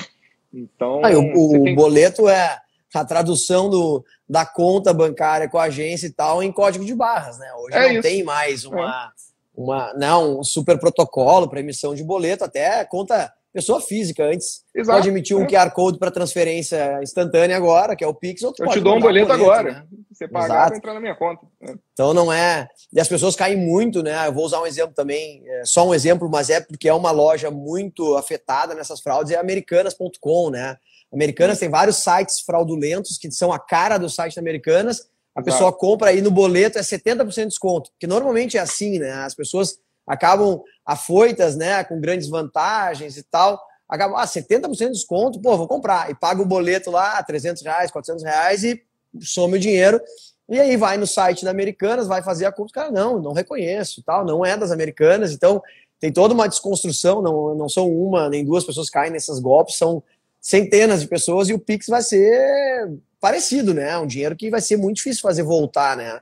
Então, 0.53 1.05
aí, 1.05 1.15
o, 1.15 1.61
o 1.61 1.65
tem... 1.65 1.75
boleto 1.75 2.29
é 2.29 2.59
a 3.01 3.05
tradução 3.05 3.69
do, 3.69 4.05
da 4.29 4.47
conta 4.47 4.93
bancária 4.93 5.49
com 5.49 5.59
a 5.59 5.65
agência 5.65 6.07
e 6.07 6.13
tal 6.13 6.43
em 6.43 6.53
código 6.53 6.85
de 6.85 6.95
barras, 6.95 7.39
né? 7.39 7.53
Hoje 7.55 7.77
é 7.77 7.81
não 7.81 7.93
isso. 7.93 8.03
tem 8.03 8.23
mais 8.23 8.65
uma, 8.65 9.13
é. 9.57 9.61
uma, 9.61 9.95
não, 9.95 10.41
um 10.41 10.45
super 10.45 10.79
protocolo 10.79 11.49
para 11.49 11.61
emissão 11.61 11.95
de 11.95 12.03
boleto, 12.05 12.45
até 12.45 12.85
conta 12.85 13.33
pessoa 13.55 13.81
física 13.81 14.25
antes. 14.25 14.65
Exato. 14.75 14.99
Pode 14.99 15.09
emitir 15.09 15.37
um 15.37 15.45
é. 15.45 15.47
QR 15.47 15.71
Code 15.71 15.97
para 15.97 16.11
transferência 16.11 17.01
instantânea 17.01 17.57
agora, 17.57 17.95
que 17.95 18.03
é 18.03 18.07
o 18.07 18.13
Pix. 18.13 18.43
Ou 18.43 18.53
Eu 18.59 18.69
te 18.69 18.81
dou 18.81 18.97
um 18.97 19.01
boleto, 19.01 19.29
boleto 19.29 19.33
agora. 19.33 19.73
Né? 19.73 19.85
Você 20.13 20.27
pagar, 20.27 20.71
vai 20.71 20.79
entrar 20.79 20.93
na 20.93 21.01
minha 21.01 21.15
conta. 21.15 21.47
É. 21.63 21.75
Então 21.93 22.13
não 22.13 22.33
é. 22.33 22.69
E 22.93 23.01
as 23.01 23.07
pessoas 23.07 23.37
caem 23.37 23.57
muito, 23.57 24.03
né? 24.03 24.27
Eu 24.27 24.33
vou 24.33 24.45
usar 24.45 24.61
um 24.61 24.67
exemplo 24.67 24.93
também, 24.95 25.45
é 25.47 25.65
só 25.65 25.87
um 25.87 25.95
exemplo, 25.95 26.29
mas 26.29 26.51
é 26.51 26.61
porque 26.61 26.89
é 26.89 26.95
uma 26.95 27.13
loja 27.13 27.49
muito 27.49 28.17
afetada 28.17 28.75
nessas 28.75 29.01
fraudes, 29.01 29.31
é 29.31 29.39
americanas.com, 29.39 30.51
né? 30.51 30.77
Americanas 31.15 31.61
tem 31.61 31.69
vários 31.69 31.99
sites 31.99 32.41
fraudulentos 32.41 33.17
que 33.17 33.31
são 33.31 33.53
a 33.53 33.59
cara 33.59 33.97
do 33.97 34.11
site 34.11 34.35
da 34.35 34.41
Americanas. 34.41 35.09
A 35.35 35.43
pessoa 35.43 35.73
compra 35.73 36.11
aí 36.11 36.21
no 36.21 36.31
boleto, 36.31 36.79
é 36.79 36.83
70% 36.83 37.35
de 37.35 37.47
desconto. 37.47 37.91
Que 37.99 38.07
normalmente 38.07 38.57
é 38.57 38.61
assim, 38.61 38.99
né? 38.99 39.13
As 39.13 39.35
pessoas 39.35 39.79
acabam 40.07 40.61
afoitas, 40.85 41.57
né? 41.57 41.83
Com 41.85 42.01
grandes 42.01 42.29
vantagens 42.29 43.17
e 43.17 43.23
tal. 43.23 43.61
Acabam, 43.89 44.17
ah, 44.17 44.27
70% 44.27 44.77
de 44.77 44.93
desconto, 44.93 45.41
pô, 45.41 45.57
vou 45.57 45.69
comprar. 45.69 46.11
E 46.11 46.15
paga 46.15 46.43
o 46.43 46.47
boleto 46.47 46.91
lá, 46.91 47.23
300 47.23 47.63
reais, 47.63 47.91
400 47.91 48.25
reais 48.25 48.65
e 48.65 48.83
some 49.21 49.57
o 49.57 49.61
dinheiro. 49.61 50.01
E 50.49 50.59
aí 50.61 50.77
vai 50.77 50.97
no 50.97 51.07
site 51.07 51.45
da 51.45 51.51
Americanas, 51.51 52.09
vai 52.09 52.23
fazer 52.23 52.47
a 52.47 52.53
conta. 52.53 52.73
Cara, 52.73 52.91
não, 52.91 53.21
não 53.21 53.33
reconheço, 53.33 54.03
tal, 54.05 54.25
não 54.25 54.45
é 54.45 54.57
das 54.57 54.73
Americanas. 54.73 55.33
Então, 55.33 55.63
tem 56.01 56.13
toda 56.13 56.35
uma 56.35 56.49
desconstrução, 56.49 57.23
não, 57.23 57.55
não 57.55 57.69
são 57.69 57.89
uma 57.91 58.29
nem 58.29 58.45
duas 58.45 58.65
pessoas 58.65 58.89
que 58.89 58.93
caem 58.93 59.13
nesses 59.13 59.39
golpes, 59.39 59.77
são 59.77 60.03
centenas 60.45 61.01
de 61.01 61.09
pessoas 61.09 61.49
e 61.49 61.55
o 61.55 61.59
Pix 61.59 61.87
vai 61.87 62.03
ser 62.03 62.93
parecido, 63.19 63.73
né? 63.73 63.97
Um 63.97 64.07
dinheiro 64.07 64.37
que 64.37 64.51
vai 64.51 64.61
ser 64.61 64.77
muito 64.77 64.97
difícil 64.97 65.23
fazer 65.23 65.43
voltar, 65.43 65.97
né? 65.97 66.21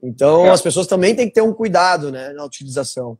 Então 0.00 0.46
é. 0.46 0.50
as 0.50 0.62
pessoas 0.62 0.86
também 0.86 1.16
têm 1.16 1.26
que 1.26 1.34
ter 1.34 1.40
um 1.40 1.52
cuidado, 1.52 2.12
né, 2.12 2.32
na 2.32 2.44
utilização. 2.44 3.18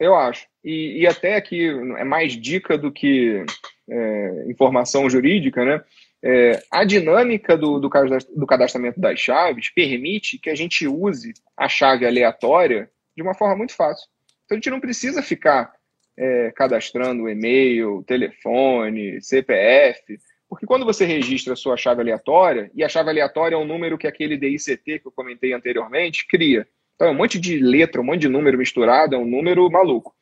Eu 0.00 0.16
acho. 0.16 0.48
E, 0.64 1.02
e 1.02 1.06
até 1.06 1.36
aqui 1.36 1.68
é 1.96 2.02
mais 2.02 2.32
dica 2.32 2.76
do 2.76 2.90
que 2.90 3.44
é, 3.88 4.44
informação 4.48 5.08
jurídica, 5.08 5.64
né? 5.64 5.84
É, 6.24 6.60
a 6.72 6.82
dinâmica 6.82 7.56
do, 7.56 7.78
do, 7.78 7.88
do 8.36 8.46
cadastramento 8.46 8.98
das 8.98 9.20
chaves 9.20 9.70
permite 9.70 10.38
que 10.38 10.50
a 10.50 10.56
gente 10.56 10.88
use 10.88 11.32
a 11.56 11.68
chave 11.68 12.04
aleatória 12.04 12.90
de 13.16 13.22
uma 13.22 13.34
forma 13.34 13.54
muito 13.54 13.74
fácil. 13.74 14.08
Então 14.44 14.56
a 14.56 14.58
gente 14.58 14.70
não 14.70 14.80
precisa 14.80 15.22
ficar 15.22 15.72
é, 16.18 16.50
cadastrando 16.50 17.28
e-mail, 17.28 18.02
telefone, 18.04 19.22
CPF, 19.22 20.18
porque 20.48 20.66
quando 20.66 20.84
você 20.84 21.04
registra 21.04 21.52
a 21.52 21.56
sua 21.56 21.76
chave 21.76 22.00
aleatória, 22.00 22.70
e 22.74 22.82
a 22.82 22.88
chave 22.88 23.10
aleatória 23.10 23.54
é 23.54 23.58
um 23.58 23.66
número 23.66 23.96
que 23.96 24.06
aquele 24.06 24.36
DICT 24.36 24.98
que 24.98 25.06
eu 25.06 25.12
comentei 25.12 25.52
anteriormente 25.52 26.26
cria. 26.26 26.66
Então 26.96 27.06
é 27.06 27.10
um 27.12 27.14
monte 27.14 27.38
de 27.38 27.58
letra, 27.60 28.00
um 28.00 28.04
monte 28.04 28.22
de 28.22 28.28
número 28.28 28.58
misturado, 28.58 29.14
é 29.14 29.18
um 29.18 29.26
número 29.26 29.70
maluco. 29.70 30.12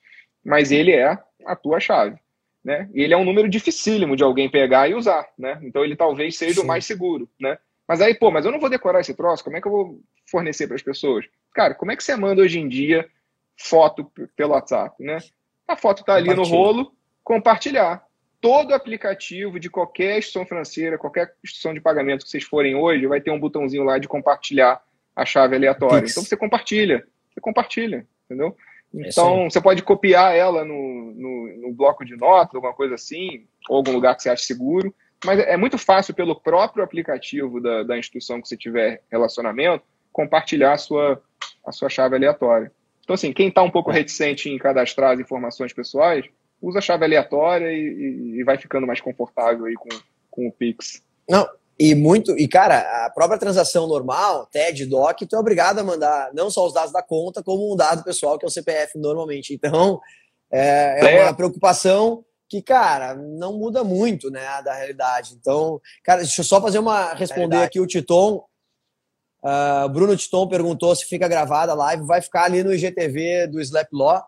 Mas 0.45 0.71
ele 0.71 0.93
é 0.93 1.17
a 1.47 1.57
tua 1.57 1.81
chave. 1.81 2.19
Né? 2.63 2.91
E 2.93 3.03
ele 3.03 3.15
é 3.15 3.17
um 3.17 3.25
número 3.25 3.49
dificílimo 3.49 4.17
de 4.17 4.25
alguém 4.25 4.51
pegar 4.51 4.89
e 4.89 4.95
usar. 4.95 5.27
Né? 5.39 5.59
Então 5.63 5.85
ele 5.85 5.97
talvez 5.97 6.37
seja 6.37 6.57
Sim. 6.57 6.63
o 6.63 6.67
mais 6.67 6.85
seguro. 6.85 7.31
Né? 7.41 7.57
Mas 7.89 8.01
aí, 8.01 8.15
pô, 8.15 8.31
mas 8.31 8.45
eu 8.45 8.53
não 8.53 8.61
vou 8.61 8.69
decorar 8.69 9.01
esse 9.01 9.15
troço, 9.15 9.45
como 9.45 9.57
é 9.57 9.61
que 9.61 9.69
eu 9.69 9.73
vou 9.73 10.01
fornecer 10.29 10.67
para 10.67 10.75
as 10.75 10.83
pessoas? 10.83 11.25
Cara, 11.55 11.75
como 11.75 11.93
é 11.93 11.97
que 11.97 12.03
você 12.03 12.17
manda 12.17 12.43
hoje 12.43 12.59
em 12.59 12.69
dia 12.69 13.09
foto 13.59 14.11
pelo 14.37 14.53
WhatsApp, 14.53 15.03
né? 15.03 15.19
A 15.67 15.77
foto 15.77 16.01
está 16.01 16.15
ali 16.15 16.33
no 16.33 16.45
rolo, 16.45 16.93
compartilhar. 17.25 18.05
Todo 18.41 18.75
aplicativo 18.75 19.59
de 19.59 19.69
qualquer 19.69 20.19
instituição 20.19 20.47
financeira, 20.47 20.99
qualquer 20.99 21.35
instituição 21.43 21.75
de 21.75 21.81
pagamento 21.81 22.25
que 22.25 22.31
vocês 22.31 22.45
forem 22.45 22.77
hoje, 22.77 23.07
vai 23.07 23.21
ter 23.21 23.31
um 23.31 23.41
botãozinho 23.41 23.83
lá 23.83 23.99
de 23.99 24.07
compartilhar 24.07 24.81
a 25.15 25.25
chave 25.25 25.57
aleatória. 25.57 26.03
Pix. 26.03 26.13
Então 26.13 26.23
você 26.23 26.37
compartilha, 26.37 27.07
você 27.33 27.41
compartilha, 27.41 28.07
entendeu? 28.27 28.57
É 28.95 29.09
então, 29.09 29.51
você 29.51 29.61
pode 29.61 29.83
copiar 29.83 30.35
ela 30.35 30.65
no, 30.65 31.13
no, 31.15 31.57
no, 31.63 31.73
bloco 31.73 32.05
de 32.05 32.17
notas, 32.17 32.55
alguma 32.55 32.73
coisa 32.73 32.95
assim, 32.95 33.47
ou 33.69 33.77
algum 33.79 33.93
lugar 33.93 34.15
que 34.15 34.23
você 34.23 34.31
acha 34.31 34.45
seguro. 34.45 34.95
Mas 35.25 35.41
é 35.41 35.57
muito 35.57 35.79
fácil, 35.79 36.15
pelo 36.15 36.39
próprio 36.39 36.85
aplicativo 36.85 37.61
da, 37.61 37.83
da 37.83 37.99
instituição 37.99 38.41
que 38.41 38.49
você 38.49 38.57
tiver 38.57 39.03
relacionamento, 39.11 39.85
compartilhar 40.13 40.75
a 40.75 40.79
sua, 40.79 41.23
a 41.67 41.73
sua 41.73 41.89
chave 41.89 42.17
aleatória. 42.17 42.71
Então, 43.07 43.15
assim, 43.15 43.33
quem 43.33 43.47
está 43.47 43.63
um 43.63 43.71
pouco 43.71 43.93
reticente 43.93 44.51
em 44.51 44.59
cadastrar 44.59 45.13
as 45.13 45.21
informações 45.21 45.73
pessoais, 45.73 46.27
usa 46.61 46.81
a 46.81 46.83
chave 46.83 47.05
aleatória 47.05 47.73
e, 47.73 48.41
e, 48.41 48.43
vai 48.43 48.59
ficando 48.59 48.85
mais 48.85 49.01
confortável 49.01 49.65
aí 49.65 49.75
com, 49.75 49.89
com 50.29 50.49
o 50.49 50.53
Pix. 50.53 51.01
Não, 51.29 51.49
e 51.79 51.95
muito, 51.95 52.37
e 52.37 52.49
cara, 52.49 53.07
a 53.07 53.11
própria 53.11 53.39
transação 53.39 53.87
normal, 53.87 54.49
TED, 54.51 54.87
DOC, 54.87 55.25
tu 55.25 55.37
é 55.37 55.39
obrigado 55.39 55.79
a 55.79 55.85
mandar 55.85 56.31
não 56.35 56.51
só 56.51 56.67
os 56.67 56.75
dados 56.75 56.93
da 56.93 57.01
conta, 57.01 57.45
como 57.45 57.73
um 57.73 57.77
dado 57.77 58.03
pessoal, 58.03 58.37
que 58.37 58.45
é 58.45 58.49
o 58.49 58.51
CPF 58.51 58.99
normalmente. 58.99 59.55
Então, 59.55 60.01
é, 60.51 61.19
é 61.19 61.23
uma 61.23 61.33
preocupação 61.37 62.25
que, 62.49 62.61
cara, 62.61 63.15
não 63.15 63.57
muda 63.57 63.85
muito, 63.85 64.33
né, 64.33 64.45
da 64.65 64.75
realidade. 64.75 65.37
Então, 65.39 65.81
cara, 66.03 66.23
deixa 66.23 66.41
eu 66.41 66.45
só 66.45 66.61
fazer 66.61 66.81
uma, 66.81 67.15
responder 67.15 67.59
aqui 67.59 67.79
o 67.79 67.87
Titon, 67.87 68.43
Uh, 69.47 69.89
Bruno 69.91 70.17
Titon 70.17 70.49
perguntou 70.49 70.93
se 70.97 71.05
fica 71.05 71.29
gravada 71.29 71.71
a 71.71 71.77
live. 71.77 72.05
Vai 72.05 72.21
ficar 72.21 72.45
ali 72.45 72.65
no 72.65 72.75
IGTV 72.75 73.47
do 73.47 73.61
Slap 73.61 73.87
Law. 73.93 74.27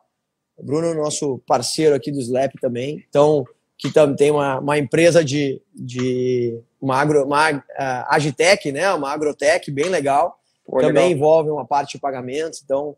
O 0.56 0.62
Bruno, 0.62 0.94
nosso 0.94 1.42
parceiro 1.44 1.96
aqui 1.96 2.12
do 2.12 2.20
Slap 2.20 2.52
também. 2.60 3.04
Então, 3.08 3.44
que 3.76 3.90
também 3.90 4.14
tem 4.14 4.30
uma, 4.30 4.60
uma 4.60 4.78
empresa 4.78 5.24
de, 5.24 5.60
de 5.74 6.60
uma, 6.80 6.96
agro, 6.96 7.24
uma 7.24 7.50
uh, 7.50 7.62
Agitec, 8.08 8.70
né? 8.70 8.92
Uma 8.92 9.10
agrotech 9.10 9.72
bem 9.72 9.88
legal. 9.88 10.38
Pô, 10.64 10.76
também 10.76 11.08
legal. 11.08 11.10
envolve 11.10 11.50
uma 11.50 11.66
parte 11.66 11.92
de 11.92 11.98
pagamentos. 11.98 12.62
Então, 12.64 12.90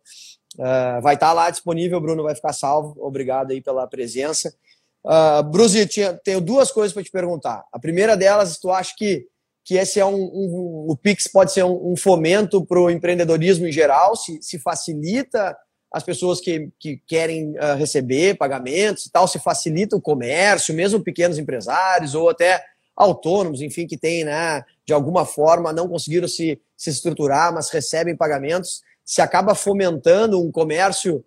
uh, 0.58 1.00
vai 1.00 1.14
estar 1.14 1.28
tá 1.28 1.32
lá 1.32 1.48
disponível, 1.48 2.00
Bruno, 2.02 2.22
vai 2.22 2.34
ficar 2.34 2.52
salvo. 2.52 2.94
Obrigado 2.98 3.52
aí 3.52 3.62
pela 3.62 3.86
presença. 3.86 4.54
Uh, 5.02 5.42
Bruzi, 5.44 5.86
tinha, 5.86 6.12
tenho 6.12 6.42
duas 6.42 6.70
coisas 6.70 6.92
para 6.92 7.02
te 7.02 7.10
perguntar. 7.10 7.64
A 7.72 7.78
primeira 7.78 8.14
delas, 8.14 8.58
tu 8.58 8.70
acha 8.70 8.94
que 8.94 9.26
que 9.64 9.76
esse 9.76 10.00
é 10.00 10.04
um, 10.04 10.14
um 10.14 10.86
o 10.88 10.96
Pix 10.96 11.28
pode 11.28 11.52
ser 11.52 11.64
um, 11.64 11.92
um 11.92 11.96
fomento 11.96 12.64
para 12.64 12.80
o 12.80 12.90
empreendedorismo 12.90 13.66
em 13.66 13.72
geral, 13.72 14.16
se, 14.16 14.38
se 14.42 14.58
facilita 14.58 15.56
as 15.92 16.02
pessoas 16.02 16.40
que, 16.40 16.70
que 16.78 17.02
querem 17.06 17.50
uh, 17.58 17.76
receber 17.76 18.36
pagamentos 18.36 19.06
e 19.06 19.11
tal, 19.11 19.26
se 19.26 19.38
facilita 19.38 19.96
o 19.96 20.00
comércio, 20.00 20.74
mesmo 20.74 21.02
pequenos 21.02 21.38
empresários 21.38 22.14
ou 22.14 22.30
até 22.30 22.62
autônomos, 22.96 23.61
enfim, 23.61 23.86
que 23.86 23.96
têm, 23.96 24.24
né, 24.24 24.62
de 24.86 24.92
alguma 24.92 25.24
forma, 25.24 25.72
não 25.72 25.88
conseguiram 25.88 26.28
se, 26.28 26.61
se 26.76 26.90
estruturar, 26.90 27.52
mas 27.52 27.70
recebem 27.70 28.16
pagamentos, 28.16 28.82
se 29.04 29.20
acaba 29.20 29.54
fomentando 29.54 30.40
um 30.40 30.52
comércio 30.52 31.24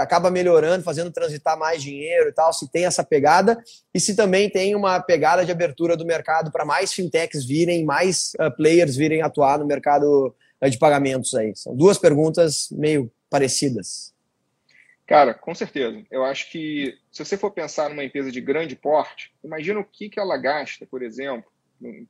acaba 0.00 0.30
melhorando, 0.30 0.82
fazendo 0.82 1.10
transitar 1.10 1.58
mais 1.58 1.82
dinheiro 1.82 2.28
e 2.28 2.32
tal, 2.32 2.52
se 2.52 2.70
tem 2.70 2.84
essa 2.84 3.04
pegada 3.04 3.62
e 3.94 4.00
se 4.00 4.16
também 4.16 4.50
tem 4.50 4.74
uma 4.74 5.00
pegada 5.00 5.44
de 5.44 5.52
abertura 5.52 5.96
do 5.96 6.04
mercado 6.04 6.50
para 6.50 6.64
mais 6.64 6.92
fintechs 6.92 7.44
virem, 7.44 7.84
mais 7.84 8.32
uh, 8.40 8.50
players 8.56 8.96
virem 8.96 9.22
atuar 9.22 9.58
no 9.58 9.66
mercado 9.66 10.34
uh, 10.60 10.70
de 10.70 10.78
pagamentos 10.78 11.34
aí. 11.34 11.52
São 11.54 11.76
duas 11.76 11.96
perguntas 11.96 12.68
meio 12.72 13.10
parecidas. 13.30 14.12
Cara, 15.06 15.32
com 15.32 15.54
certeza. 15.54 16.02
Eu 16.10 16.24
acho 16.24 16.50
que 16.50 16.98
se 17.10 17.24
você 17.24 17.36
for 17.36 17.50
pensar 17.50 17.88
numa 17.88 18.04
empresa 18.04 18.30
de 18.30 18.40
grande 18.40 18.76
porte, 18.76 19.32
imagina 19.42 19.80
o 19.80 19.84
que, 19.84 20.08
que 20.08 20.20
ela 20.20 20.36
gasta, 20.36 20.86
por 20.86 21.02
exemplo. 21.02 21.50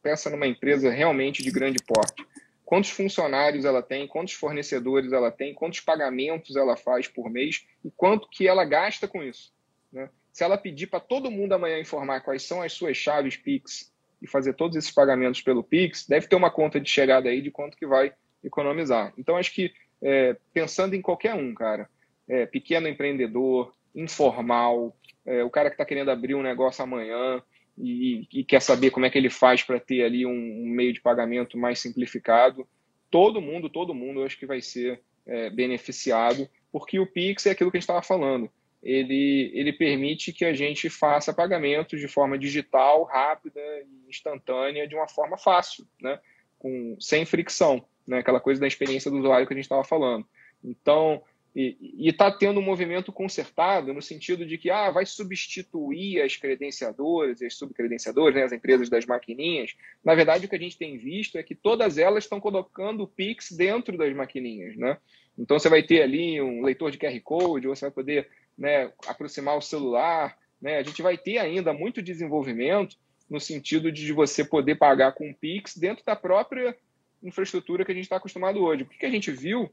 Pensa 0.03 0.31
numa 0.31 0.47
empresa 0.47 0.91
realmente 0.91 1.43
de 1.43 1.51
grande 1.51 1.79
porte. 1.87 2.27
Quantos 2.69 2.91
funcionários 2.91 3.65
ela 3.65 3.83
tem, 3.83 4.07
quantos 4.07 4.35
fornecedores 4.35 5.11
ela 5.11 5.31
tem, 5.31 5.55
quantos 5.55 5.81
pagamentos 5.81 6.55
ela 6.55 6.77
faz 6.77 7.09
por 7.09 7.31
mês 7.31 7.67
e 7.83 7.91
quanto 7.91 8.29
que 8.29 8.47
ela 8.47 8.63
gasta 8.63 9.09
com 9.09 9.23
isso. 9.23 9.55
Né? 9.91 10.11
Se 10.31 10.45
ela 10.45 10.59
pedir 10.59 10.89
para 10.89 11.01
todo 11.01 11.31
mundo 11.31 11.55
amanhã 11.55 11.81
informar 11.81 12.21
quais 12.21 12.43
são 12.43 12.61
as 12.61 12.75
suas 12.75 12.95
chaves 12.95 13.39
Pix 13.39 13.91
e 14.21 14.29
fazer 14.29 14.53
todos 14.53 14.77
esses 14.77 14.91
pagamentos 14.91 15.41
pelo 15.41 15.65
Pix, 15.65 16.07
deve 16.07 16.27
ter 16.27 16.37
uma 16.37 16.51
conta 16.51 16.79
de 16.79 16.91
chegada 16.91 17.31
aí 17.31 17.41
de 17.41 17.51
quanto 17.51 17.75
que 17.75 17.87
vai 17.87 18.13
economizar. 18.45 19.15
Então, 19.17 19.39
acho 19.39 19.55
que 19.55 19.73
é, 20.03 20.37
pensando 20.53 20.93
em 20.93 21.01
qualquer 21.01 21.35
um, 21.35 21.55
cara, 21.55 21.89
é, 22.29 22.45
pequeno 22.45 22.87
empreendedor, 22.87 23.73
informal, 23.95 24.95
é, 25.25 25.43
o 25.43 25.49
cara 25.49 25.71
que 25.71 25.75
está 25.75 25.87
querendo 25.87 26.11
abrir 26.11 26.35
um 26.35 26.43
negócio 26.43 26.85
amanhã 26.85 27.43
e, 27.81 28.27
e, 28.33 28.45
quer 28.45 28.61
saber 28.61 28.91
como 28.91 29.07
é 29.07 29.11
que 29.11 29.19
ele 29.19 29.31
faz 29.31 29.63
para 29.63 29.79
ter 29.79 30.05
ali 30.05 30.27
um, 30.27 30.31
um, 30.31 30.69
meio 30.69 30.93
de 30.93 31.01
pagamento 31.01 31.57
mais 31.57 31.79
simplificado. 31.79 32.67
Todo 33.11 33.41
mundo, 33.41 33.71
todo 33.71 33.95
mundo, 33.95 34.21
eu 34.21 34.27
acho 34.27 34.39
que 34.39 34.47
vai 34.47 34.61
ser 34.61 35.01
é, 35.27 35.49
beneficiado, 35.51 36.49
porque 36.73 36.99
o 36.99 37.07
Pix 37.07 37.47
é 37.47 37.51
aquilo 37.51 37.71
que 37.71 37.77
a 37.77 37.81
gente 37.81 37.85
estava 37.85 38.03
falando. 38.03 38.51
Ele, 38.83 39.51
ele 39.55 39.73
permite 39.73 40.33
que 40.33 40.45
a 40.45 40.53
gente 40.53 40.89
faça 40.89 41.35
pagamentos 41.35 42.01
de 42.01 42.09
forma 42.09 42.39
digital, 42.39 43.05
rápida 43.05 43.61
e 43.61 44.09
instantânea, 44.09 44.87
de 44.87 44.95
uma 44.95 45.09
forma 45.09 45.37
fácil, 45.37 45.87
né? 46.01 46.19
Com, 46.59 46.97
sem 47.01 47.25
fricção, 47.25 47.85
né? 48.07 48.19
aquela 48.19 48.41
coisa 48.41 48.61
da 48.61 48.67
experiência 48.67 49.11
do 49.11 49.19
usuário 49.19 49.47
que 49.47 49.53
a 49.53 49.57
gente 49.57 49.65
estava 49.65 49.85
falando. 49.85 50.27
Então, 50.63 51.23
e 51.55 52.09
está 52.09 52.31
tendo 52.31 52.61
um 52.61 52.63
movimento 52.63 53.13
consertado 53.13 53.93
no 53.93 54.03
sentido 54.03 54.47
de 54.47 54.57
que 54.59 54.71
ah, 54.71 54.91
vai 54.91 55.05
substituir 55.05 56.21
as 56.21 56.37
credenciadoras 56.37 57.41
e 57.41 57.47
as 57.47 57.55
subcredenciadoras, 57.55 58.35
né, 58.35 58.45
as 58.45 58.53
empresas 58.53 58.89
das 58.89 59.07
maquininhas. 59.07 59.75
Na 60.05 60.15
verdade, 60.15 60.47
o 60.47 60.49
que 60.49 60.55
a 60.55 60.61
gente 60.61 60.79
tem 60.79 60.99
visto 60.99 61.37
é 61.37 61.43
que 61.43 61.55
todas 61.55 61.99
elas 61.99 62.25
estão 62.25 62.39
colocando 62.39 63.03
o 63.03 63.09
Pix 63.09 63.51
dentro 63.51 63.97
das 63.97 64.15
maquininhas. 64.15 64.77
Né? 64.77 64.99
Então, 65.37 65.59
você 65.59 65.69
vai 65.69 65.83
ter 65.83 66.03
ali 66.03 66.41
um 66.41 66.63
leitor 66.63 66.91
de 66.91 66.99
QR 66.99 67.19
Code, 67.23 67.67
você 67.67 67.87
vai 67.87 67.93
poder 67.93 68.29
né, 68.57 68.93
aproximar 69.07 69.57
o 69.57 69.63
celular. 69.63 70.39
Né? 70.61 70.77
A 70.77 70.83
gente 70.83 71.03
vai 71.03 71.17
ter 71.17 71.39
ainda 71.39 71.73
muito 71.73 72.03
desenvolvimento 72.03 72.97
no 73.29 73.41
sentido 73.41 73.91
de 73.91 74.13
você 74.13 74.45
poder 74.45 74.77
pagar 74.77 75.13
com 75.13 75.31
o 75.31 75.35
Pix 75.35 75.77
dentro 75.77 76.05
da 76.05 76.15
própria 76.15 76.77
infraestrutura 77.23 77.85
que 77.85 77.91
a 77.91 77.95
gente 77.95 78.05
está 78.05 78.17
acostumado 78.17 78.63
hoje. 78.63 78.85
O 78.85 78.87
que 78.87 79.07
a 79.07 79.11
gente 79.11 79.31
viu 79.31 79.71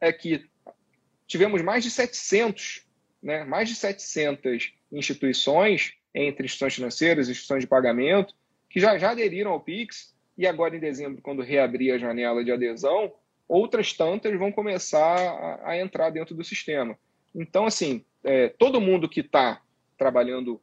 é 0.00 0.12
que 0.12 0.46
tivemos 1.26 1.62
mais 1.62 1.82
de 1.84 1.90
700, 1.90 2.86
né, 3.22 3.44
mais 3.44 3.68
de 3.68 3.74
700 3.74 4.74
instituições, 4.92 5.94
entre 6.14 6.44
instituições 6.44 6.74
financeiras, 6.74 7.28
instituições 7.28 7.62
de 7.62 7.66
pagamento, 7.66 8.34
que 8.70 8.78
já, 8.80 8.96
já 8.98 9.10
aderiram 9.10 9.50
ao 9.50 9.60
Pix, 9.60 10.14
e 10.36 10.46
agora 10.46 10.76
em 10.76 10.80
dezembro, 10.80 11.22
quando 11.22 11.42
reabrir 11.42 11.92
a 11.92 11.98
janela 11.98 12.44
de 12.44 12.52
adesão, 12.52 13.12
outras 13.48 13.92
tantas 13.92 14.36
vão 14.38 14.50
começar 14.50 15.16
a, 15.18 15.70
a 15.70 15.78
entrar 15.78 16.10
dentro 16.10 16.34
do 16.34 16.44
sistema. 16.44 16.98
Então, 17.34 17.66
assim, 17.66 18.04
é, 18.22 18.48
todo 18.48 18.80
mundo 18.80 19.08
que 19.08 19.20
está 19.20 19.60
trabalhando 19.96 20.60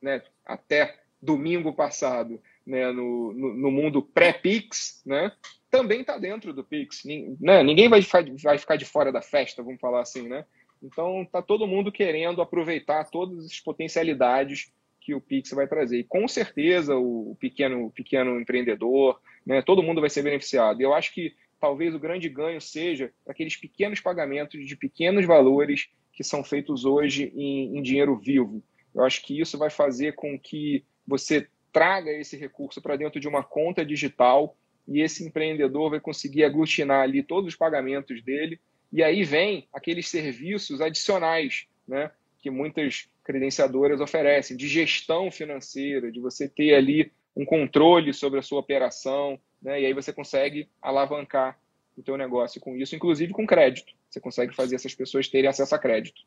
né, 0.00 0.22
até 0.44 0.96
domingo 1.20 1.72
passado 1.72 2.40
né, 2.68 2.92
no, 2.92 3.32
no, 3.32 3.54
no 3.54 3.70
mundo 3.70 4.02
pré-Pix, 4.02 5.02
né, 5.06 5.32
também 5.70 6.02
está 6.02 6.18
dentro 6.18 6.52
do 6.52 6.62
Pix. 6.62 7.02
Né? 7.40 7.62
Ninguém 7.62 7.88
vai 7.88 8.02
ficar, 8.02 8.24
vai 8.42 8.58
ficar 8.58 8.76
de 8.76 8.84
fora 8.84 9.10
da 9.10 9.22
festa, 9.22 9.62
vamos 9.62 9.80
falar 9.80 10.02
assim, 10.02 10.28
né? 10.28 10.44
Então 10.82 11.22
está 11.22 11.42
todo 11.42 11.66
mundo 11.66 11.90
querendo 11.90 12.40
aproveitar 12.40 13.10
todas 13.10 13.44
as 13.44 13.58
potencialidades 13.58 14.72
que 15.00 15.14
o 15.14 15.20
Pix 15.20 15.50
vai 15.50 15.66
trazer. 15.66 15.98
E 15.98 16.04
com 16.04 16.28
certeza 16.28 16.94
o 16.94 17.36
pequeno, 17.40 17.90
pequeno 17.90 18.38
empreendedor, 18.38 19.20
né, 19.44 19.62
todo 19.62 19.82
mundo 19.82 20.00
vai 20.00 20.10
ser 20.10 20.22
beneficiado. 20.22 20.80
Eu 20.80 20.94
acho 20.94 21.12
que 21.12 21.34
talvez 21.58 21.94
o 21.94 21.98
grande 21.98 22.28
ganho 22.28 22.60
seja 22.60 23.10
aqueles 23.26 23.56
pequenos 23.56 24.00
pagamentos 24.00 24.64
de 24.66 24.76
pequenos 24.76 25.26
valores 25.26 25.88
que 26.12 26.22
são 26.22 26.44
feitos 26.44 26.84
hoje 26.84 27.32
em, 27.34 27.76
em 27.76 27.82
dinheiro 27.82 28.16
vivo. 28.16 28.62
Eu 28.94 29.04
acho 29.04 29.22
que 29.22 29.40
isso 29.40 29.58
vai 29.58 29.70
fazer 29.70 30.14
com 30.14 30.38
que 30.38 30.84
você 31.06 31.48
traga 31.78 32.10
esse 32.10 32.36
recurso 32.36 32.82
para 32.82 32.96
dentro 32.96 33.20
de 33.20 33.28
uma 33.28 33.44
conta 33.44 33.86
digital 33.86 34.56
e 34.88 35.00
esse 35.00 35.24
empreendedor 35.24 35.90
vai 35.90 36.00
conseguir 36.00 36.42
aglutinar 36.42 37.02
ali 37.02 37.22
todos 37.22 37.52
os 37.52 37.56
pagamentos 37.56 38.20
dele. 38.20 38.58
E 38.92 39.00
aí 39.00 39.22
vem 39.22 39.68
aqueles 39.72 40.08
serviços 40.08 40.80
adicionais, 40.80 41.68
né, 41.86 42.10
que 42.40 42.50
muitas 42.50 43.08
credenciadoras 43.22 44.00
oferecem, 44.00 44.56
de 44.56 44.66
gestão 44.66 45.30
financeira, 45.30 46.10
de 46.10 46.18
você 46.18 46.48
ter 46.48 46.74
ali 46.74 47.12
um 47.36 47.44
controle 47.44 48.12
sobre 48.12 48.40
a 48.40 48.42
sua 48.42 48.58
operação, 48.58 49.38
né, 49.62 49.80
e 49.80 49.86
aí 49.86 49.92
você 49.92 50.12
consegue 50.12 50.68
alavancar 50.82 51.56
o 51.96 52.02
teu 52.02 52.16
negócio 52.16 52.60
com 52.60 52.74
isso, 52.76 52.96
inclusive 52.96 53.32
com 53.32 53.46
crédito. 53.46 53.92
Você 54.10 54.18
consegue 54.18 54.52
fazer 54.52 54.74
essas 54.74 54.96
pessoas 54.96 55.28
terem 55.28 55.48
acesso 55.48 55.76
a 55.76 55.78
crédito. 55.78 56.22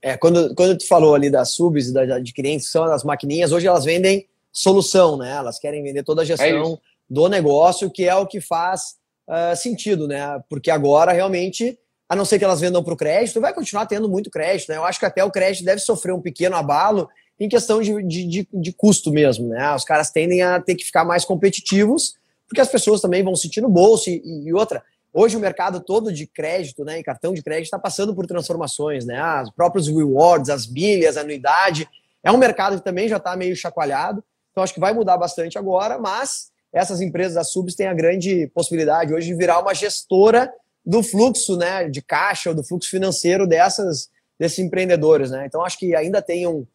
É, 0.00 0.16
quando, 0.16 0.54
quando 0.54 0.78
tu 0.78 0.88
falou 0.88 1.14
ali 1.14 1.28
das 1.28 1.50
subs 1.52 1.88
e 1.88 1.92
da 1.92 2.16
adquirentes, 2.16 2.64
que 2.64 2.72
são 2.72 2.84
as 2.84 3.04
maquininhas, 3.04 3.52
hoje 3.52 3.66
elas 3.66 3.84
vendem 3.84 4.26
solução, 4.52 5.16
né? 5.16 5.30
Elas 5.30 5.58
querem 5.58 5.82
vender 5.82 6.02
toda 6.02 6.22
a 6.22 6.24
gestão 6.24 6.74
é 6.74 6.90
do 7.08 7.28
negócio, 7.28 7.90
que 7.90 8.08
é 8.08 8.14
o 8.14 8.26
que 8.26 8.40
faz 8.40 8.94
uh, 9.28 9.56
sentido, 9.56 10.06
né? 10.06 10.40
Porque 10.48 10.70
agora 10.70 11.12
realmente, 11.12 11.78
a 12.08 12.14
não 12.14 12.24
ser 12.24 12.38
que 12.38 12.44
elas 12.44 12.60
vendam 12.60 12.84
para 12.84 12.94
o 12.94 12.96
crédito, 12.96 13.40
vai 13.40 13.52
continuar 13.52 13.86
tendo 13.86 14.08
muito 14.08 14.30
crédito, 14.30 14.68
né? 14.68 14.76
Eu 14.76 14.84
acho 14.84 14.98
que 14.98 15.06
até 15.06 15.24
o 15.24 15.30
crédito 15.30 15.64
deve 15.64 15.80
sofrer 15.80 16.12
um 16.12 16.22
pequeno 16.22 16.56
abalo 16.56 17.08
em 17.38 17.48
questão 17.48 17.80
de, 17.80 18.02
de, 18.02 18.24
de, 18.26 18.48
de 18.52 18.72
custo 18.72 19.10
mesmo, 19.10 19.48
né? 19.48 19.74
Os 19.74 19.84
caras 19.84 20.10
tendem 20.10 20.42
a 20.42 20.60
ter 20.60 20.74
que 20.74 20.84
ficar 20.84 21.04
mais 21.04 21.24
competitivos, 21.24 22.14
porque 22.46 22.60
as 22.60 22.68
pessoas 22.68 23.00
também 23.00 23.24
vão 23.24 23.34
sentir 23.34 23.60
no 23.60 23.68
bolso 23.68 24.10
e, 24.10 24.22
e 24.46 24.52
outra. 24.52 24.82
Hoje 25.12 25.36
o 25.36 25.40
mercado 25.40 25.80
todo 25.80 26.12
de 26.12 26.26
crédito, 26.26 26.84
né, 26.84 27.00
e 27.00 27.02
cartão 27.02 27.34
de 27.34 27.42
crédito 27.42 27.64
está 27.64 27.78
passando 27.78 28.14
por 28.14 28.26
transformações, 28.26 29.04
né? 29.04 29.20
Os 29.42 29.50
próprios 29.50 29.88
rewards, 29.88 30.48
as 30.48 30.68
milhas, 30.68 31.16
a 31.16 31.22
anuidade, 31.22 31.88
é 32.22 32.30
um 32.30 32.36
mercado 32.36 32.76
que 32.76 32.84
também 32.84 33.08
já 33.08 33.16
está 33.16 33.34
meio 33.34 33.56
chacoalhado. 33.56 34.22
Então 34.50 34.62
acho 34.62 34.74
que 34.74 34.80
vai 34.80 34.92
mudar 34.92 35.16
bastante 35.16 35.58
agora, 35.58 35.98
mas 35.98 36.50
essas 36.72 37.00
empresas, 37.00 37.36
as 37.36 37.50
subs, 37.50 37.74
têm 37.74 37.86
a 37.86 37.94
grande 37.94 38.46
possibilidade 38.54 39.12
hoje 39.12 39.28
de 39.28 39.34
virar 39.34 39.60
uma 39.60 39.74
gestora 39.74 40.52
do 40.84 41.02
fluxo 41.02 41.56
né, 41.56 41.88
de 41.88 42.00
caixa 42.00 42.50
ou 42.50 42.54
do 42.54 42.64
fluxo 42.64 42.90
financeiro 42.90 43.46
dessas, 43.46 44.08
desses 44.38 44.58
empreendedores. 44.58 45.30
Né? 45.30 45.44
Então, 45.46 45.64
acho 45.64 45.78
que 45.78 45.94
ainda 45.94 46.22
tem 46.22 46.46
um, 46.46 46.66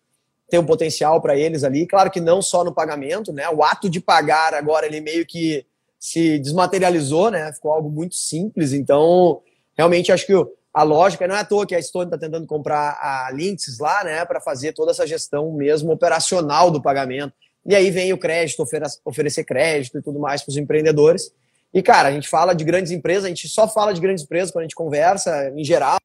tem 0.50 0.60
um 0.60 0.66
potencial 0.66 1.22
para 1.22 1.38
eles 1.38 1.64
ali. 1.64 1.88
Claro 1.88 2.12
que 2.12 2.20
não 2.20 2.42
só 2.42 2.64
no 2.64 2.74
pagamento, 2.74 3.32
né? 3.32 3.50
o 3.50 3.64
ato 3.64 3.90
de 3.90 4.00
pagar 4.00 4.54
agora 4.54 4.86
ele 4.86 5.02
meio 5.02 5.26
que 5.26 5.66
se 6.00 6.38
desmaterializou, 6.40 7.32
né? 7.32 7.52
ficou 7.54 7.72
algo 7.72 7.90
muito 7.90 8.16
simples. 8.16 8.74
Então, 8.74 9.42
realmente, 9.78 10.12
acho 10.12 10.26
que 10.26 10.34
a 10.74 10.84
lógica 10.84 11.26
não 11.26 11.36
é 11.36 11.40
à 11.40 11.46
toa 11.46 11.66
que 11.66 11.74
a 11.74 11.82
Stone 11.82 12.06
está 12.06 12.18
tentando 12.18 12.46
comprar 12.46 13.00
a 13.02 13.32
Lynx 13.32 13.80
lá 13.80 14.04
né, 14.04 14.26
para 14.26 14.42
fazer 14.42 14.74
toda 14.74 14.92
essa 14.92 15.08
gestão 15.08 15.54
mesmo 15.54 15.90
operacional 15.90 16.70
do 16.70 16.82
pagamento. 16.82 17.34
E 17.66 17.76
aí 17.76 17.90
vem 17.90 18.14
o 18.14 18.18
crédito, 18.18 18.64
oferecer 19.04 19.44
crédito 19.44 19.98
e 19.98 20.02
tudo 20.02 20.20
mais 20.20 20.44
para 20.44 20.52
os 20.52 20.58
empreendedores. 20.58 21.34
E, 21.74 21.82
cara, 21.82 22.10
a 22.10 22.12
gente 22.12 22.30
fala 22.30 22.54
de 22.54 22.64
grandes 22.64 22.92
empresas, 22.92 23.26
a 23.26 23.30
gente 23.30 23.50
só 23.50 23.68
fala 23.68 23.94
de 23.94 24.00
grandes 24.00 24.24
empresas 24.24 24.52
quando 24.52 24.62
a 24.62 24.66
gente 24.66 24.76
conversa, 24.76 25.50
em 25.50 25.64
geral. 25.64 25.98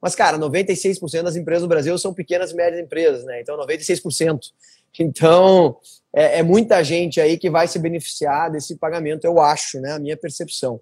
Mas, 0.00 0.14
cara, 0.16 0.36
96% 0.36 1.22
das 1.22 1.36
empresas 1.36 1.62
do 1.62 1.68
Brasil 1.68 1.96
são 1.96 2.12
pequenas 2.12 2.50
e 2.50 2.56
médias 2.56 2.82
empresas, 2.82 3.24
né? 3.24 3.40
Então, 3.40 3.56
96%. 3.56 4.52
Então, 4.98 5.78
é, 6.12 6.40
é, 6.40 6.42
muita 6.42 6.82
gente 6.82 7.20
aí 7.20 7.38
que 7.38 7.48
vai 7.48 7.68
se 7.68 7.78
beneficiar 7.78 8.50
desse 8.50 8.76
pagamento, 8.76 9.24
eu 9.24 9.40
acho, 9.40 9.80
né? 9.80 9.92
A 9.92 9.98
minha 9.98 10.16
percepção. 10.16 10.80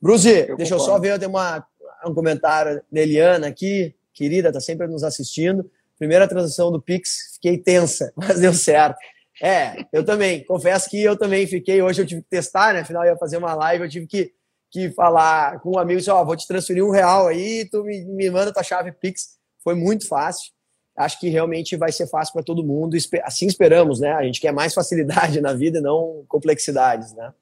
Bruzi, 0.00 0.28
eu 0.28 0.56
deixa 0.56 0.74
concordo. 0.74 0.74
eu 0.74 0.78
só 0.80 0.98
ver, 0.98 1.18
tem 1.18 1.28
uma, 1.28 1.64
um 2.04 2.12
comentário 2.12 2.82
da 2.90 3.00
Eliana 3.00 3.46
aqui, 3.46 3.94
querida, 4.12 4.52
tá 4.52 4.60
sempre 4.60 4.88
nos 4.88 5.04
assistindo 5.04 5.70
primeira 6.02 6.26
transação 6.26 6.72
do 6.72 6.82
Pix, 6.82 7.31
fiquei 7.42 7.58
tensa, 7.58 8.12
mas 8.16 8.38
deu 8.38 8.54
certo. 8.54 8.96
É, 9.42 9.84
eu 9.92 10.04
também. 10.04 10.44
Confesso 10.44 10.88
que 10.88 11.02
eu 11.02 11.16
também 11.16 11.46
fiquei. 11.46 11.82
Hoje 11.82 12.00
eu 12.00 12.06
tive 12.06 12.22
que 12.22 12.28
testar, 12.28 12.72
né? 12.72 12.80
Afinal, 12.80 13.02
eu 13.02 13.12
ia 13.12 13.18
fazer 13.18 13.38
uma 13.38 13.54
live, 13.54 13.84
eu 13.84 13.90
tive 13.90 14.06
que, 14.06 14.32
que 14.70 14.90
falar 14.90 15.58
com 15.60 15.72
um 15.72 15.78
amigo: 15.78 15.98
assim, 15.98 16.10
ó, 16.10 16.24
vou 16.24 16.36
te 16.36 16.46
transferir 16.46 16.84
um 16.84 16.90
real 16.90 17.26
aí, 17.26 17.68
tu 17.68 17.82
me, 17.82 18.04
me 18.04 18.30
manda 18.30 18.52
tua 18.52 18.62
chave 18.62 18.92
Pix. 18.92 19.38
Foi 19.64 19.74
muito 19.74 20.06
fácil. 20.06 20.52
Acho 20.96 21.18
que 21.18 21.28
realmente 21.30 21.74
vai 21.74 21.90
ser 21.90 22.06
fácil 22.06 22.34
para 22.34 22.42
todo 22.42 22.64
mundo. 22.64 22.96
Assim 23.24 23.46
esperamos, 23.46 23.98
né? 23.98 24.12
A 24.12 24.22
gente 24.22 24.40
quer 24.40 24.52
mais 24.52 24.74
facilidade 24.74 25.40
na 25.40 25.54
vida 25.54 25.78
e 25.78 25.82
não 25.82 26.24
complexidades, 26.28 27.14
né? 27.14 27.32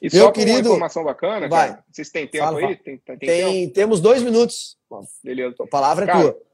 E 0.00 0.08
Meu 0.12 0.26
só 0.26 0.30
querido, 0.30 0.68
uma 0.68 0.76
informação 0.76 1.04
bacana, 1.04 1.48
vai. 1.48 1.70
Cara, 1.70 1.84
vocês 1.90 2.10
têm 2.10 2.26
tempo 2.26 2.44
fala, 2.44 2.58
aí? 2.58 2.76
Tem, 2.76 2.98
tem, 2.98 3.18
tem 3.18 3.28
tempo? 3.28 3.74
Temos 3.74 4.00
dois 4.00 4.22
minutos. 4.22 4.76
Beleza. 5.24 5.56
A 5.58 5.66
palavra 5.66 6.04
é 6.04 6.06
cara, 6.06 6.18
é 6.20 6.32
tua 6.32 6.45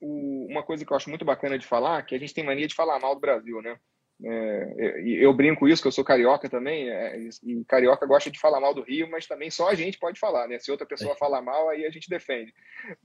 o, 0.00 0.46
uma 0.48 0.62
coisa 0.62 0.84
que 0.84 0.92
eu 0.92 0.96
acho 0.96 1.08
muito 1.08 1.24
bacana 1.24 1.58
de 1.58 1.66
falar, 1.66 2.02
que 2.02 2.14
a 2.14 2.18
gente 2.18 2.34
tem 2.34 2.44
mania 2.44 2.66
de 2.66 2.74
falar 2.74 2.98
mal 2.98 3.14
do 3.14 3.20
Brasil, 3.20 3.60
né? 3.62 3.78
É, 4.24 5.00
eu 5.04 5.32
brinco 5.32 5.68
isso, 5.68 5.80
que 5.80 5.86
eu 5.86 5.92
sou 5.92 6.04
carioca 6.04 6.48
também, 6.48 6.90
é, 6.90 7.28
e 7.44 7.64
carioca 7.64 8.04
gosta 8.04 8.30
de 8.30 8.38
falar 8.38 8.60
mal 8.60 8.74
do 8.74 8.82
Rio, 8.82 9.08
mas 9.08 9.26
também 9.26 9.48
só 9.50 9.68
a 9.68 9.74
gente 9.74 9.98
pode 9.98 10.18
falar, 10.18 10.48
né? 10.48 10.58
Se 10.58 10.70
outra 10.70 10.86
pessoa 10.86 11.12
é. 11.12 11.16
falar 11.16 11.40
mal, 11.40 11.68
aí 11.68 11.86
a 11.86 11.90
gente 11.90 12.10
defende. 12.10 12.52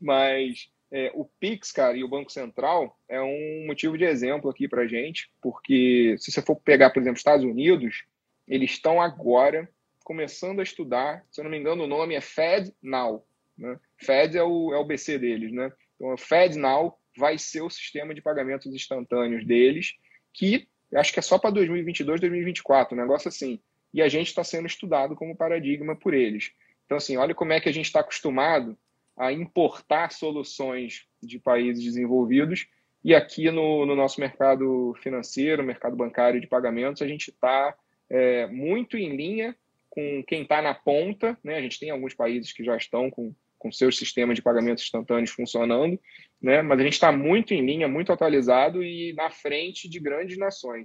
Mas 0.02 0.70
é, 0.92 1.12
o 1.14 1.26
Pix, 1.40 1.72
cara, 1.72 1.96
e 1.96 2.04
o 2.04 2.08
Banco 2.08 2.32
Central 2.32 2.98
é 3.08 3.22
um 3.22 3.66
motivo 3.68 3.98
de 3.98 4.06
exemplo 4.06 4.50
aqui 4.50 4.68
para 4.68 4.88
gente, 4.88 5.30
porque 5.42 6.16
se 6.18 6.32
você 6.32 6.42
for 6.42 6.56
pegar, 6.56 6.90
por 6.90 7.02
exemplo, 7.02 7.18
Estados 7.18 7.46
Unidos, 7.46 8.04
eles 8.48 8.72
estão 8.72 9.02
agora 9.02 9.70
começando 10.04 10.60
a 10.60 10.64
estudar, 10.64 11.24
se 11.32 11.40
eu 11.40 11.44
não 11.44 11.52
me 11.52 11.58
engano, 11.58 11.84
o 11.84 11.88
nome 11.88 12.16
é 12.16 12.22
Fed 12.22 12.74
Now. 12.82 13.26
Né? 13.58 13.80
Fed 13.98 14.38
é 14.38 14.44
o, 14.44 14.74
é 14.74 14.78
o 14.78 14.86
BC 14.86 15.20
deles, 15.20 15.52
né? 15.52 15.72
Então, 15.96 16.14
o 16.14 16.18
Fed 16.18 16.58
Now 16.58 16.98
vai 17.18 17.38
ser 17.38 17.62
o 17.62 17.70
sistema 17.70 18.14
de 18.14 18.22
pagamentos 18.22 18.74
instantâneos 18.74 19.46
deles, 19.46 19.94
que 20.34 20.68
acho 20.96 21.14
que 21.14 21.20
é 21.20 21.22
só 21.22 21.38
para 21.38 21.52
2022, 21.52 22.20
2024, 22.20 22.96
um 22.96 23.02
negócio 23.02 23.28
assim. 23.28 23.60
E 23.94 24.02
a 24.02 24.10
gente 24.10 24.28
está 24.28 24.44
sendo 24.44 24.66
estudado 24.66 25.16
como 25.16 25.38
paradigma 25.38 25.96
por 25.96 26.14
eles. 26.14 26.52
Então, 26.86 26.98
assim, 26.98 27.18
olha 27.18 27.36
como 27.36 27.54
é 27.54 27.60
que 27.60 27.70
a 27.70 27.74
gente 27.74 27.86
está 27.86 28.00
acostumado 28.00 28.78
a 29.16 29.32
importar 29.32 30.12
soluções 30.12 31.06
de 31.22 31.40
países 31.40 31.84
desenvolvidos 31.84 32.68
e 33.04 33.14
aqui 33.14 33.52
no, 33.52 33.86
no 33.86 33.96
nosso 33.96 34.22
mercado 34.22 34.96
financeiro, 35.02 35.64
mercado 35.64 35.96
bancário 35.96 36.40
de 36.40 36.48
pagamentos, 36.48 37.02
a 37.02 37.08
gente 37.08 37.32
está 37.32 37.76
é, 38.10 38.48
muito 38.48 38.98
em 38.98 39.16
linha 39.16 39.56
com 39.90 40.24
quem 40.26 40.44
está 40.44 40.62
na 40.62 40.74
ponta. 40.74 41.38
Né? 41.44 41.58
A 41.58 41.62
gente 41.62 41.80
tem 41.80 41.90
alguns 41.90 42.14
países 42.14 42.54
que 42.54 42.64
já 42.64 42.78
estão 42.78 43.12
com, 43.12 43.36
com 43.64 43.72
seus 43.72 43.98
sistemas 43.98 44.36
de 44.36 44.42
pagamentos 44.42 44.84
instantâneos 44.84 45.30
funcionando, 45.30 45.98
né? 46.42 46.62
mas 46.62 46.78
a 46.78 46.84
gente 46.84 46.94
está 46.94 47.14
muito 47.14 47.54
em 47.54 47.66
linha, 47.66 47.88
muito 47.88 48.12
atualizado 48.12 48.84
e 48.84 49.14
na 49.14 49.32
frente 49.32 49.88
de 49.88 50.02
grandes 50.02 50.38
nações. 50.38 50.84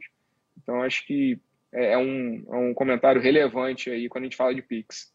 Então, 0.62 0.81
acho 0.83 1.05
que 1.05 1.41
é, 1.74 1.95
é 1.95 1.99
um, 1.99 2.45
é 2.49 2.57
um 2.57 2.72
comentário 2.72 3.20
relevante 3.20 3.91
aí 3.91 4.09
quando 4.09 4.22
a 4.22 4.26
gente 4.26 4.37
fala 4.37 4.55
de 4.55 4.62
Pix. 4.62 5.12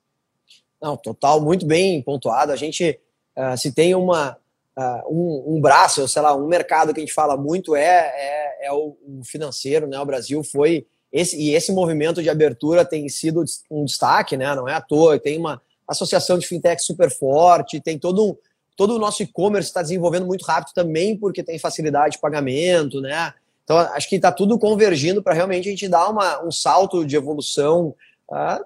Não, 0.81 0.97
total, 0.97 1.41
muito 1.41 1.65
bem 1.65 2.01
pontuado. 2.01 2.51
A 2.51 2.57
gente, 2.57 2.99
uh, 3.37 3.57
se 3.57 3.73
tem 3.73 3.95
uma, 3.95 4.37
uh, 4.77 5.09
um, 5.09 5.55
um, 5.55 5.61
braço, 5.61 6.05
sei 6.05 6.21
lá, 6.21 6.35
um 6.35 6.45
mercado 6.45 6.93
que 6.93 6.99
a 6.99 7.03
gente 7.03 7.13
fala 7.13 7.37
muito 7.37 7.77
é, 7.77 8.11
é, 8.13 8.67
é 8.67 8.73
o, 8.73 8.97
o, 9.07 9.21
financeiro, 9.23 9.87
né? 9.87 9.97
O 9.97 10.05
Brasil 10.05 10.43
foi 10.43 10.85
esse 11.13 11.39
e 11.39 11.55
esse 11.55 11.71
movimento 11.71 12.21
de 12.21 12.29
abertura 12.29 12.83
tem 12.83 13.07
sido 13.07 13.45
um 13.71 13.85
destaque, 13.85 14.35
né? 14.35 14.53
Não 14.53 14.67
é 14.67 14.73
à 14.73 14.81
toa. 14.81 15.17
Tem 15.17 15.37
uma 15.37 15.61
associação 15.87 16.37
de 16.37 16.47
fintech 16.47 16.81
super 16.81 17.11
forte, 17.11 17.81
tem 17.81 17.97
todo 17.97 18.31
um, 18.31 18.35
todo 18.75 18.95
o 18.95 18.99
nosso 18.99 19.23
e-commerce 19.23 19.69
está 19.69 19.81
desenvolvendo 19.81 20.25
muito 20.25 20.43
rápido 20.45 20.73
também 20.73 21.17
porque 21.17 21.43
tem 21.43 21.59
facilidade 21.59 22.15
de 22.15 22.21
pagamento, 22.21 23.01
né? 23.01 23.33
Então 23.63 23.77
acho 23.77 24.09
que 24.09 24.15
está 24.15 24.31
tudo 24.31 24.59
convergindo 24.59 25.23
para 25.23 25.33
realmente 25.33 25.67
a 25.67 25.71
gente 25.71 25.87
dar 25.87 26.09
uma, 26.09 26.43
um 26.43 26.51
salto 26.51 27.05
de 27.05 27.15
evolução 27.15 27.95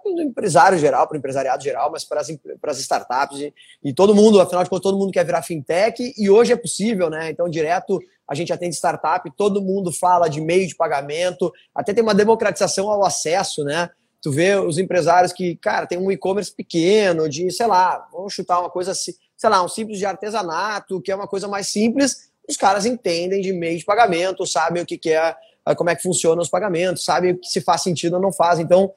do 0.03 0.21
empresário 0.21 0.77
geral, 0.77 1.07
para 1.07 1.15
o 1.15 1.17
empresariado 1.17 1.63
geral, 1.63 1.91
mas 1.91 2.05
para 2.05 2.21
as, 2.21 2.27
para 2.61 2.71
as 2.71 2.79
startups 2.79 3.39
e, 3.39 3.53
e, 3.83 3.93
todo 3.93 4.15
mundo, 4.15 4.39
afinal 4.39 4.63
de 4.63 4.69
contas, 4.69 4.83
todo 4.83 4.97
mundo 4.97 5.11
quer 5.11 5.25
virar 5.25 5.41
fintech 5.41 6.13
e 6.17 6.29
hoje 6.29 6.53
é 6.53 6.55
possível, 6.55 7.09
né? 7.09 7.29
Então, 7.29 7.49
direto 7.49 7.99
a 8.27 8.35
gente 8.35 8.51
atende 8.51 8.75
startup, 8.75 9.29
todo 9.35 9.61
mundo 9.61 9.91
fala 9.91 10.27
de 10.27 10.41
meio 10.41 10.67
de 10.67 10.75
pagamento, 10.75 11.51
até 11.73 11.93
tem 11.93 12.03
uma 12.03 12.15
democratização 12.15 12.89
ao 12.89 13.05
acesso, 13.05 13.63
né? 13.63 13.89
Tu 14.27 14.31
vê 14.33 14.55
os 14.55 14.77
empresários 14.77 15.31
que, 15.31 15.55
cara, 15.55 15.87
tem 15.87 15.97
um 15.97 16.11
e-commerce 16.11 16.53
pequeno, 16.53 17.29
de, 17.29 17.49
sei 17.49 17.65
lá, 17.65 18.05
vamos 18.11 18.33
chutar 18.33 18.59
uma 18.59 18.69
coisa 18.69 18.91
assim, 18.91 19.13
sei 19.37 19.49
lá, 19.49 19.63
um 19.63 19.69
simples 19.69 19.97
de 19.97 20.05
artesanato, 20.05 21.01
que 21.01 21.09
é 21.09 21.15
uma 21.15 21.29
coisa 21.29 21.47
mais 21.47 21.69
simples, 21.69 22.29
os 22.45 22.57
caras 22.57 22.85
entendem 22.85 23.39
de 23.39 23.53
meio 23.53 23.77
de 23.79 23.85
pagamento, 23.85 24.45
sabem 24.45 24.83
o 24.83 24.85
que, 24.85 24.97
que 24.97 25.11
é, 25.11 25.33
como 25.77 25.89
é 25.89 25.95
que 25.95 26.03
funcionam 26.03 26.41
os 26.41 26.49
pagamentos, 26.49 27.05
sabem 27.05 27.31
o 27.31 27.37
que 27.37 27.47
se 27.47 27.61
faz 27.61 27.83
sentido 27.83 28.17
ou 28.17 28.21
não 28.21 28.33
faz. 28.33 28.59
Então, 28.59 28.91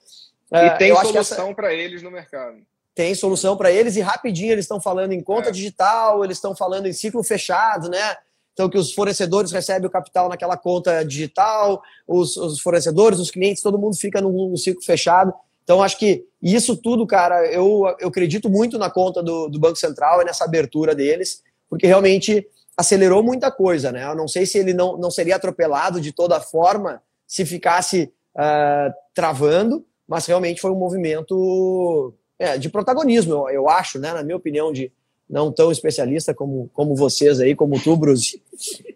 e 0.53 0.57
é, 0.57 0.71
tem 0.71 0.93
solução 0.97 1.47
essa... 1.47 1.55
para 1.55 1.73
eles 1.73 2.03
no 2.03 2.11
mercado. 2.11 2.57
Tem 2.93 3.15
solução 3.15 3.57
para 3.57 3.71
eles 3.71 3.95
e 3.95 4.01
rapidinho 4.01 4.51
eles 4.51 4.65
estão 4.65 4.81
falando 4.81 5.13
em 5.13 5.21
conta 5.23 5.51
é. 5.51 5.53
digital, 5.53 6.25
eles 6.25 6.39
estão 6.39 6.57
falando 6.57 6.87
em 6.87 6.93
ciclo 6.93 7.23
fechado, 7.23 7.89
né? 7.89 8.17
Então, 8.53 8.69
que 8.69 8.79
os 8.79 8.93
fornecedores 8.93 9.53
recebem 9.53 9.87
o 9.87 9.91
capital 9.91 10.29
naquela 10.29 10.57
conta 10.57 11.05
digital, 11.05 11.83
os, 12.07 12.37
os 12.37 12.61
fornecedores, 12.61 13.19
os 13.19 13.31
clientes, 13.31 13.63
todo 13.63 13.79
mundo 13.79 13.97
fica 13.97 14.21
num, 14.21 14.51
num, 14.51 14.57
ciclo 14.57 14.83
fechado. 14.83 15.33
Então, 15.63 15.83
acho 15.83 15.99
que 15.99 16.25
isso 16.43 16.77
tudo, 16.77 17.07
cara, 17.07 17.47
eu, 17.47 17.85
eu 18.01 18.09
acredito 18.09 18.51
muito 18.51 18.79
na 18.79 18.91
conta 18.91 19.23
do, 19.23 19.49
do 19.49 19.59
Banco 19.59 19.77
Central 19.77 20.21
e 20.21 20.25
nessa 20.25 20.45
abertura 20.45 20.95
deles, 20.95 21.43
porque 21.69 21.87
realmente 21.87 22.47
acelerou 22.77 23.23
muita 23.23 23.51
coisa, 23.51 23.93
né? 23.93 24.05
Eu 24.05 24.17
não 24.17 24.27
sei 24.27 24.47
se 24.47 24.59
ele 24.59 24.75
não, 24.75 24.97
não 24.97 25.11
seria 25.11 25.37
atropelado 25.37 26.01
de 26.01 26.13
toda 26.13 26.41
forma 26.41 27.03
se 27.27 27.47
ficasse 27.47 28.13
uh, 28.35 28.93
travando, 29.15 29.85
mas 30.09 30.27
realmente 30.27 30.61
foi 30.61 30.71
um 30.71 30.79
movimento 30.79 32.13
é, 32.41 32.57
de 32.59 32.69
protagonismo, 32.71 33.35
eu, 33.35 33.51
eu, 33.51 33.69
acho, 33.69 33.99
né, 33.99 34.13
na 34.13 34.23
minha 34.23 34.37
opinião, 34.37 34.73
de 34.73 34.91
não 35.31 35.53
tão 35.53 35.71
especialista 35.71 36.35
como, 36.35 36.69
como 36.73 36.97
vocês 36.97 37.41
aí, 37.41 37.55
como 37.55 37.81
tu, 37.81 37.97
Bruce. 37.97 38.43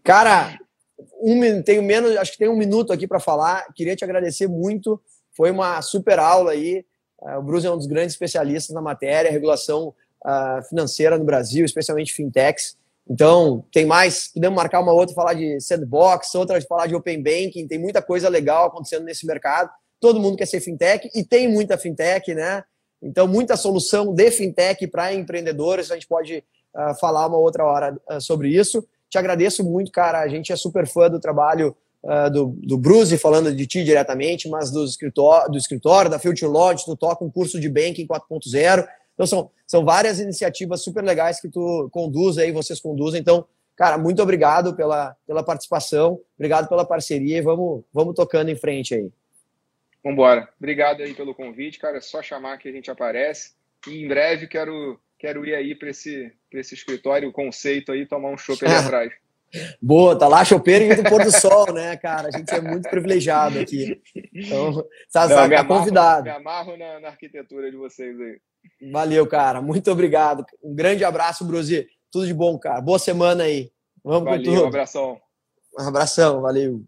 Cara, 0.02 0.58
um, 1.22 1.62
tenho 1.62 1.82
menos, 1.82 2.16
acho 2.16 2.32
que 2.32 2.38
tem 2.38 2.48
um 2.48 2.56
minuto 2.56 2.92
aqui 2.92 3.06
para 3.06 3.20
falar. 3.20 3.72
Queria 3.74 3.94
te 3.94 4.04
agradecer 4.04 4.48
muito. 4.48 5.00
Foi 5.36 5.50
uma 5.50 5.80
super 5.80 6.18
aula 6.18 6.52
aí. 6.52 6.84
Uh, 7.22 7.38
o 7.38 7.42
Bruce 7.42 7.66
é 7.66 7.70
um 7.70 7.78
dos 7.78 7.86
grandes 7.86 8.14
especialistas 8.14 8.74
na 8.74 8.82
matéria, 8.82 9.30
regulação 9.30 9.94
uh, 10.24 10.62
financeira 10.68 11.16
no 11.16 11.24
Brasil, 11.24 11.64
especialmente 11.64 12.12
fintechs. 12.12 12.76
Então, 13.08 13.64
tem 13.72 13.86
mais, 13.86 14.28
podemos 14.28 14.56
marcar 14.56 14.80
uma 14.80 14.92
outra, 14.92 15.14
falar 15.14 15.34
de 15.34 15.60
sandbox, 15.60 16.34
outra 16.34 16.58
de 16.58 16.66
falar 16.66 16.86
de 16.86 16.94
open 16.94 17.22
banking, 17.22 17.66
tem 17.68 17.78
muita 17.78 18.02
coisa 18.02 18.28
legal 18.28 18.66
acontecendo 18.66 19.04
nesse 19.04 19.26
mercado 19.26 19.70
todo 20.04 20.20
mundo 20.20 20.36
quer 20.36 20.44
ser 20.44 20.60
fintech 20.60 21.10
e 21.14 21.24
tem 21.24 21.48
muita 21.48 21.78
fintech, 21.78 22.34
né? 22.34 22.62
Então, 23.04 23.28
muita 23.28 23.56
solução 23.56 24.14
de 24.14 24.30
fintech 24.30 24.86
para 24.86 25.12
empreendedores. 25.12 25.90
A 25.90 25.94
gente 25.94 26.08
pode 26.08 26.42
uh, 26.74 26.98
falar 26.98 27.26
uma 27.26 27.36
outra 27.36 27.64
hora 27.64 28.00
uh, 28.10 28.20
sobre 28.20 28.48
isso. 28.48 28.82
Te 29.10 29.18
agradeço 29.18 29.62
muito, 29.62 29.92
cara. 29.92 30.20
A 30.20 30.28
gente 30.28 30.50
é 30.50 30.56
super 30.56 30.86
fã 30.86 31.10
do 31.10 31.20
trabalho 31.20 31.76
uh, 32.02 32.30
do, 32.30 32.46
do 32.62 32.78
Bruce, 32.78 33.18
falando 33.18 33.54
de 33.54 33.66
ti 33.66 33.84
diretamente, 33.84 34.48
mas 34.48 34.70
do 34.70 34.82
escritório, 34.84 35.52
do 35.52 35.58
escritório 35.58 36.10
da 36.10 36.18
Future 36.18 36.50
Lodge, 36.50 36.86
tu 36.86 36.96
toca 36.96 37.22
um 37.22 37.30
curso 37.30 37.60
de 37.60 37.68
Banking 37.68 38.06
4.0. 38.06 38.88
Então, 39.12 39.26
são, 39.26 39.50
são 39.66 39.84
várias 39.84 40.18
iniciativas 40.18 40.82
super 40.82 41.04
legais 41.04 41.40
que 41.40 41.48
tu 41.48 41.88
conduz 41.92 42.38
aí, 42.38 42.52
vocês 42.52 42.80
conduzem. 42.80 43.20
Então, 43.20 43.44
cara, 43.76 43.98
muito 43.98 44.22
obrigado 44.22 44.74
pela, 44.74 45.14
pela 45.26 45.42
participação, 45.42 46.18
obrigado 46.38 46.68
pela 46.68 46.86
parceria 46.86 47.36
e 47.36 47.42
vamos, 47.42 47.84
vamos 47.92 48.14
tocando 48.14 48.48
em 48.48 48.56
frente 48.56 48.94
aí. 48.94 49.10
Vambora. 50.04 50.48
Obrigado 50.58 51.02
aí 51.02 51.14
pelo 51.14 51.34
convite, 51.34 51.78
cara. 51.78 51.96
É 51.96 52.00
só 52.00 52.22
chamar 52.22 52.58
que 52.58 52.68
a 52.68 52.72
gente 52.72 52.90
aparece. 52.90 53.54
E 53.88 54.04
em 54.04 54.08
breve 54.08 54.46
quero, 54.46 55.00
quero 55.18 55.46
ir 55.46 55.54
aí 55.54 55.74
para 55.74 55.88
esse, 55.88 56.30
esse 56.52 56.74
escritório, 56.74 57.28
o 57.28 57.32
conceito 57.32 57.90
aí, 57.90 58.06
tomar 58.06 58.28
um 58.28 58.36
chopp 58.36 58.64
ali 58.66 58.74
atrás. 58.76 59.12
Boa, 59.80 60.18
tá 60.18 60.26
lá 60.26 60.44
chopeiro 60.44 60.84
e 60.84 60.96
do 60.96 61.08
pôr 61.08 61.22
do 61.22 61.30
sol, 61.30 61.72
né, 61.72 61.96
cara? 61.96 62.28
A 62.28 62.30
gente 62.36 62.52
é 62.52 62.60
muito 62.60 62.88
privilegiado 62.90 63.58
aqui. 63.58 64.02
Então, 64.34 64.72
Não, 64.72 65.48
tá 65.48 65.64
convidado. 65.64 66.24
Me 66.24 66.30
amarro 66.30 66.76
na, 66.76 67.00
na, 67.00 67.08
arquitetura 67.08 67.70
de 67.70 67.76
vocês 67.76 68.20
aí. 68.20 68.40
Valeu, 68.90 69.26
cara. 69.26 69.62
Muito 69.62 69.90
obrigado. 69.90 70.44
Um 70.62 70.74
grande 70.74 71.04
abraço, 71.04 71.44
Bruzi. 71.44 71.86
Tudo 72.10 72.26
de 72.26 72.34
bom, 72.34 72.58
cara. 72.58 72.80
Boa 72.80 72.98
semana 72.98 73.44
aí. 73.44 73.70
Vamos 74.02 74.24
valeu, 74.24 74.44
com 74.44 74.50
tudo. 74.50 74.64
Um 74.64 74.68
abração. 74.68 75.20
Um 75.78 75.88
abração, 75.88 76.42
valeu. 76.42 76.84